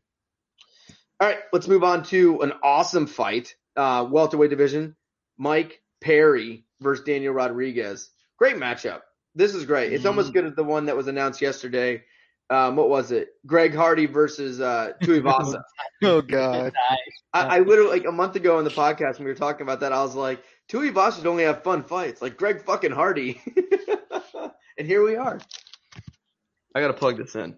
[1.20, 3.54] All right, let's move on to an awesome fight.
[3.76, 4.96] Uh, welterweight division.
[5.38, 8.10] Mike Perry versus Daniel Rodriguez.
[8.38, 9.00] Great matchup.
[9.34, 9.92] This is great.
[9.92, 12.02] It's almost good as the one that was announced yesterday.
[12.50, 13.34] Um, what was it?
[13.46, 15.62] Greg Hardy versus uh, Tuivasa.
[16.02, 16.72] oh God!
[17.32, 19.80] I, I literally like a month ago in the podcast when we were talking about
[19.80, 23.40] that, I was like, Tuivasa should only have fun fights, like Greg fucking Hardy.
[24.78, 25.38] and here we are.
[26.74, 27.56] I gotta plug this in.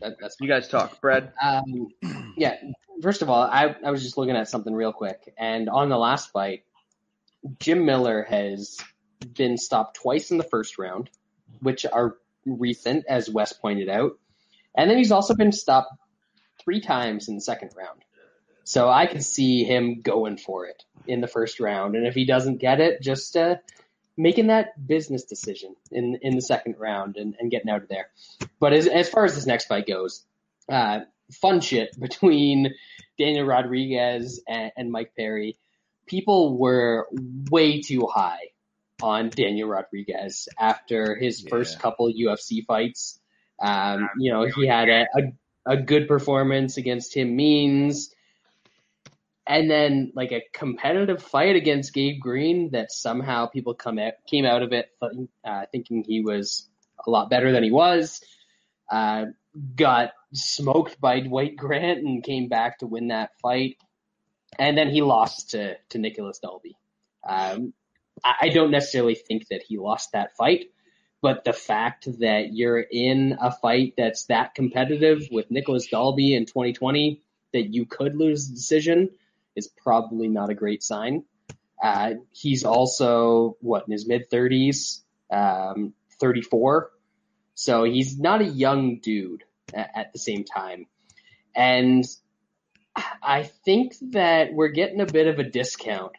[0.00, 1.32] That, that's You guys talk, Brad.
[1.42, 1.88] Um,
[2.36, 2.56] yeah.
[3.02, 5.96] First of all, I, I was just looking at something real quick, and on the
[5.96, 6.64] last fight,
[7.58, 8.76] Jim Miller has
[9.34, 11.08] been stopped twice in the first round,
[11.60, 12.16] which are
[12.58, 14.18] recent, as Wes pointed out,
[14.76, 15.92] and then he's also been stopped
[16.62, 18.02] three times in the second round.
[18.64, 22.24] So I could see him going for it in the first round, and if he
[22.24, 23.56] doesn't get it, just uh,
[24.16, 28.10] making that business decision in in the second round and, and getting out of there.
[28.58, 30.24] But as as far as this next fight goes,
[30.68, 31.00] uh,
[31.32, 32.74] fun shit between
[33.18, 35.56] Daniel Rodriguez and, and Mike Perry.
[36.06, 37.06] People were
[37.50, 38.50] way too high
[39.02, 41.50] on Daniel Rodriguez after his Yeah.
[41.50, 43.18] first couple UFC fights.
[43.62, 48.14] Um, you know, he had a, a, a good performance against Tim Means.
[49.46, 54.44] and then like a competitive fight against Gabe Green that somehow people come out, came
[54.44, 54.88] out of it
[55.44, 56.68] uh, thinking he was
[57.06, 58.22] a lot better than he was.
[58.90, 59.26] Uh,
[59.74, 63.76] got smoked by Dwight Grant and came back to win that fight.
[64.58, 66.76] And then he lost to, to Nicolas Dalby.
[67.28, 67.72] Um,
[68.24, 70.66] I, don't necessarily think that he lost that fight,
[71.22, 76.46] but the fact that you're in a fight that's that competitive with Nicolas Dalby in
[76.46, 77.22] 2020
[77.52, 79.10] that you could lose the decision
[79.56, 81.24] is probably not a great sign.
[81.82, 85.00] Uh, he's also what in his mid 30s,
[85.32, 86.90] um, 34,
[87.54, 89.44] so he's not a young dude
[89.74, 90.86] at, at the same time,
[91.54, 92.04] and
[93.22, 96.12] I think that we're getting a bit of a discount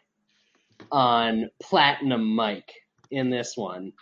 [0.90, 2.72] on Platinum Mike
[3.10, 3.92] in this one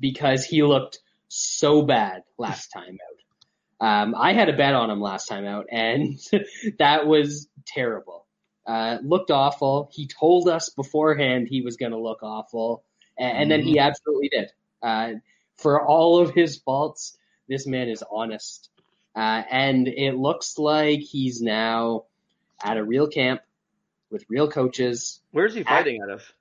[0.00, 0.98] because he looked
[1.28, 3.86] so bad last time out.
[3.86, 6.18] Um, I had a bet on him last time out, and
[6.78, 8.26] that was terrible.
[8.66, 9.88] Uh, looked awful.
[9.92, 12.84] He told us beforehand he was going to look awful,
[13.18, 13.78] and, and then he Mm-hmm.
[13.78, 14.50] absolutely did.
[14.82, 15.12] Uh,
[15.56, 17.16] for all of his faults,
[17.48, 18.68] this man is honest,
[19.16, 22.04] uh, and it looks like he's now
[22.62, 23.40] at a real camp
[24.10, 25.20] with real coaches.
[25.30, 26.32] Where's he fighting out of?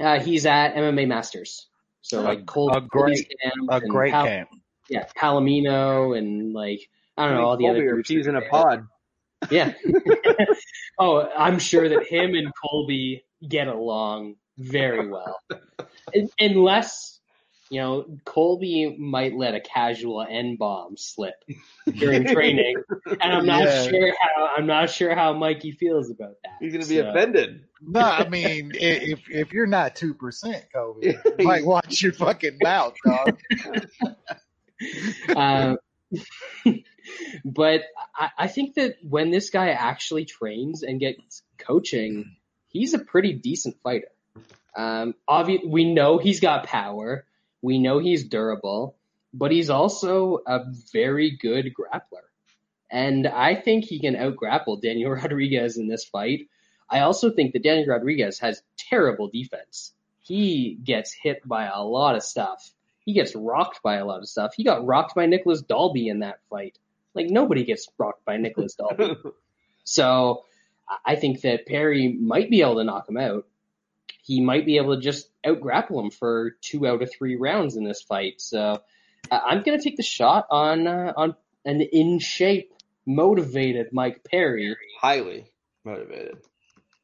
[0.00, 1.66] Uh, he's at MMA Masters,
[2.02, 4.48] so like Cole, a great- camp A great Pal- camp.
[4.88, 6.80] yeah, Palomino and like
[7.16, 8.08] I don't know all the Colby other or groups.
[8.08, 8.86] Peas are in a pod.
[9.52, 9.72] Yeah.
[10.98, 15.36] oh, I'm sure that him and Colby get along very well,
[16.40, 17.17] unless
[17.70, 21.34] you know Colby might let a casual N bomb slip
[21.96, 23.88] during training, and I'm not Yeah.
[23.88, 26.54] sure how I'm not sure how Mikey feels about that.
[26.60, 27.64] He's gonna be So, offended.
[27.80, 32.58] No, I mean, if if you're not two percent, Kobe, you might watch your fucking
[32.62, 33.38] mouth, dog.
[35.34, 35.76] Uh,
[37.44, 37.82] but
[38.14, 42.36] I, I think that when this guy actually trains and gets coaching,
[42.68, 44.08] he's a pretty decent fighter.
[44.76, 47.24] Um, obvi- we know he's got power.
[47.62, 48.96] We know he's durable,
[49.34, 52.24] but he's also a very good grappler.
[52.90, 56.48] And I think he can out grapple Daniel Rodriguez in this fight.
[56.90, 59.92] I also think that Daniel Rodriguez has terrible defense.
[60.20, 62.70] He gets hit by a lot of stuff.
[63.04, 64.54] He gets rocked by a lot of stuff.
[64.56, 66.78] He got rocked by Nicolas Dalby in that fight.
[67.14, 69.16] Like nobody gets rocked by Nicolas Dalby.
[69.84, 70.44] So
[70.88, 73.46] I- I think that Perry might be able to knock him out.
[74.28, 77.76] He might be able to just out grapple him for two out of three rounds
[77.76, 78.42] in this fight.
[78.42, 78.82] So
[79.30, 81.34] uh, I'm going to take the shot on uh, on
[81.64, 82.74] an in shape,
[83.06, 84.76] motivated Mike Perry.
[85.00, 85.46] Highly
[85.82, 86.36] motivated.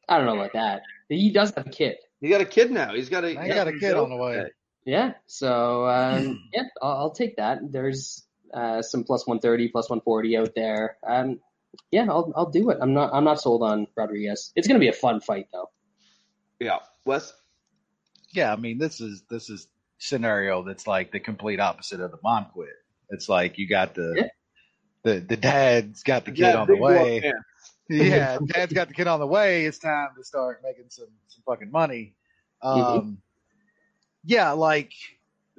[0.06, 0.82] I don't know about that.
[1.08, 1.96] He does have a kid.
[2.20, 2.94] He got a kid now.
[2.94, 3.38] He's got a.
[3.38, 4.50] I got a kid on the way.
[4.84, 5.14] Yeah.
[5.24, 7.72] So um, yeah, I'll, I'll take that.
[7.72, 8.22] There's
[8.52, 10.98] uh, some plus 130, plus 140 out there.
[11.06, 11.40] Um,
[11.90, 12.76] yeah, I'll I'll do it.
[12.82, 14.52] I'm not I'm not sold on Rodriguez.
[14.54, 15.70] It's going to be a fun fight though.
[16.60, 16.80] Yeah.
[17.04, 17.32] Wes.
[18.32, 19.68] Yeah, I mean, this is this is
[19.98, 22.68] scenario that's like the complete opposite of the mom quit.
[23.10, 24.28] It's like you got the Yeah.
[25.04, 27.22] the the dad's got the kid Yeah, on the way.
[27.88, 29.66] yeah, dad's got the kid on the way.
[29.66, 32.16] It's time to start making some some fucking money.
[32.62, 33.14] Um, Mm-hmm.
[34.24, 34.92] yeah, like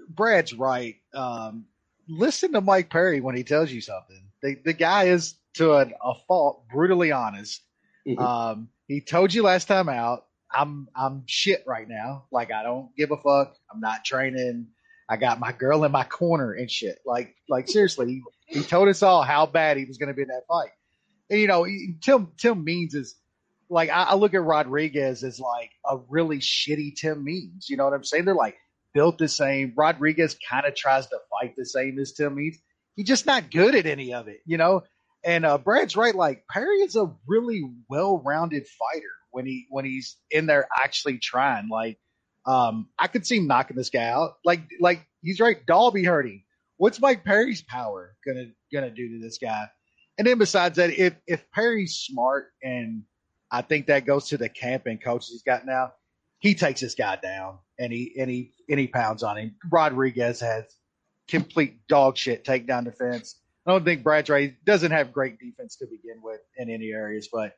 [0.09, 0.95] Brad's right.
[1.13, 1.65] Um,
[2.07, 4.21] listen to Mike Perry when he tells you something.
[4.41, 7.61] The the guy is to an, a fault brutally honest.
[8.07, 8.19] Mhm.
[8.19, 10.25] Um, he told you last time out.
[10.55, 12.25] I'm I'm shit right now.
[12.31, 13.55] Like I don't give a fuck.
[13.73, 14.67] I'm not training.
[15.09, 16.99] I got my girl in my corner and shit.
[17.05, 20.23] Like like seriously, he, he told us all how bad he was going to be
[20.23, 20.71] in that fight.
[21.29, 23.15] And you know, he- Tim Tim Means is
[23.69, 27.69] like I, I look at Rodriguez as like a really shitty Tim Means.
[27.69, 28.25] You know what I'm saying?
[28.25, 28.57] They're like
[28.93, 29.73] built the same.
[29.75, 32.57] Rodriguez kind of tries to fight the same as Tim Means.
[32.95, 34.83] He's just not good at any of it, you know.
[35.23, 36.15] And uh, Brad's right.
[36.15, 41.67] Like Perry is a really well-rounded fighter when he when he's in there actually trying.
[41.67, 41.99] Like
[42.45, 44.37] um, I could see him knocking this guy out.
[44.45, 45.57] Like like he's right.
[45.67, 46.43] Dalby hurting.
[46.77, 49.65] What's Mike Perry's power gonna gonna do to this guy?
[50.17, 53.03] And then besides that, if if Perry's smart and
[53.51, 55.91] I think that goes to the camp and coaches he's got now,
[56.39, 59.55] he takes this guy down and he and he and he pounds on him.
[59.69, 60.63] Rodriguez has
[61.27, 63.35] complete dog shit takedown defense.
[63.67, 67.53] I don't think Bradbury doesn't have great defense to begin with in any areas, but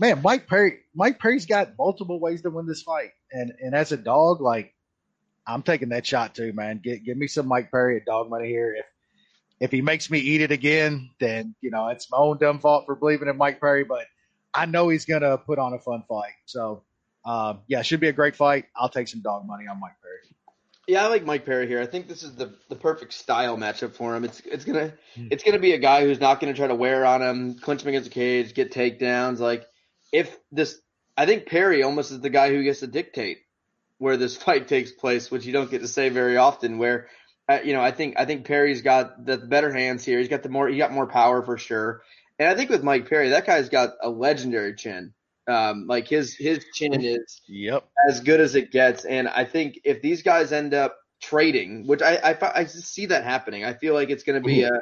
[0.00, 3.92] man, Mike Perry, Mike Perry's got multiple ways to win this fight, and and as
[3.92, 4.74] a dog, like
[5.46, 6.80] I'm taking that shot too, man.
[6.82, 8.74] Get give me some Mike Perry at dog money here.
[8.74, 8.86] If
[9.60, 12.86] if he makes me eat it again, then you know it's my own dumb fault
[12.86, 14.06] for believing in Mike Perry, but
[14.54, 16.32] I know he's gonna put on a fun fight.
[16.46, 16.82] So
[17.24, 18.64] um, yeah, should be a great fight.
[18.74, 20.16] I'll take some dog money on Mike Perry.
[20.88, 21.80] Yeah, I like Mike Perry here.
[21.80, 24.24] I think this is the the perfect style matchup for him.
[24.24, 25.28] It's it's gonna Hmm.
[25.30, 27.88] it's gonna be a guy who's not gonna try to wear on him, clinch him
[27.88, 29.38] against the cage, get takedowns.
[29.38, 29.66] Like
[30.12, 30.80] if this,
[31.16, 33.38] I think Perry almost is the guy who gets to dictate
[33.98, 36.78] where this fight takes place, which you don't get to say very often.
[36.78, 37.08] Where,
[37.48, 40.18] uh, you know, I think I think Perry's got the better hands here.
[40.18, 42.02] He's got the more he got more power for sure.
[42.38, 45.12] And I think with Mike Perry, that guy's got a legendary chin.
[45.46, 47.88] Um, like his his chin is Yep.
[48.08, 49.04] as good as it gets.
[49.04, 53.24] And I think if these guys end up trading, which I I, I see that
[53.24, 54.80] happening, I feel like it's going to be a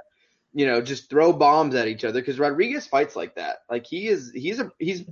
[0.55, 3.59] you know just throw bombs at each other because Rodriguez fights like that.
[3.71, 5.05] Like he is he's a he's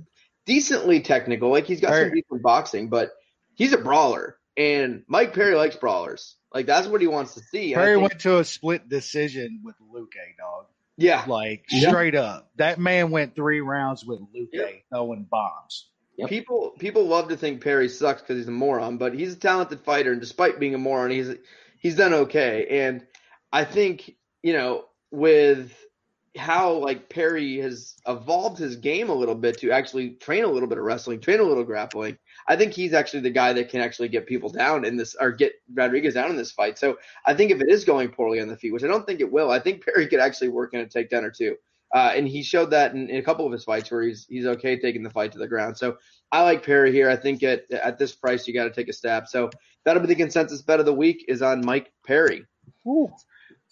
[0.45, 1.49] decently technical.
[1.51, 3.11] Like he's got some decent boxing, but
[3.55, 4.37] he's a brawler.
[4.55, 6.35] And Mike Perry likes brawlers.
[6.53, 7.73] Like that's what he wants to see.
[7.73, 10.65] Perry think- went to a split decision with Luke, dog.
[10.97, 11.89] yeah, Like Yeah.
[11.89, 14.69] straight up, that man went three rounds with Luke Yeah.
[14.89, 15.89] throwing bombs.
[16.17, 16.29] Yep.
[16.29, 19.81] People people love to think Perry sucks because he's a moron, but he's a talented
[19.81, 21.29] fighter, and despite being a moron, he's
[21.79, 22.65] he's done okay.
[22.87, 23.05] And
[23.53, 25.73] I think you know with
[26.37, 30.69] how like Perry has evolved his game a little bit to actually train a little
[30.69, 32.17] bit of wrestling, train a little grappling.
[32.47, 35.31] I think he's actually the guy that can actually get people down in this or
[35.31, 36.77] get Rodriguez down in this fight.
[36.77, 39.19] So I think if it is going poorly on the feet, which I don't think
[39.19, 41.55] it will, I think Perry could actually work in a takedown or two.
[41.93, 44.45] Uh, and he showed that in, in a couple of his fights where he's he's
[44.45, 45.77] okay taking the fight to the ground.
[45.77, 45.97] So
[46.31, 47.09] I like Perry here.
[47.09, 49.27] I think at at this price you got to take a stab.
[49.27, 49.49] So
[49.85, 52.45] that'll be the consensus bet of the week is on Mike Perry.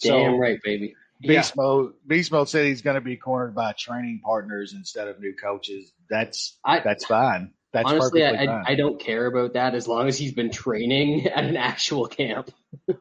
[0.01, 0.95] Damn So right, baby.
[1.21, 5.19] Beast Mode Beast Mode said he's going to be cornered by training partners instead of
[5.19, 5.91] new coaches.
[6.09, 7.51] That's I that's fine.
[7.73, 8.63] That's honestly, perfectly I, fine.
[8.67, 12.07] I I don't care about that as long as he's been training at an actual
[12.07, 12.51] camp.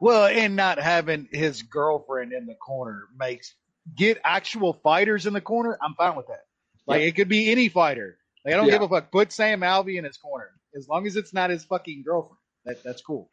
[0.00, 3.54] well, and not having his girlfriend in the corner makes
[3.96, 5.76] get actual fighters in the corner.
[5.82, 6.44] I'm fine with that.
[6.86, 8.18] Like it could be any fighter.
[8.44, 8.72] Like I don't Yeah.
[8.74, 9.10] give a fuck.
[9.10, 12.38] Put Sam Alvey in his corner as long as it's not his fucking girlfriend.
[12.64, 13.28] That that's cool.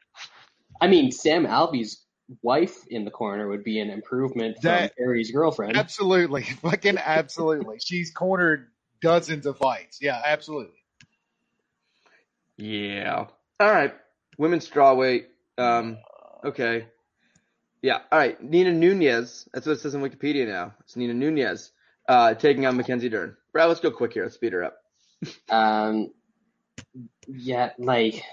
[0.80, 2.04] I mean, Sam Alvey's
[2.42, 5.78] wife in the corner would be an improvement from That- Perry's girlfriend.
[5.78, 7.78] Absolutely, fucking absolutely.
[7.84, 8.68] She's cornered
[9.02, 10.00] dozens of fights.
[10.02, 10.76] Yeah, absolutely.
[12.58, 13.26] Yeah.
[13.60, 13.94] All right.
[14.38, 15.26] Women's strawweight.
[15.58, 15.98] Um.
[16.44, 16.88] Okay.
[17.82, 18.00] Yeah.
[18.12, 18.42] All right.
[18.42, 19.48] Nina Nunes.
[19.54, 20.74] That's what it says on Wikipedia now.
[20.82, 21.72] It's Nina Nunes
[22.08, 23.36] uh, taking on Mackenzie Dern.
[23.54, 24.24] Brad, let's go quick here.
[24.24, 24.78] Let's speed her up.
[25.50, 26.12] Um,
[27.28, 28.24] yeah, like,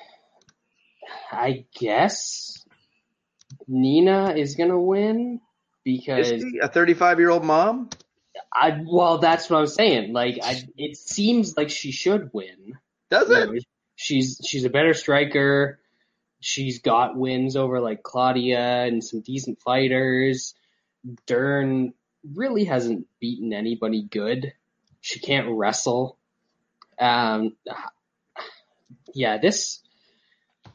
[1.31, 2.65] I guess
[3.69, 5.41] Nina is gonna win
[5.85, 7.91] because Is she a 35 year old mom?
[8.53, 8.83] I.
[8.85, 10.13] Well, that's what I'm saying.
[10.13, 10.63] Like, I.
[10.77, 12.79] It seems like she should win.
[13.11, 13.51] Does You it?
[13.53, 13.59] know,
[13.97, 15.81] she's she's a better striker.
[16.41, 20.55] She's got wins over like Claudia and some decent fighters.
[21.27, 21.95] Dern
[22.35, 24.53] really hasn't beaten anybody good.
[25.01, 26.17] She can't wrestle.
[26.99, 27.57] Um,
[29.15, 29.81] yeah, this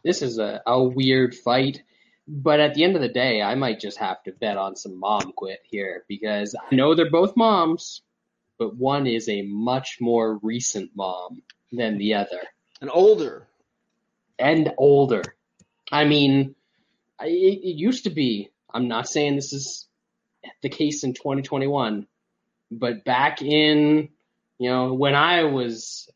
[0.03, 1.83] this is a, a weird fight.
[2.27, 4.99] But at the end of the day, I might just have to bet on some
[4.99, 8.01] mom quit here because I know they're both moms,
[8.57, 12.39] but one is a much more recent mom than the other
[12.81, 13.47] An older.
[14.39, 15.23] and older.
[15.91, 16.55] I mean,
[17.19, 18.49] I- it, it used to be.
[18.73, 19.87] I'm not saying this is
[20.61, 22.07] the case in 2021,
[22.71, 24.09] but back in,
[24.59, 26.09] you know, when I was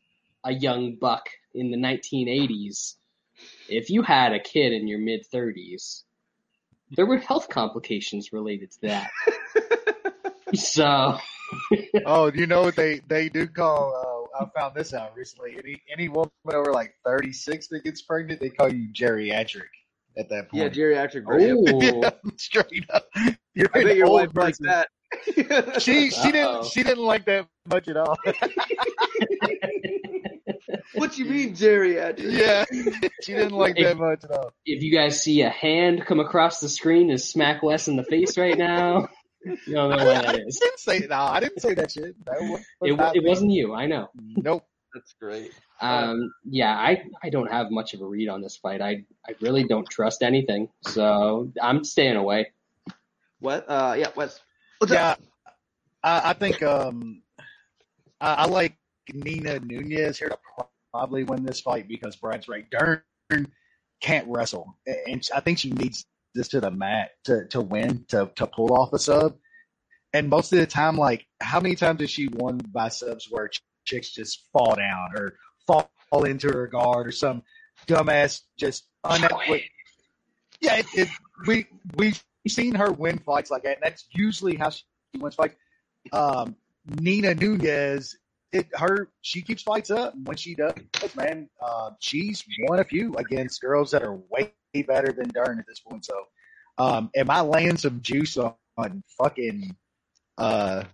[0.44, 2.94] a young buck in the 1980s,
[3.68, 6.02] if you had a kid in your mid 30s,
[6.96, 9.10] there were health complications related to that.
[10.54, 11.18] so,
[12.06, 14.28] Oh, you know what they they do call?
[14.38, 15.56] Uh, I found this out recently.
[15.58, 19.62] Any any woman over like thirty six that gets pregnant, they call you geriatric
[20.18, 20.52] at that point.
[20.52, 21.24] Yeah, geriatric.
[21.24, 21.54] grade.
[21.56, 23.06] oh, straight up.
[23.54, 24.88] You're I bet your wife likes that.
[25.80, 26.32] She she Uh-oh.
[26.32, 28.16] didn't she didn't like that much at all.
[30.94, 32.18] what you mean geriatric?
[32.32, 32.64] yeah,
[33.22, 34.52] she didn't like that much at all.
[34.66, 38.04] if you guys see a hand come across the screen and smack Wes in the
[38.04, 39.08] face right now,
[39.44, 40.58] you don't know what that I is.
[40.58, 41.16] didn't say no.
[41.16, 42.14] I didn't say that shit.
[42.26, 43.28] That was It, it me.
[43.28, 44.08] wasn't you, I know.
[44.14, 44.64] Nope.
[44.94, 45.52] That's great.
[45.82, 48.80] Um, yeah, I, I don't have much of a read on this fight.
[48.80, 52.52] I, I really don't trust anything, so I'm staying away.
[53.38, 53.66] What?
[53.68, 54.40] Uh, yeah, Wes.
[54.78, 55.20] What's yeah, up?
[56.02, 57.22] I, I think um,
[58.20, 58.76] I, I like
[59.14, 60.38] Nina Nunes here to
[60.92, 62.66] probably win this fight because Brad's right.
[62.70, 63.02] Dern
[64.00, 68.30] can't wrestle, and I think she needs this to the mat to, to win to
[68.36, 69.36] to pull off a sub.
[70.12, 73.48] And most of the time, like how many times has she won by subs where
[73.48, 75.34] ch- chicks just fall down or
[75.66, 77.42] fall into her guard or some
[77.86, 79.70] dumbass just unathletic?
[80.60, 81.08] Yeah, it, it,
[81.46, 81.66] we
[81.96, 84.84] we've seen her win fights like that, and that's usually how she
[85.18, 85.54] wins fights.
[86.12, 86.56] Um,
[86.86, 88.16] Nina Nunes,
[88.52, 90.74] it her she keeps fights up when she does.
[91.16, 94.52] Man, uh, she's won a few against girls that are way
[94.86, 96.04] better than Dern at this point.
[96.04, 96.24] So,
[96.78, 99.76] um, am I laying some juice on, on fucking
[100.38, 100.84] uh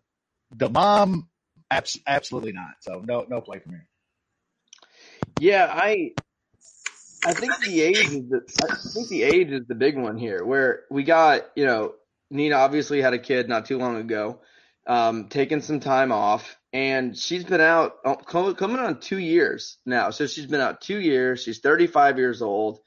[0.56, 1.28] the mom
[1.70, 2.74] abs- absolutely not.
[2.80, 3.78] So no, no play for me.
[5.40, 6.12] Yeah, I
[7.26, 10.44] I think the age is the I think the age is the big one here.
[10.44, 11.94] Where we got you know
[12.30, 14.40] Nina obviously had a kid not too long ago,
[14.86, 18.16] um, taking some time off, and she's been out oh,
[18.54, 20.10] coming on two years now.
[20.10, 21.42] So she's been out two years.
[21.42, 22.80] She's 35 years old.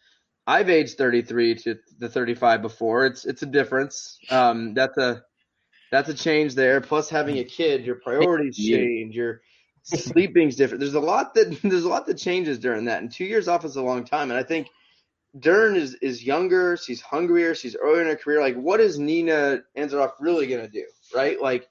[0.45, 3.05] I've aged 33 to the 35 before.
[3.05, 4.17] It's it's a difference.
[4.29, 5.23] Um, that's a
[5.91, 6.81] that's a change there.
[6.81, 9.15] Plus having a kid, your priorities change.
[9.15, 9.41] Your
[9.83, 10.81] sleeping's different.
[10.81, 13.01] There's a lot that there's a lot that changes during that.
[13.01, 14.31] And two years off is a long time.
[14.31, 14.67] And I think
[15.37, 16.77] Dern is is younger.
[16.77, 17.55] She's hungrier.
[17.55, 18.41] She's earlier in her career.
[18.41, 20.85] Like, what is Nina Ansaroff really gonna do?
[21.13, 21.41] Right?
[21.41, 21.67] Like,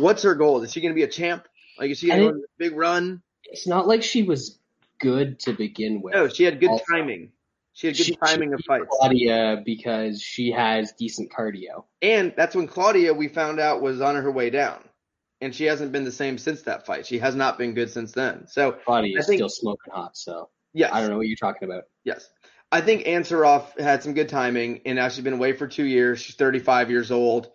[0.00, 0.62] what's her goal?
[0.62, 1.46] Is she gonna be a champ?
[1.78, 3.22] Like, is she gonna I a big run?
[3.44, 4.58] It's not like she was
[4.98, 6.14] good to begin with.
[6.14, 7.32] No, she had good Also, timing.
[7.72, 8.86] She had good She- timing she of fights.
[8.90, 11.84] Claudia because she has decent cardio.
[12.02, 14.82] And that's when Claudia, we found out, was on her way down.
[15.40, 17.06] And she hasn't been the same since that fight.
[17.06, 18.46] She has not been good since then.
[18.46, 20.90] So, Claudia is still smoking hot, so yes.
[20.92, 21.84] I don't know what you're talking about.
[22.04, 22.28] Yes.
[22.72, 26.20] I think Ansaroff had some good timing, and now she's been away for two years.
[26.20, 27.50] She's 35 years old.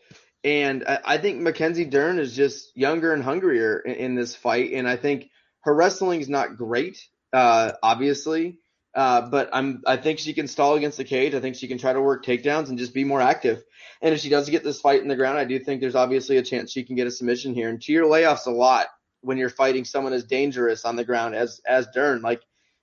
[0.46, 4.72] And I, I think Mackenzie Dern is just younger and hungrier in, in this fight.
[4.72, 5.30] And I think
[5.62, 8.60] her wrestling is not great, uh, obviously.
[8.94, 11.34] Uh, but I'm, I think she can stall against the cage.
[11.34, 13.62] I think she can try to work takedowns and just be more active.
[14.02, 16.38] And if she does get this fight in the ground, I do think there's obviously
[16.38, 17.68] a chance she can get a submission here.
[17.68, 18.88] And your layoffs a lot
[19.20, 22.22] when you're fighting someone as dangerous on the ground as, as Dern.
[22.22, 22.42] Like,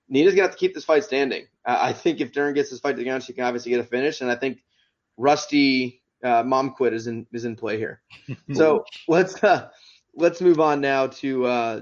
[0.09, 1.47] Nina's gonna have to keep this fight standing.
[1.65, 3.85] I think if Dern gets this fight to the ground, she can obviously get a
[3.85, 4.59] finish, and I think
[5.17, 8.01] Rusty uh, Mom Quit is in is in play here.
[8.53, 9.69] so let's uh,
[10.15, 11.81] let's move on now to uh,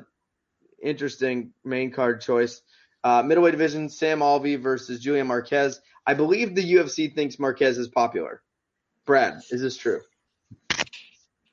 [0.82, 2.62] interesting main card choice.
[3.02, 5.80] Uh, middleweight division: Sam Alvey versus Julian Marquez.
[6.06, 8.42] I believe the UFC thinks Marquez is popular.
[9.06, 10.00] Brad, is this true?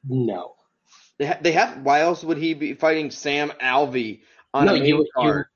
[0.08, 0.54] No.
[1.20, 1.82] They ha- they have.
[1.82, 4.22] Why else would he be fighting Sam Alvey
[4.54, 5.48] on no, a main you, you card?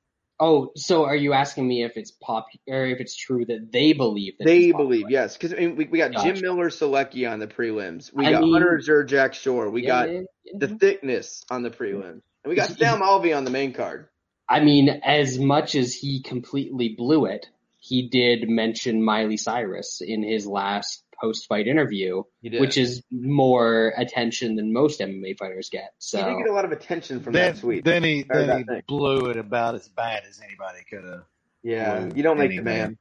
[0.44, 3.94] Oh, so are you asking me if it's pop or if it's true that they
[3.94, 7.38] believe that They believe, yes, because I mean, we, we got Jim Miller Solecki on
[7.38, 8.12] the prelims.
[8.12, 9.70] We I got mean- Hunter Azure Jack Shore.
[9.70, 10.54] We Yeah, got yeah, yeah.
[10.58, 12.22] the thickness on the prelims.
[12.44, 14.08] And we got Sam Alvey on the main card.
[14.50, 17.46] I mean, as much as he completely blew it,
[17.80, 24.74] he did mention Miley Cyrus in his last post-fight interview, which is more attention than
[24.74, 25.82] most MMA fighters get.
[25.84, 27.86] he did So get a lot of attention from Then, that tweet.
[27.86, 28.82] then he Heard then he thing.
[28.88, 31.24] blew it about as bad as anybody could have.
[31.64, 32.64] yeah, you don't make the man.
[32.64, 32.98] man.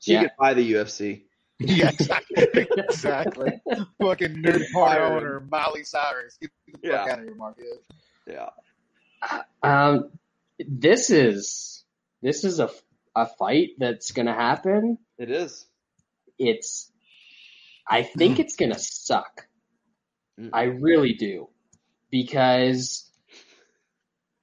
[0.00, 0.22] She Yeah.
[0.22, 1.22] could buy the UFC.
[1.60, 2.46] Yeah, exactly.
[2.76, 3.60] exactly.
[4.02, 5.02] Fucking nude party Fired.
[5.16, 6.36] owner Miley Cyrus.
[6.40, 6.50] Get
[6.82, 7.78] the fuck out of here, Marquez.
[8.26, 8.48] Yeah.
[9.62, 10.10] um,
[10.58, 11.84] this is
[12.22, 12.70] this is a
[13.14, 14.98] a fight that's going to happen.
[15.16, 15.64] It is.
[16.38, 16.90] It's
[17.88, 19.46] I think it's going to suck.
[20.40, 20.50] Mm.
[20.52, 21.48] I really do.
[22.10, 23.10] Because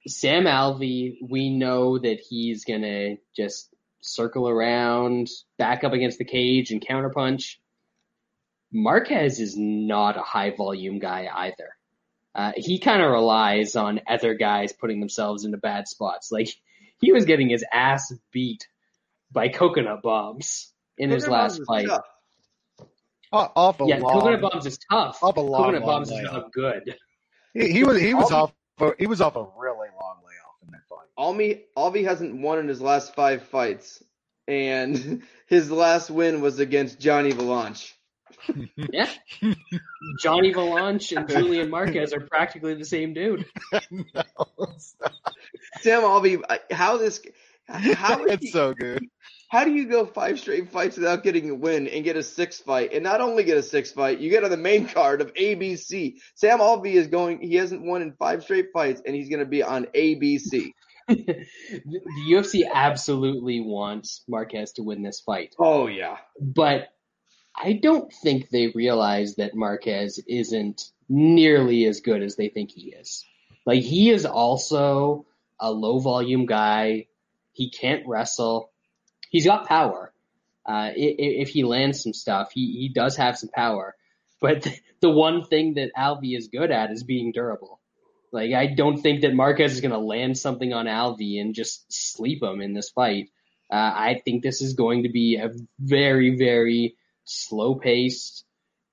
[0.06, 5.28] Sam Alvey, we know that he's going to just circle around,
[5.58, 7.56] back up against the cage and counterpunch.
[8.72, 11.76] Marquez is not a high volume guy either.
[12.34, 16.32] Uh, he kind of relies on other guys putting themselves into bad spots.
[16.32, 16.48] Like
[17.00, 18.66] he was getting his ass beat
[19.30, 21.86] by coconut bombs in his last fight.
[21.86, 22.04] tough.
[23.32, 25.22] Off, off a Yeah, long, coconut bombs is tough.
[25.22, 26.96] off a long, coconut long bombs is not good.
[27.54, 30.72] He, he was he was off a- he was off a really long layoff in
[30.72, 31.06] that fight.
[31.18, 34.02] Alvey, Alvey hasn't won in his last five fights.
[34.48, 37.92] And his last win was against Gian Villante.
[38.92, 39.08] Yeah.
[40.20, 43.46] Gian Villante and Julian Marquez are practically the same dude.
[43.90, 44.02] no.
[45.80, 47.22] Sam Alvey, I- how this,
[47.68, 49.04] how is he- it's so good.
[49.52, 52.64] How do you go five straight fights without getting a win and get a sixth
[52.64, 52.94] fight?
[52.94, 56.14] And not only get a sixth fight, you get on the main card of ABC.
[56.36, 59.44] Sam Alvey is going, he hasn't won in five straight fights and he's going to
[59.44, 60.72] be on ABC.
[61.06, 61.44] the
[62.30, 65.54] UFC absolutely wants Marquez to win this fight.
[65.58, 66.16] Oh, yeah.
[66.40, 66.88] But
[67.54, 72.94] I don't think they realize that Marquez isn't nearly as good as they think he
[72.94, 73.22] is.
[73.66, 75.26] Like he is also
[75.60, 77.08] a low volume guy.
[77.52, 78.71] He can't wrestle.
[79.32, 80.12] He's got power.
[80.64, 83.96] Uh, if he lands some stuff, he, he does have some power.
[84.40, 84.68] But
[85.00, 87.80] the one thing that Alvey is good at is being durable.
[88.30, 91.92] Like I don't think that Marquez is going to land something on Alvey and just
[91.92, 93.30] sleep him in this fight.
[93.70, 98.44] Uh, I think this is going to be a very, very slow paced,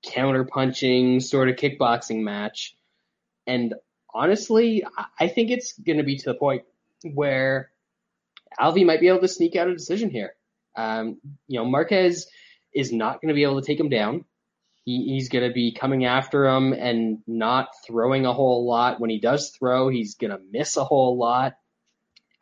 [0.02, 2.74] counter punching sort of kickboxing match.
[3.46, 3.74] And
[4.12, 4.84] honestly,
[5.18, 6.62] I think it's going to be to the point
[7.02, 7.70] where
[8.60, 10.34] Alvey might be able to sneak out a decision here.
[10.76, 11.18] Um,
[11.48, 12.26] you know, Marquez
[12.74, 14.24] is not going to be able to take him down.
[14.84, 19.00] He, he's going to be coming after him and not throwing a whole lot.
[19.00, 21.54] When he does throw, he's going to miss a whole lot.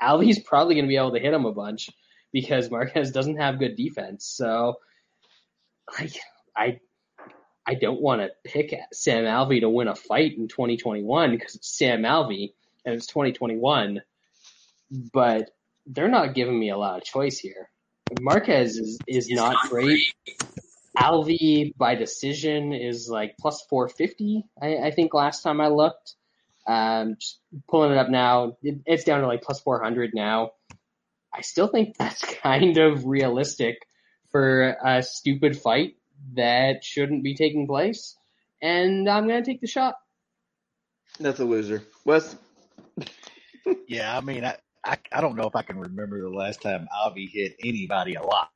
[0.00, 1.90] Alvey's probably going to be able to hit him a bunch
[2.32, 4.26] because Marquez doesn't have good defense.
[4.26, 4.74] So,
[5.98, 6.18] like,
[6.56, 6.80] I,
[7.66, 11.76] I don't want to pick Sam Alvey to win a fight in 2021 because it's
[11.76, 12.52] Sam Alvey
[12.84, 14.00] and it's 2021.
[15.12, 15.50] But
[15.88, 17.70] they're not giving me a lot of choice here.
[18.20, 20.02] Marquez is, is not great.
[20.96, 26.14] Alvey by decision is like plus 450, I, I think last time I looked.
[26.66, 27.38] Um, just
[27.68, 30.50] pulling it up now, it, it's down to like plus 400 now.
[31.34, 33.76] I still think that's kind of realistic
[34.30, 35.96] for a stupid fight
[36.34, 38.16] that shouldn't be taking place.
[38.60, 39.94] And I'm going to take the shot.
[41.20, 41.82] That's a loser.
[42.04, 42.36] Wes?
[43.86, 46.86] Yeah, I mean, I, I, I don't know if I can remember the last time
[47.04, 48.50] Alvey hit anybody a lot.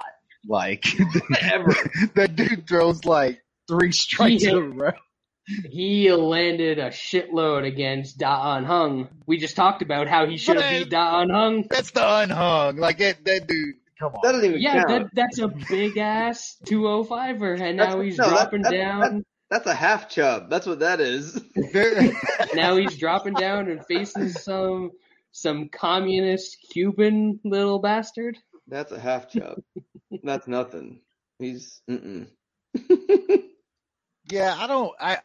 [0.46, 0.84] Like
[1.42, 1.74] Ever.
[2.14, 4.92] that dude throws like three strikes He in a row.
[5.70, 9.08] He landed a shitload against Da Un Hung.
[9.26, 10.82] We just talked about how he should have Man.
[10.84, 11.66] beat Da Un Hung.
[11.68, 12.76] That's the unhung.
[12.76, 13.74] Like that, that dude.
[13.98, 14.34] Come That on.
[14.34, 18.62] doesn't even Yeah, that, that's a big ass 205er, and now he's no, that- dropping
[18.62, 19.24] that- down.
[19.50, 20.48] That's a half chub.
[20.48, 21.38] That's what that is.
[22.54, 24.92] now he's dropping down and facing some
[25.32, 28.38] some communist Cuban little bastard.
[28.68, 29.62] That's a half chub.
[30.22, 31.00] That's nothing.
[31.38, 32.28] He's mm
[34.30, 34.92] Yeah, I don't.
[35.00, 35.18] I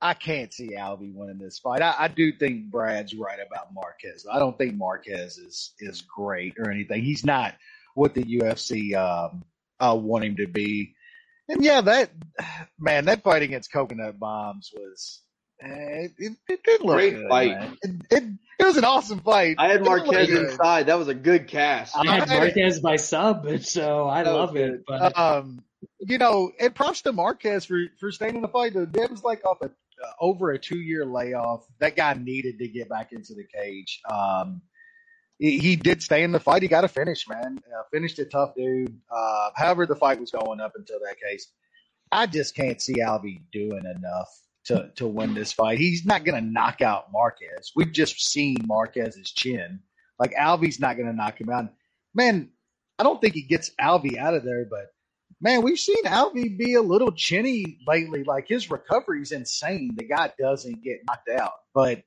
[0.00, 1.80] I can't see Alvey winning this fight.
[1.80, 4.26] I, I do think Brad's right about Marquez.
[4.30, 7.02] I don't think Marquez is is great or anything.
[7.02, 7.54] He's not
[7.94, 9.42] what the UFC um,
[9.80, 10.94] uh, want him to be.
[11.48, 12.10] And yeah, that
[12.78, 15.22] man, that fight against Coconut Bombs was.
[15.62, 17.78] Eh, It, it, did look Great good, fight.
[17.82, 18.24] It, it,
[18.58, 19.56] it was an awesome fight.
[19.58, 20.86] I had It Marquez inside.
[20.86, 21.90] That was a good cash.
[21.94, 24.84] I had Marquez by sub, so I That love it.
[24.86, 25.62] But um,
[26.00, 28.74] you know, and props to Marquez for for staying in the fight.
[28.74, 31.64] That was like off a uh, over a two year layoff.
[31.78, 34.00] That guy needed to get back into the cage.
[34.10, 34.62] Um,
[35.38, 36.62] he, he did stay in the fight.
[36.62, 37.58] He got a finish, man.
[37.66, 38.96] Uh, finished a tough, dude.
[39.10, 41.50] Uh, however, the fight was going up until that case.
[42.10, 44.28] I just can't see Alvey doing enough
[44.66, 45.78] to to win this fight.
[45.78, 47.72] He's not going to knock out Marquez.
[47.74, 49.80] We've just seen Marquez's chin.
[50.18, 51.72] Like Alvey's not going to knock him out.
[52.14, 52.50] Man,
[52.98, 54.92] I don't think he gets Alvey out of there, but
[55.40, 58.22] man, we've seen Alvy be a little chinny lately.
[58.24, 59.94] Like his recovery's insane.
[59.96, 62.02] The guy doesn't get knocked out, but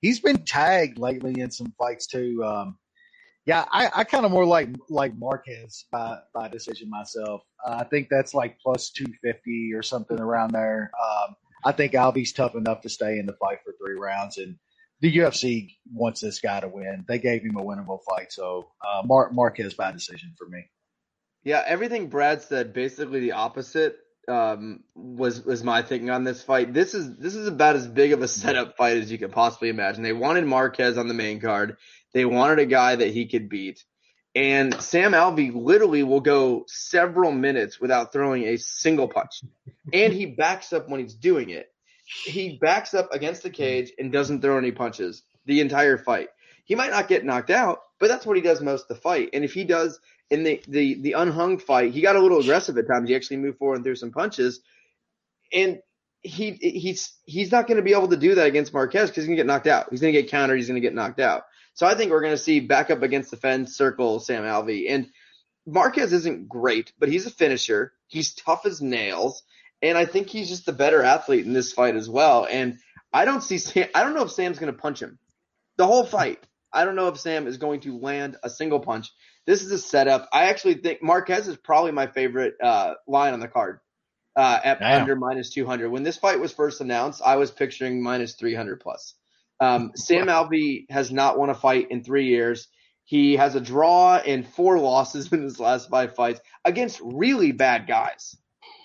[0.00, 2.44] he's been tagged lately in some fights too.
[2.44, 2.78] Um,
[3.46, 7.42] yeah, I, I kind of more like like Marquez by by decision myself.
[7.66, 10.90] Uh, I think that's like plus two fifty or something around there.
[11.02, 14.56] Um, I think Alvey's tough enough to stay in the fight for three rounds, and
[15.00, 17.04] the UFC wants this guy to win.
[17.08, 20.64] They gave him a winnable fight, so uh, Mar- Marquez by decision for me.
[21.42, 23.96] Yeah, everything Brad said, basically the opposite,
[24.28, 26.72] um, was was my thinking on this fight.
[26.72, 29.68] This is this is about as big of a setup fight as you could possibly
[29.68, 30.02] imagine.
[30.02, 31.76] They wanted Marquez on the main card.
[32.12, 33.84] They wanted a guy that he could beat.
[34.34, 39.42] And Sam Alvey literally will go several minutes without throwing a single punch.
[39.92, 41.70] And he backs up when he's doing it.
[42.24, 46.28] He backs up against the cage and doesn't throw any punches the entire fight.
[46.64, 49.30] He might not get knocked out, but that's what he does most of the fight.
[49.32, 50.00] And if he does
[50.30, 53.08] in the, the, the unhung fight, he got a little aggressive at times.
[53.08, 54.60] He actually moved forward and threw some punches.
[55.52, 55.80] And
[56.22, 59.26] he he's he's not going to be able to do that against Marquez because he's
[59.26, 59.88] going to get knocked out.
[59.90, 60.56] He's going to get countered.
[60.56, 61.44] He's going to get knocked out.
[61.74, 64.90] So I think we're going to see back up against the fence circle Sam Alvey.
[64.90, 65.08] And
[65.66, 67.92] Marquez isn't great, but he's a finisher.
[68.06, 69.42] He's tough as nails.
[69.82, 72.46] And I think he's just the better athlete in this fight as well.
[72.50, 72.78] And
[73.12, 75.18] I don't see Sam, I don't know if Sam's going to punch him
[75.76, 76.42] the whole fight.
[76.72, 79.12] I don't know if Sam is going to land a single punch.
[79.46, 80.28] This is a setup.
[80.32, 83.80] I actually think Marquez is probably my favorite uh, line on the card
[84.36, 85.02] uh, at Damn.
[85.02, 85.90] under minus 200.
[85.90, 89.14] When this fight was first announced, I was picturing minus 300 plus.
[89.64, 92.68] Um, Sam Alvey has not won a fight in three years.
[93.04, 97.86] He has a draw and four losses in his last five fights against really bad
[97.86, 98.36] guys.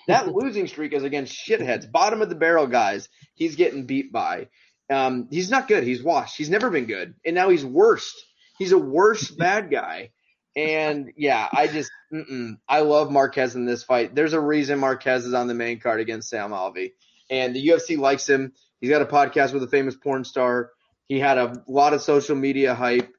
[0.08, 3.08] That losing streak is against shitheads, bottom of the barrel guys.
[3.34, 4.48] He's getting beat by.
[4.90, 5.84] Um, he's not good.
[5.84, 6.36] He's washed.
[6.36, 8.14] He's never been good, and now he's worst.
[8.58, 10.10] He's a worse bad guy.
[10.56, 11.90] And yeah, I just.
[12.68, 14.16] I love Marquez in this fight.
[14.16, 16.92] There's a reason Marquez is on the main card against Sam Alvey,
[17.30, 18.52] and the UFC likes him.
[18.80, 20.70] He's got a podcast with a famous porn star.
[21.08, 23.12] He had a lot of social media hype.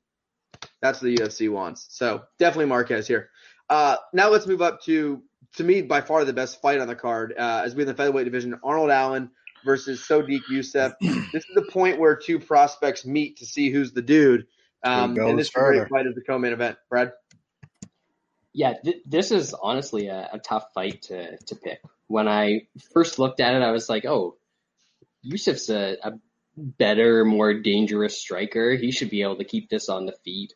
[0.82, 1.88] That's what the UFC wants.
[1.90, 3.30] So definitely Marquez here.
[3.70, 5.22] Uh, now let's move up to
[5.56, 7.94] to me by far the best fight on the card uh, as we in the
[7.94, 8.60] featherweight division.
[8.64, 9.30] Arnold Allen
[9.66, 10.94] versus Sodiq Yusuff.
[11.02, 14.48] this is the point where two prospects meet to see who's the dude.
[14.84, 15.88] Um, and this is a great further.
[15.88, 16.78] fight as the co-main event.
[16.90, 17.12] Brad.
[18.54, 21.80] yeah, th- this is honestly a, a tough fight to to pick.
[22.08, 24.38] when I first looked at it, I was like, oh,
[25.26, 26.14] Yusuff's a, a
[26.58, 28.76] better, more dangerous striker.
[28.76, 30.54] He should be able to keep this on the feet.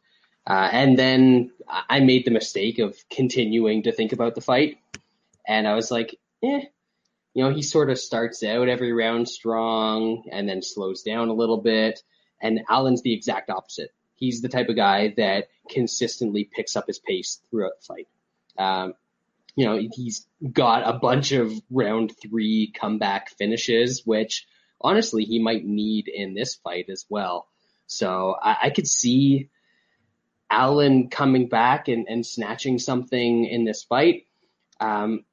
[0.47, 4.77] Uh, and then I made the mistake of continuing to think about the fight.
[5.47, 6.61] And I was like, eh,
[7.33, 11.33] you know, he sort of starts out every round strong and then slows down a
[11.33, 12.01] little bit.
[12.41, 13.91] And Allen's the exact opposite.
[14.15, 18.07] He's the type of guy that consistently picks up his pace throughout the fight.
[18.57, 18.93] Um,
[19.55, 24.45] you know, he's got a bunch of round three comeback finishes, which
[24.85, 27.47] honestly he might need in this fight as well.
[27.87, 29.49] So I, I could see
[30.49, 34.27] Allen coming back and, and snatching something in this fight.
[34.79, 35.25] Um,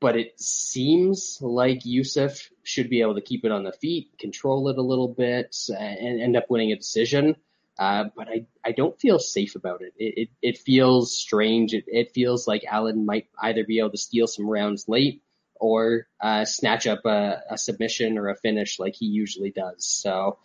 [0.00, 4.68] but it seems like Yusuff should be able to keep it on the feet, control
[4.68, 7.36] it a little bit, and end up winning a decision.
[7.78, 9.94] Uh, but I, I don't feel safe about it.
[9.96, 11.72] It, it, it feels strange.
[11.72, 15.22] It, it feels like Allen might either be able to steal some rounds late
[15.62, 19.86] or uh, snatch up a, a submission or a finish like he usually does.
[19.86, 20.38] So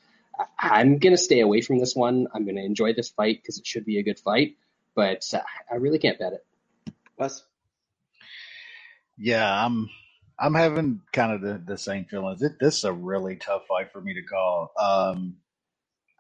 [0.60, 2.28] I'm going to stay away from this one.
[2.36, 4.58] I'm going to enjoy this fight because it should be a good fight,
[4.96, 5.40] but uh,
[5.72, 6.94] I really can't bet it.
[7.18, 7.44] Wes?
[9.18, 9.90] Yeah, I'm
[10.38, 12.44] I'm having kind of the, the same feelings.
[12.44, 14.72] It, this is a really tough fight for me to call.
[14.80, 15.38] Um,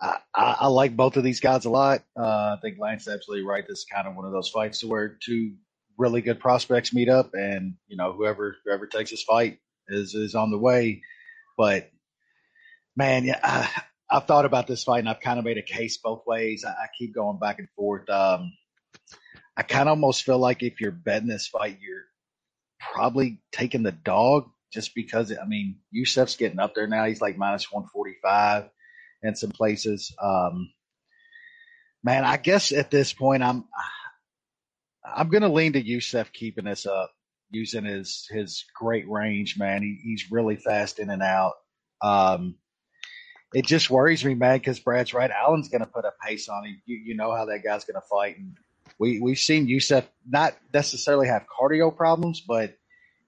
[0.01, 2.01] I, I, I like both of these guys a lot.
[2.19, 3.63] Uh, I think Lance is absolutely right.
[3.67, 5.53] This is kind of one of those fights where two
[5.97, 10.35] really good prospects meet up, and you know whoever whoever takes this fight is is
[10.35, 11.01] on the way.
[11.57, 11.89] But
[12.95, 13.69] man, yeah, I,
[14.09, 16.63] I've thought about this fight, and I've kind of made a case both ways.
[16.65, 18.09] I, I keep going back and forth.
[18.09, 18.53] Um,
[19.55, 22.05] I kind of almost feel like if you're betting this fight, you're
[22.79, 27.05] probably taking the dog just because I mean Yusuff's getting up there now.
[27.05, 28.69] He's like minus one forty five
[29.23, 30.13] in some places.
[30.21, 30.71] Um,
[32.03, 33.65] man, I guess at this point I'm
[35.15, 37.11] I'm gonna lean to Yusuff keeping this up,
[37.51, 39.57] using his his great range.
[39.57, 41.53] Man, he, he's really fast in and out.
[42.01, 42.55] Um,
[43.53, 45.31] it just worries me, man, because Brad's right.
[45.31, 46.81] Allen's gonna put a pace on him.
[46.85, 48.57] You, you know how that guy's gonna fight, and
[48.99, 52.75] we we've seen Yusuff not necessarily have cardio problems, but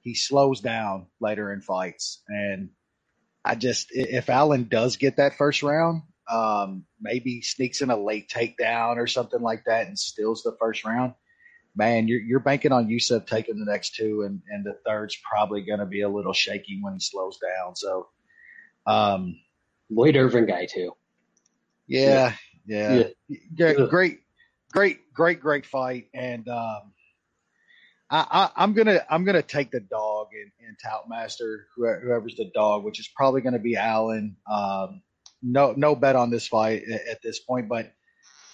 [0.01, 2.21] he slows down later in fights.
[2.27, 2.69] And
[3.45, 8.29] I just if Allen does get that first round, um, maybe sneaks in a late
[8.29, 11.13] takedown or something like that and steals the first round.
[11.75, 15.61] Man, you're you're banking on Yusuff taking the next two, and and the third's probably
[15.61, 17.75] going to be a little shaky when he slows down.
[17.75, 18.07] So,
[18.85, 19.39] um,
[19.89, 20.93] Lloyd Irvin guy too.
[21.87, 22.33] Yeah,
[22.65, 23.33] yeah, yeah.
[23.57, 24.19] yeah great
[24.71, 26.07] great, great, great fight.
[26.13, 26.93] And um,
[28.09, 32.83] I, I, am gonna I'm gonna take the dog and, in Toutmaster, whoever's the dog,
[32.83, 34.37] which is probably gonna be Allen.
[34.49, 35.01] Um,
[35.41, 37.91] no no bet on this fight at, at this point, but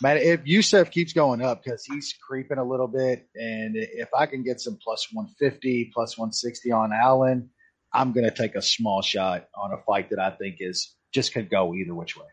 [0.05, 4.27] man, if Yusuff keeps going up because he's creeping a little bit, and if I
[4.27, 7.49] can get some plus 150, plus 160 on Allen,
[7.91, 11.49] I'm gonna take a small shot on a fight that I think is just could
[11.49, 12.27] go either which way.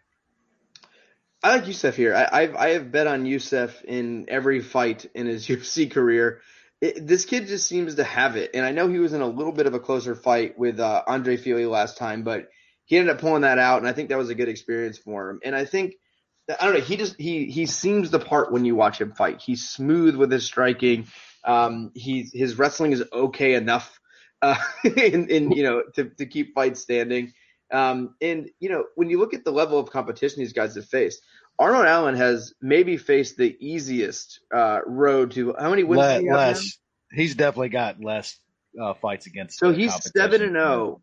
[1.42, 2.14] I like Yusuff here.
[2.14, 6.42] I, have I have bet on Yusuff in every fight in his UFC career.
[6.82, 9.26] It, this kid just seems to have it, and I know he was in a
[9.26, 12.50] little bit of a closer fight with uh, Andre Fili last time, but
[12.84, 15.30] he ended up pulling that out, and I think that was a good experience for
[15.30, 15.40] him.
[15.42, 15.94] And I think
[16.60, 16.80] I don't know.
[16.80, 19.40] He just he he seems the part when you watch him fight.
[19.40, 21.06] He's smooth with his striking.
[21.44, 24.00] Um, he his wrestling is okay enough,
[24.40, 27.32] uh, in, in you know to to keep fights standing.
[27.72, 30.86] Um, and you know, when you look at the level of competition these guys have
[30.86, 31.22] faced,
[31.58, 36.00] Arnold Allen has maybe faced the easiest uh, road to how many wins?
[36.00, 36.78] Le- he less.
[37.10, 38.38] He's definitely got less
[38.80, 39.58] uh, fights against.
[39.58, 41.00] So he's seven and zero, oh,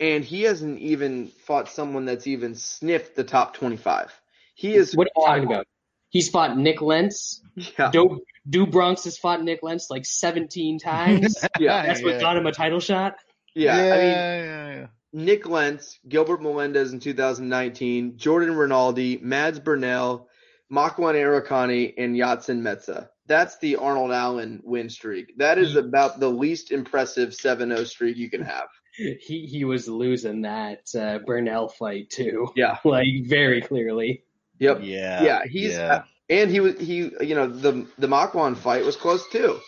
[0.00, 4.12] and he hasn't even fought someone that's even sniffed the top twenty-five.
[4.54, 4.94] He is.
[4.94, 5.66] What are you talking about?
[6.10, 7.42] He's fought Nik Lentz.
[7.54, 7.90] Yeah.
[7.90, 11.36] Do, Do Bronx has fought Nik Lentz like 17 times.
[11.58, 11.86] yeah.
[11.86, 12.20] That's what yeah.
[12.20, 13.14] got him a title shot.
[13.54, 13.76] Yeah.
[13.76, 14.86] yeah I mean, yeah, yeah.
[15.14, 20.28] Nik Lentz, Gilbert Melendez in 2019, Jordan Rinaldi, Mads Burnell,
[20.72, 23.08] Makwan Amirkhani, and Yatsin Metza.
[23.26, 25.36] That's the Arnold Allen win streak.
[25.38, 28.68] That is about the least impressive 7-0 streak you can have.
[28.94, 32.48] He he was losing that uh, Burnell fight too.
[32.54, 34.24] Yeah, like very clearly.
[34.62, 34.78] Yep.
[34.82, 35.22] Yeah.
[35.22, 35.42] Yeah.
[35.44, 35.92] He's yeah.
[35.92, 39.58] Uh, and he was he you know the the Makwan fight was close too.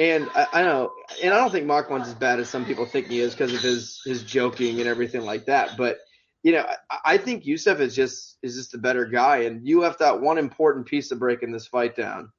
[0.00, 0.92] And I, I know,
[1.22, 3.60] and I don't think Makwan's as bad as some people think he is because of
[3.60, 5.76] his his joking and everything like that.
[5.78, 5.98] But
[6.42, 9.80] you know, I, I think Yusuff is just is just a better guy, and you
[9.80, 12.30] left out one important piece of breaking this fight down.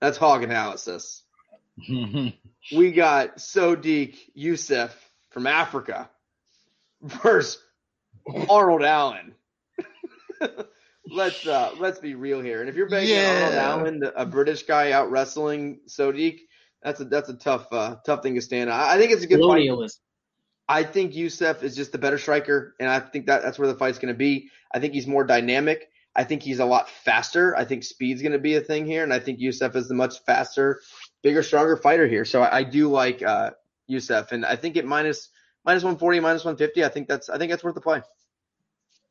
[0.00, 1.22] That's hog analysis.
[1.88, 4.92] we got Sodiq Yusuff
[5.30, 6.10] from Africa
[7.02, 7.62] versus
[8.48, 9.34] Arnold Allen.
[11.08, 12.60] let's uh let's be real here.
[12.60, 13.72] And if you're banging yeah.
[13.74, 16.38] Arnold Allen, a British guy out wrestling Sodiq,
[16.82, 18.70] That's a that's a tough uh, tough thing to stand.
[18.70, 19.46] I, I think it's a good fight.
[19.46, 20.00] Colonialism.
[20.68, 23.74] I think Yusuff is just the better striker, and I think that that's where the
[23.74, 24.50] fight's going to be.
[24.72, 25.88] I think he's more dynamic.
[26.14, 27.56] I think he's a lot faster.
[27.56, 29.94] I think speed's going to be a thing here, and I think Yusuff is the
[29.94, 30.80] much faster,
[31.22, 32.24] bigger, stronger fighter here.
[32.24, 33.50] So I, I do like uh,
[33.90, 35.28] Yusuff, and I think at minus
[35.64, 38.00] minus one forty, minus one fifty, I think that's I think that's worth the play.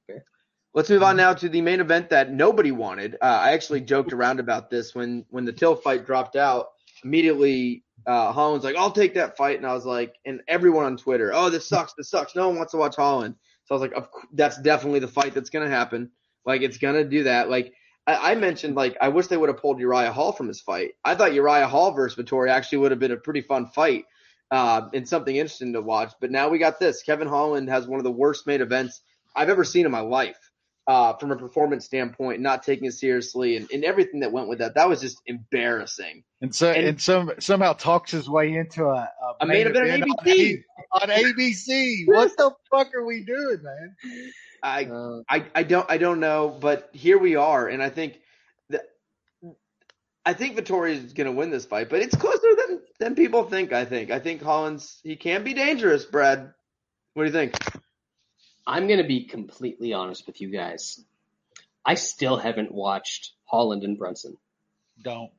[0.08, 0.24] Fair.
[0.74, 3.16] Let's move on now to the main event that nobody wanted.
[3.16, 6.68] Uh, I actually joked around about this when when the Till fight dropped out.
[7.04, 10.98] Immediately, uh, Holland's like, "I'll take that fight," and I was like, and everyone on
[10.98, 11.94] Twitter, "Oh, this sucks.
[11.98, 12.36] This sucks.
[12.36, 13.36] No one wants to watch Holland."
[13.66, 16.12] So I was like, "That's definitely the fight that's going to happen.
[16.46, 17.74] Like, it's going to do that." Like,
[18.06, 20.92] I, I mentioned, like, I wish they would have pulled Uriah Hall from his fight.
[21.04, 24.06] I thought Uriah Hall versus Vettori actually would have been a pretty fun fight
[24.52, 26.14] uh, and something interesting to watch.
[26.20, 27.04] But now we got this.
[27.04, 29.02] Kevin Holland has one of the worst main events
[29.36, 30.49] I've ever seen in my life.
[30.90, 34.58] Uh, from a performance standpoint, not taking it seriously, and, and everything that went with
[34.58, 36.24] that, that was just embarrassing.
[36.42, 40.02] And so And- and, some somehow talks his way into a, a, A main event
[40.02, 40.64] on ABC.
[40.94, 42.08] on ABC.
[42.08, 43.96] What the fuck are we doing, man?
[44.64, 48.20] I Uh, I, I don't I don't know, but here we are, and I think
[48.72, 48.86] that
[50.26, 53.44] I think Vettori is going to win this fight, but it's closer than than people
[53.44, 53.74] think.
[53.74, 56.04] I think I think Holland's he can be dangerous.
[56.06, 56.52] Brad,
[57.14, 57.54] what do you think?
[58.70, 61.04] I'm gonna be completely honest with you guys.
[61.86, 64.38] I still haven't watched Holland and Brunson.
[65.02, 65.32] Don't.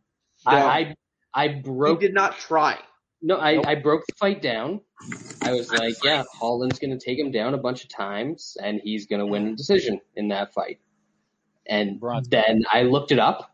[0.45, 0.67] I, No.
[0.67, 0.95] I
[1.33, 2.79] I He broke did not try.
[3.23, 3.67] no, I, Nope.
[3.69, 4.81] I broke the fight down.
[5.43, 9.07] I was like, yeah, Holland's gonna take him down a bunch of times, and he's
[9.07, 10.81] gonna win a decision in that fight.
[11.67, 12.31] And Brunson.
[12.31, 13.49] then I looked it up,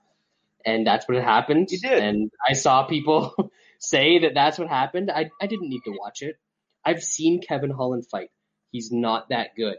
[0.64, 1.68] and that's what happened.
[1.70, 1.98] You did.
[2.02, 3.34] And I saw people
[3.78, 5.10] say that that's what happened.
[5.10, 6.36] I I didn't need to watch it.
[6.82, 8.30] I've seen Kevin Holland fight.
[8.76, 9.78] He's not that good,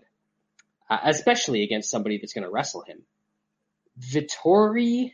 [0.90, 3.04] uh, especially against somebody that's gonna wrestle him.
[4.00, 5.14] Vettori,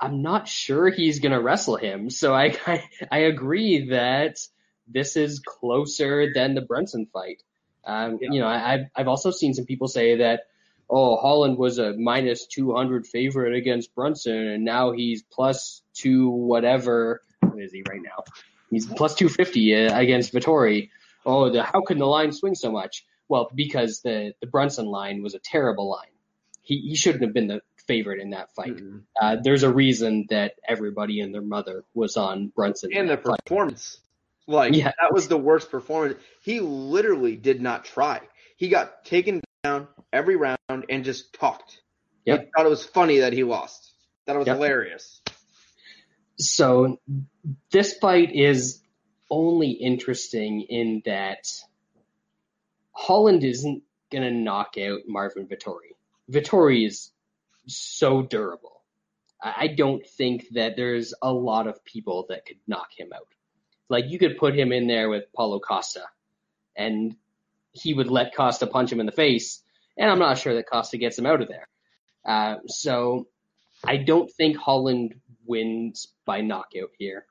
[0.00, 2.10] I'm not sure he's gonna wrestle him.
[2.10, 2.82] So I, I
[3.12, 4.38] I agree that
[4.88, 7.44] this is closer than the Brunson fight.
[7.84, 8.32] Um, Yeah.
[8.32, 10.48] You know, I, I've I've also seen some people say that
[10.90, 17.22] oh Holland was a minus 200 favorite against Brunson, and now he's plus two whatever.
[17.38, 18.24] What is he right now?
[18.68, 20.90] He's plus 250 uh, against Vettori.
[21.26, 23.04] Oh, the, how can the line swing so much?
[23.28, 26.08] Well, because the the Brunson line was a terrible line.
[26.62, 28.76] He he shouldn't have been the favorite in that fight.
[28.76, 29.02] Mm-mm.
[29.20, 32.90] Uh, there's a reason that everybody and their mother was on Brunson.
[32.94, 33.40] And the fight.
[33.44, 34.00] performance,
[34.46, 34.92] like Yeah.
[35.00, 36.18] that was the worst performance.
[36.42, 38.20] He literally did not try.
[38.56, 41.80] He got taken down every round and just talked.
[42.24, 42.40] Yep.
[42.40, 43.92] He thought it was funny that he lost.
[44.26, 44.56] That was Yep.
[44.56, 45.20] hilarious.
[46.38, 46.98] So
[47.70, 48.80] this fight is
[49.34, 51.50] only interesting in that
[52.92, 53.82] Holland isn't
[54.12, 55.96] gonna knock out Marvin Vettori.
[56.30, 57.10] Vettori is
[57.66, 58.82] so durable.
[59.42, 63.28] I I don't think that there's a lot of people that could knock him out.
[63.88, 66.04] Like you could put him in there with Paulo Costa,
[66.76, 67.16] and
[67.72, 69.62] he would let Costa punch him in the face,
[69.98, 71.68] and I'm not sure that Costa gets him out of there.
[72.24, 73.26] Uh, so
[73.84, 77.26] I don't think Holland wins by knockout here.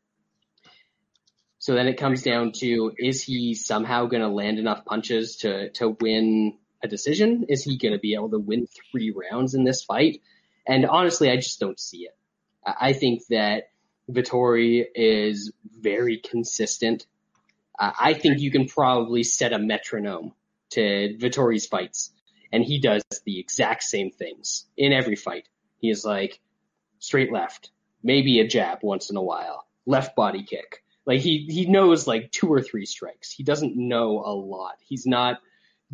[1.64, 5.70] So then it comes down to is he somehow going to land enough punches to
[5.70, 7.46] to win a decision?
[7.48, 10.22] Is he going to be able to win three rounds in this fight?
[10.68, 12.18] And honestly, I just don't see it.
[12.66, 13.70] I think that
[14.12, 17.08] Vettori is very consistent.
[17.80, 20.34] Uh, I think you can probably set a metronome
[20.72, 22.12] to Vettori's fights,
[22.52, 25.48] and he does the exact same things in every fight.
[25.78, 26.42] He is like
[27.00, 27.72] straight left,
[28.04, 30.83] maybe a jab once in a while, left body kick.
[31.06, 33.32] Like he he knows like two or three strikes.
[33.32, 34.76] He doesn't know a lot.
[34.82, 35.40] He's not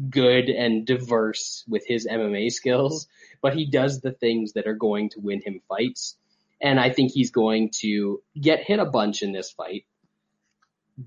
[0.10, 3.08] good and diverse with his MMA skills,
[3.42, 6.16] but he does the things that are going to win him fights.
[6.62, 9.86] And I think he's going to get hit a bunch in this fight,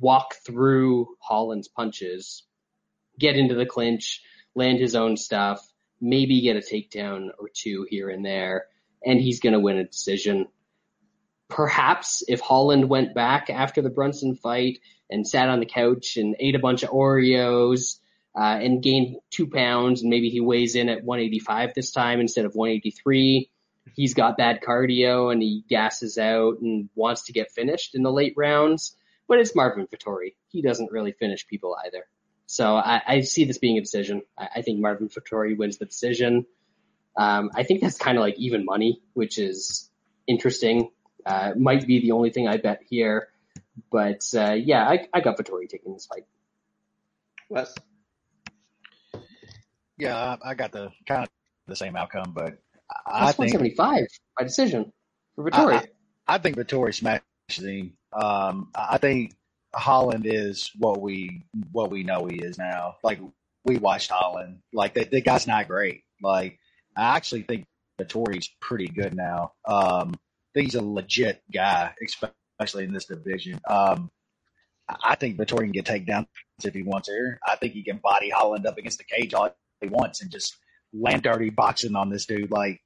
[0.01, 2.43] walk through Holland's punches,
[3.19, 4.23] get into the clinch,
[4.55, 5.61] land his own stuff,
[6.01, 8.67] maybe get a takedown or two here and there,
[9.05, 10.49] and he's going to win a decision.
[11.53, 14.79] Perhaps if Holland went back after the Brunson fight
[15.11, 17.99] and sat on the couch and ate a bunch of Oreos
[18.35, 22.47] uh, and gained two pounds, and maybe he weighs in at 185 this time instead
[22.47, 23.51] of 183.
[23.95, 28.11] He's got bad cardio and he gasses out and wants to get finished in the
[28.11, 28.97] late rounds.
[29.29, 30.35] But it's Marvin Vettori.
[30.49, 32.07] He doesn't really finish people either.
[32.47, 34.23] So I, I see this being a decision.
[34.39, 36.47] I, I think Marvin Vettori wins the decision.
[37.15, 39.91] Um, I think that's kind of like even money, which is
[40.27, 40.89] interesting.
[41.25, 43.29] Uh, might be the only thing I bet here.
[43.91, 46.25] But uh, yeah, I, I got Vettori taking this fight.
[47.49, 47.75] Wes.
[49.99, 51.29] Yeah, I, I got the kind of
[51.67, 52.59] the same outcome, but
[53.07, 54.07] I That's think 175
[54.39, 54.93] by decision
[55.35, 55.87] for Vettori.
[56.27, 57.23] I think Vettori smashes
[57.65, 57.95] him.
[58.13, 59.35] Um, I think
[59.75, 62.97] Holland is what we what we know he is now.
[63.03, 63.21] Like
[63.65, 64.61] we watched Holland.
[64.73, 66.03] Like the, the guy's not great.
[66.23, 66.59] Like
[66.97, 67.67] I actually think
[68.01, 69.53] Vettori's pretty good now.
[69.67, 70.17] Um, I
[70.55, 71.95] think he's a legit guy,
[72.59, 73.61] especially in this division.
[73.69, 74.11] Um,
[75.03, 76.27] I think Vettori can get taken down
[76.65, 77.39] if he wants here.
[77.47, 80.57] I think he can body Holland up against the cage all he wants and just
[80.93, 82.51] land dirty boxing on this dude.
[82.51, 82.81] Like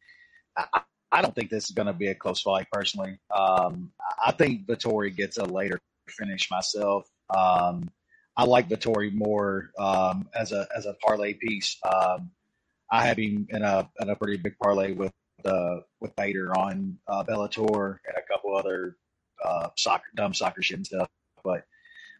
[0.56, 0.82] I,
[1.12, 3.18] I don't think this is going to be a close fight personally.
[3.34, 3.93] Um,
[4.24, 7.09] I think Vettori gets a later finish myself.
[7.34, 7.90] Um,
[8.36, 11.78] I like Vettori more um, as a as a parlay piece.
[11.84, 12.30] Um,
[12.90, 15.12] I have him in a in a pretty big parlay with
[15.44, 18.96] uh, with Bader on uh, Bellator and a couple other
[19.44, 21.08] uh, soccer dumb soccer shit and stuff.
[21.44, 21.64] But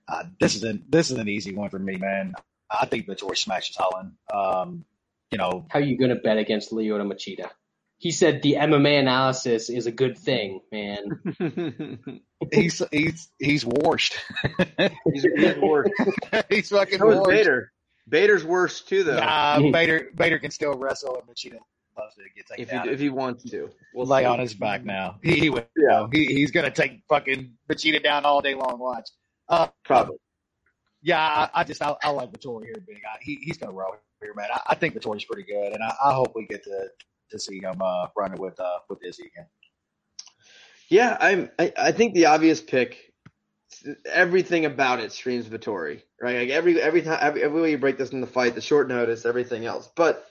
[0.09, 2.35] uh, this is an this is an easy one for me, man.
[2.71, 4.13] I think Vettori smashes Holland.
[4.33, 4.85] Um,
[5.31, 7.51] you know, How are you going to bet against Lyoto Machida?
[7.99, 12.21] He said the MMA analysis is a good thing, man.
[12.53, 14.17] he's he's he's washed.
[15.13, 15.89] he's, he's worse.
[16.51, 17.31] he's fucking So washed.
[17.31, 17.73] Bader.
[18.09, 19.17] Bader's worse too, though.
[19.17, 21.59] Nah, Bader Bader can still wrestle, and Machida
[21.99, 22.87] loves to get taken if down.
[22.87, 24.27] he if he wants to, we'll lay see.
[24.27, 25.19] on his back now.
[25.23, 25.67] He, he would.
[25.77, 26.07] Yeah.
[26.13, 28.79] He, he's gonna take fucking Vegeta down all day long.
[28.79, 29.09] Watch.
[29.49, 30.17] Uh, Probably.
[31.03, 32.99] yeah, I, I just I, I like Vettori here big.
[33.05, 34.49] I, he, he's gonna roll here, man.
[34.53, 36.89] I, I think Vettori's pretty good, and I, I hope we get to
[37.31, 39.47] to see him uh, running with uh, with Izzy again.
[40.89, 41.51] Yeah, I'm.
[41.59, 43.13] I, I think the obvious pick.
[44.11, 46.39] Everything about it screams Vettori, right?
[46.39, 48.89] Like every every time every, every way you break this in the fight, the short
[48.89, 49.89] notice, everything else.
[49.95, 50.27] But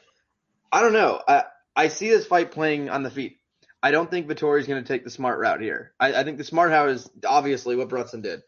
[0.72, 1.22] I don't know.
[1.28, 1.44] I
[1.76, 3.38] I see this fight playing on the feet.
[3.84, 5.94] I don't think Vettori's going to take the smart route here.
[6.00, 8.42] I, I think the smart route is obviously what Brunson did.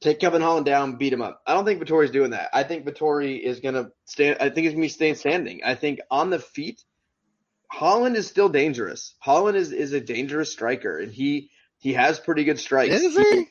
[0.00, 1.40] Take Kevin Holland down, beat him up.
[1.46, 2.50] I don't think Vettori's doing that.
[2.52, 4.38] I think Vettori is going to stand.
[4.40, 5.62] I think he's going to be staying standing.
[5.64, 6.82] I think on the feet,
[7.70, 9.14] Holland is still dangerous.
[9.20, 12.92] Holland is is a dangerous striker, and he he has pretty good strikes.
[12.92, 13.48] Is he?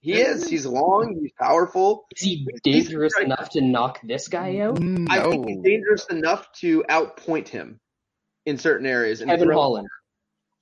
[0.00, 0.46] He is.
[0.46, 1.18] He's long.
[1.20, 2.04] He's powerful.
[2.14, 4.76] Is he dangerous enough to knock this guy out?
[4.76, 7.80] Mm, I think he's dangerous enough to outpoint him
[8.46, 9.20] in certain areas.
[9.20, 9.88] And Kevin throw- Holland,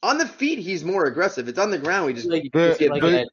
[0.05, 1.47] On the feet, he's more aggressive.
[1.49, 2.07] It's on the ground.
[2.07, 3.29] We just like, But- get like but- an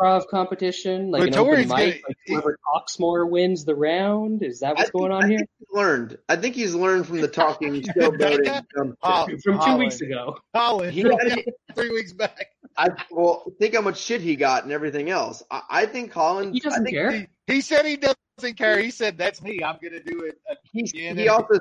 [0.00, 4.44] improv competition, like an open mic, gonna- like whoever talks more wins the round.
[4.44, 5.38] Is that I what's think- going I on here?
[5.38, 6.18] think he's learned.
[6.28, 8.64] I think he's learned from the talking, showboating.
[8.76, 9.40] dumb Oh, shit.
[9.42, 9.78] From two Holland.
[9.80, 10.38] weeks ago.
[10.54, 11.44] Holland He had-
[11.74, 12.46] three weeks back.
[12.78, 15.42] I well think how much shit he got and everything else.
[15.50, 16.52] I, I think Holland.
[16.54, 17.10] He doesn't I think care.
[17.10, 18.78] He, he said he doesn't care.
[18.78, 19.60] He said that's me.
[19.64, 20.38] I'm gonna do it.
[20.72, 21.16] He's, again.
[21.16, 21.58] he also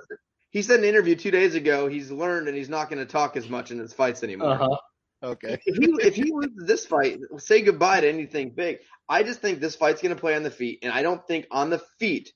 [0.56, 3.06] he said in an interview two days ago he's learned and he's not going to
[3.06, 4.52] talk as much in his fights anymore.
[4.52, 4.78] Uh huh.
[5.22, 5.58] Okay.
[5.66, 8.78] if he if he loses this fight, say goodbye to anything big.
[9.10, 11.46] I just think this fight's going to play on the feet, and I don't think
[11.52, 12.32] on the feet.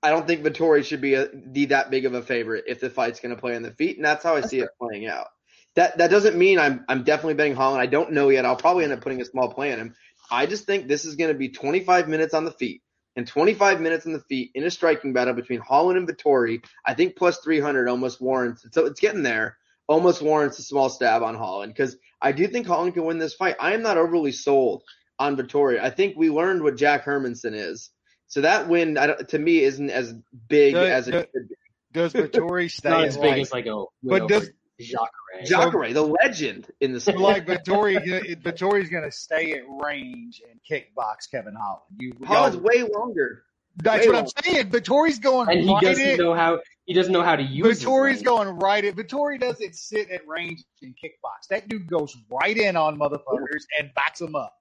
[0.00, 2.88] I don't think Vettori should be a, be that big of a favorite if the
[2.88, 5.26] fight's going to play on the feet, and that's how I see it playing out.
[5.74, 7.82] That that doesn't mean I'm I'm definitely betting Holland.
[7.82, 8.46] I don't know yet.
[8.46, 9.94] I'll probably end up putting a small play on him.
[10.30, 12.82] I just think this is going to be 25 minutes on the feet
[13.16, 16.62] and 25 minutes on the feet in a striking battle between Holland and Vettori.
[16.86, 18.64] I think plus 300 almost warrants.
[18.72, 19.56] So it's getting there.
[19.88, 23.34] Almost warrants a small stab on Holland because I do think Holland can win this
[23.34, 23.56] fight.
[23.58, 24.84] I am not overly sold
[25.18, 25.80] on Vettori.
[25.80, 27.90] I think we learned what Jack Hermansson is.
[28.28, 30.14] So that win, I don't, to me, isn't as
[30.48, 31.54] big Does- as it does- could be.
[31.92, 34.50] Does Vettori stay Not as big like, as like a But does-
[34.86, 35.44] Jacare.
[35.44, 37.22] Jacare, the legend in the so sport.
[37.22, 37.96] like Vettori?
[38.42, 41.82] Vettori's gonna stay at range and kickbox Kevin Holland.
[41.98, 43.44] You, Holland's y'all- way longer.
[43.76, 44.70] that's way what I'm saying.
[44.70, 46.16] Vettori's going and he right doesn't in.
[46.18, 47.66] know how he doesn't know how to use.
[47.66, 48.94] his Vettori's going right in.
[48.94, 51.46] Vettori doesn't sit at range and kickbox.
[51.50, 54.54] That dude goes right in on motherfuckers and backs them up.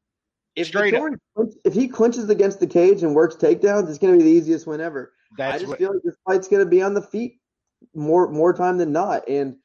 [0.56, 1.02] If Straight up.
[1.02, 4.24] Vettori clinch- if he clinches against the cage and works takedowns, it's going to be
[4.32, 5.14] the easiest win ever.
[5.38, 7.40] That's I just what, feel like this fight's going to be on the feet
[7.96, 9.56] more more time than not, and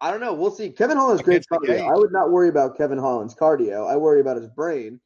[0.00, 0.32] I don't know.
[0.32, 0.70] We'll see.
[0.70, 1.80] Kevin Holland's great cardio.
[1.86, 3.86] I would not worry about Kevin Holland's cardio.
[3.90, 5.00] I worry about his brain.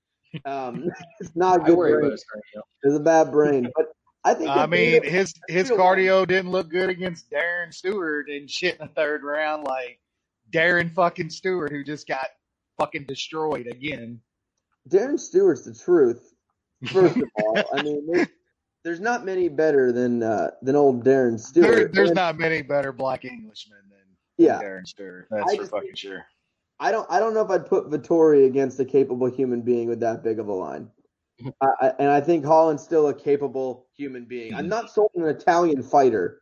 [0.45, 0.89] Um,
[1.21, 2.05] it's not a I good worry brain.
[2.07, 2.61] about his cardio.
[2.85, 3.87] It's a bad brain, but
[4.25, 4.51] I think.
[4.51, 8.79] I mean, they- his his feel cardio didn't look good against Darren Stewart and shit
[8.81, 9.65] in the third round.
[9.65, 9.99] Like
[10.53, 12.29] Darren fucking Stewart, who just got
[12.79, 14.21] fucking destroyed again.
[14.89, 16.35] Darren Stewart's the truth.
[16.87, 18.29] First of all, I mean, there's,
[18.85, 21.75] there's not many better than uh, than old Darren Stewart.
[21.75, 23.94] There, there's And- not many better black Englishmen than
[24.37, 25.29] Yeah, Darren Stewart.
[25.31, 26.27] That's I for fucking think- sure.
[26.81, 27.07] I don't.
[27.09, 30.39] I don't know if I'd put Vettori against a capable human being with that big
[30.41, 30.91] of a line.
[31.61, 34.55] I, I, and I think Holland's still a capable human being.
[34.55, 36.41] I'm not sold on an Italian fighter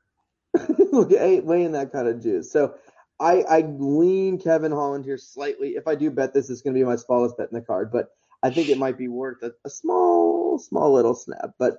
[0.93, 2.51] weighing that kind of juice.
[2.51, 2.75] So
[3.21, 5.71] I, I lean Kevin Holland here slightly.
[5.71, 7.93] If I do bet this, it's going to be my smallest bet in the card,
[7.93, 8.09] but
[8.43, 11.51] I think it might be worth a, a small, small little snap.
[11.59, 11.79] But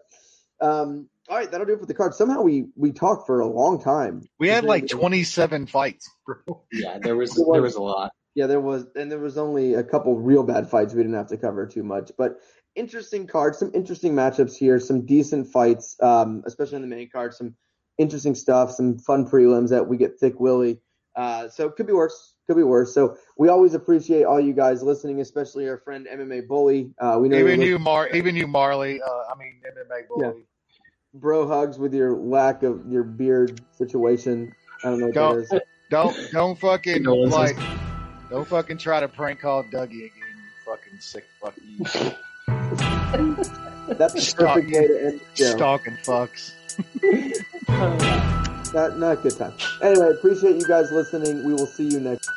[0.61, 2.13] um, all right, that'll do it for the card.
[2.13, 4.21] Somehow we we talked for a long time.
[4.39, 6.09] We had like 27 fights.
[6.71, 8.11] Yeah, there was there was a lot.
[8.35, 10.93] Yeah, there was, and there was only a couple real bad fights.
[10.93, 12.39] We didn't have to cover too much, but
[12.75, 17.35] interesting cards, some interesting matchups here, some decent fights, um, especially in the main card.
[17.35, 17.55] Some
[17.99, 20.79] interesting stuff, some fun prelims that we get thick Willie.
[21.15, 22.93] Uh, so it could be worse, could be worse.
[22.93, 26.91] So we always appreciate all you guys listening, especially our friend MMA Bully.
[26.97, 28.99] Uh, we know Even you're you, Mar, even you, Marley.
[28.99, 30.45] Uh, I mean, MMA bully.
[31.13, 34.53] Bro hugs with your lack of your beard situation.
[34.83, 35.61] I don't know what Don't- that is.
[35.89, 37.37] Don't don't fucking Condolences.
[37.37, 37.57] like
[38.29, 40.09] don't fucking try to prank call Dougie again.
[40.15, 41.85] You fucking sick fuck you
[43.95, 44.55] That's the Stop.
[44.55, 45.55] perfect way to end the show.
[45.55, 46.53] stalking fucks.
[48.73, 49.53] Not, not a good time.
[49.83, 51.45] Anyway, appreciate you guys listening.
[51.45, 52.27] We will see you next.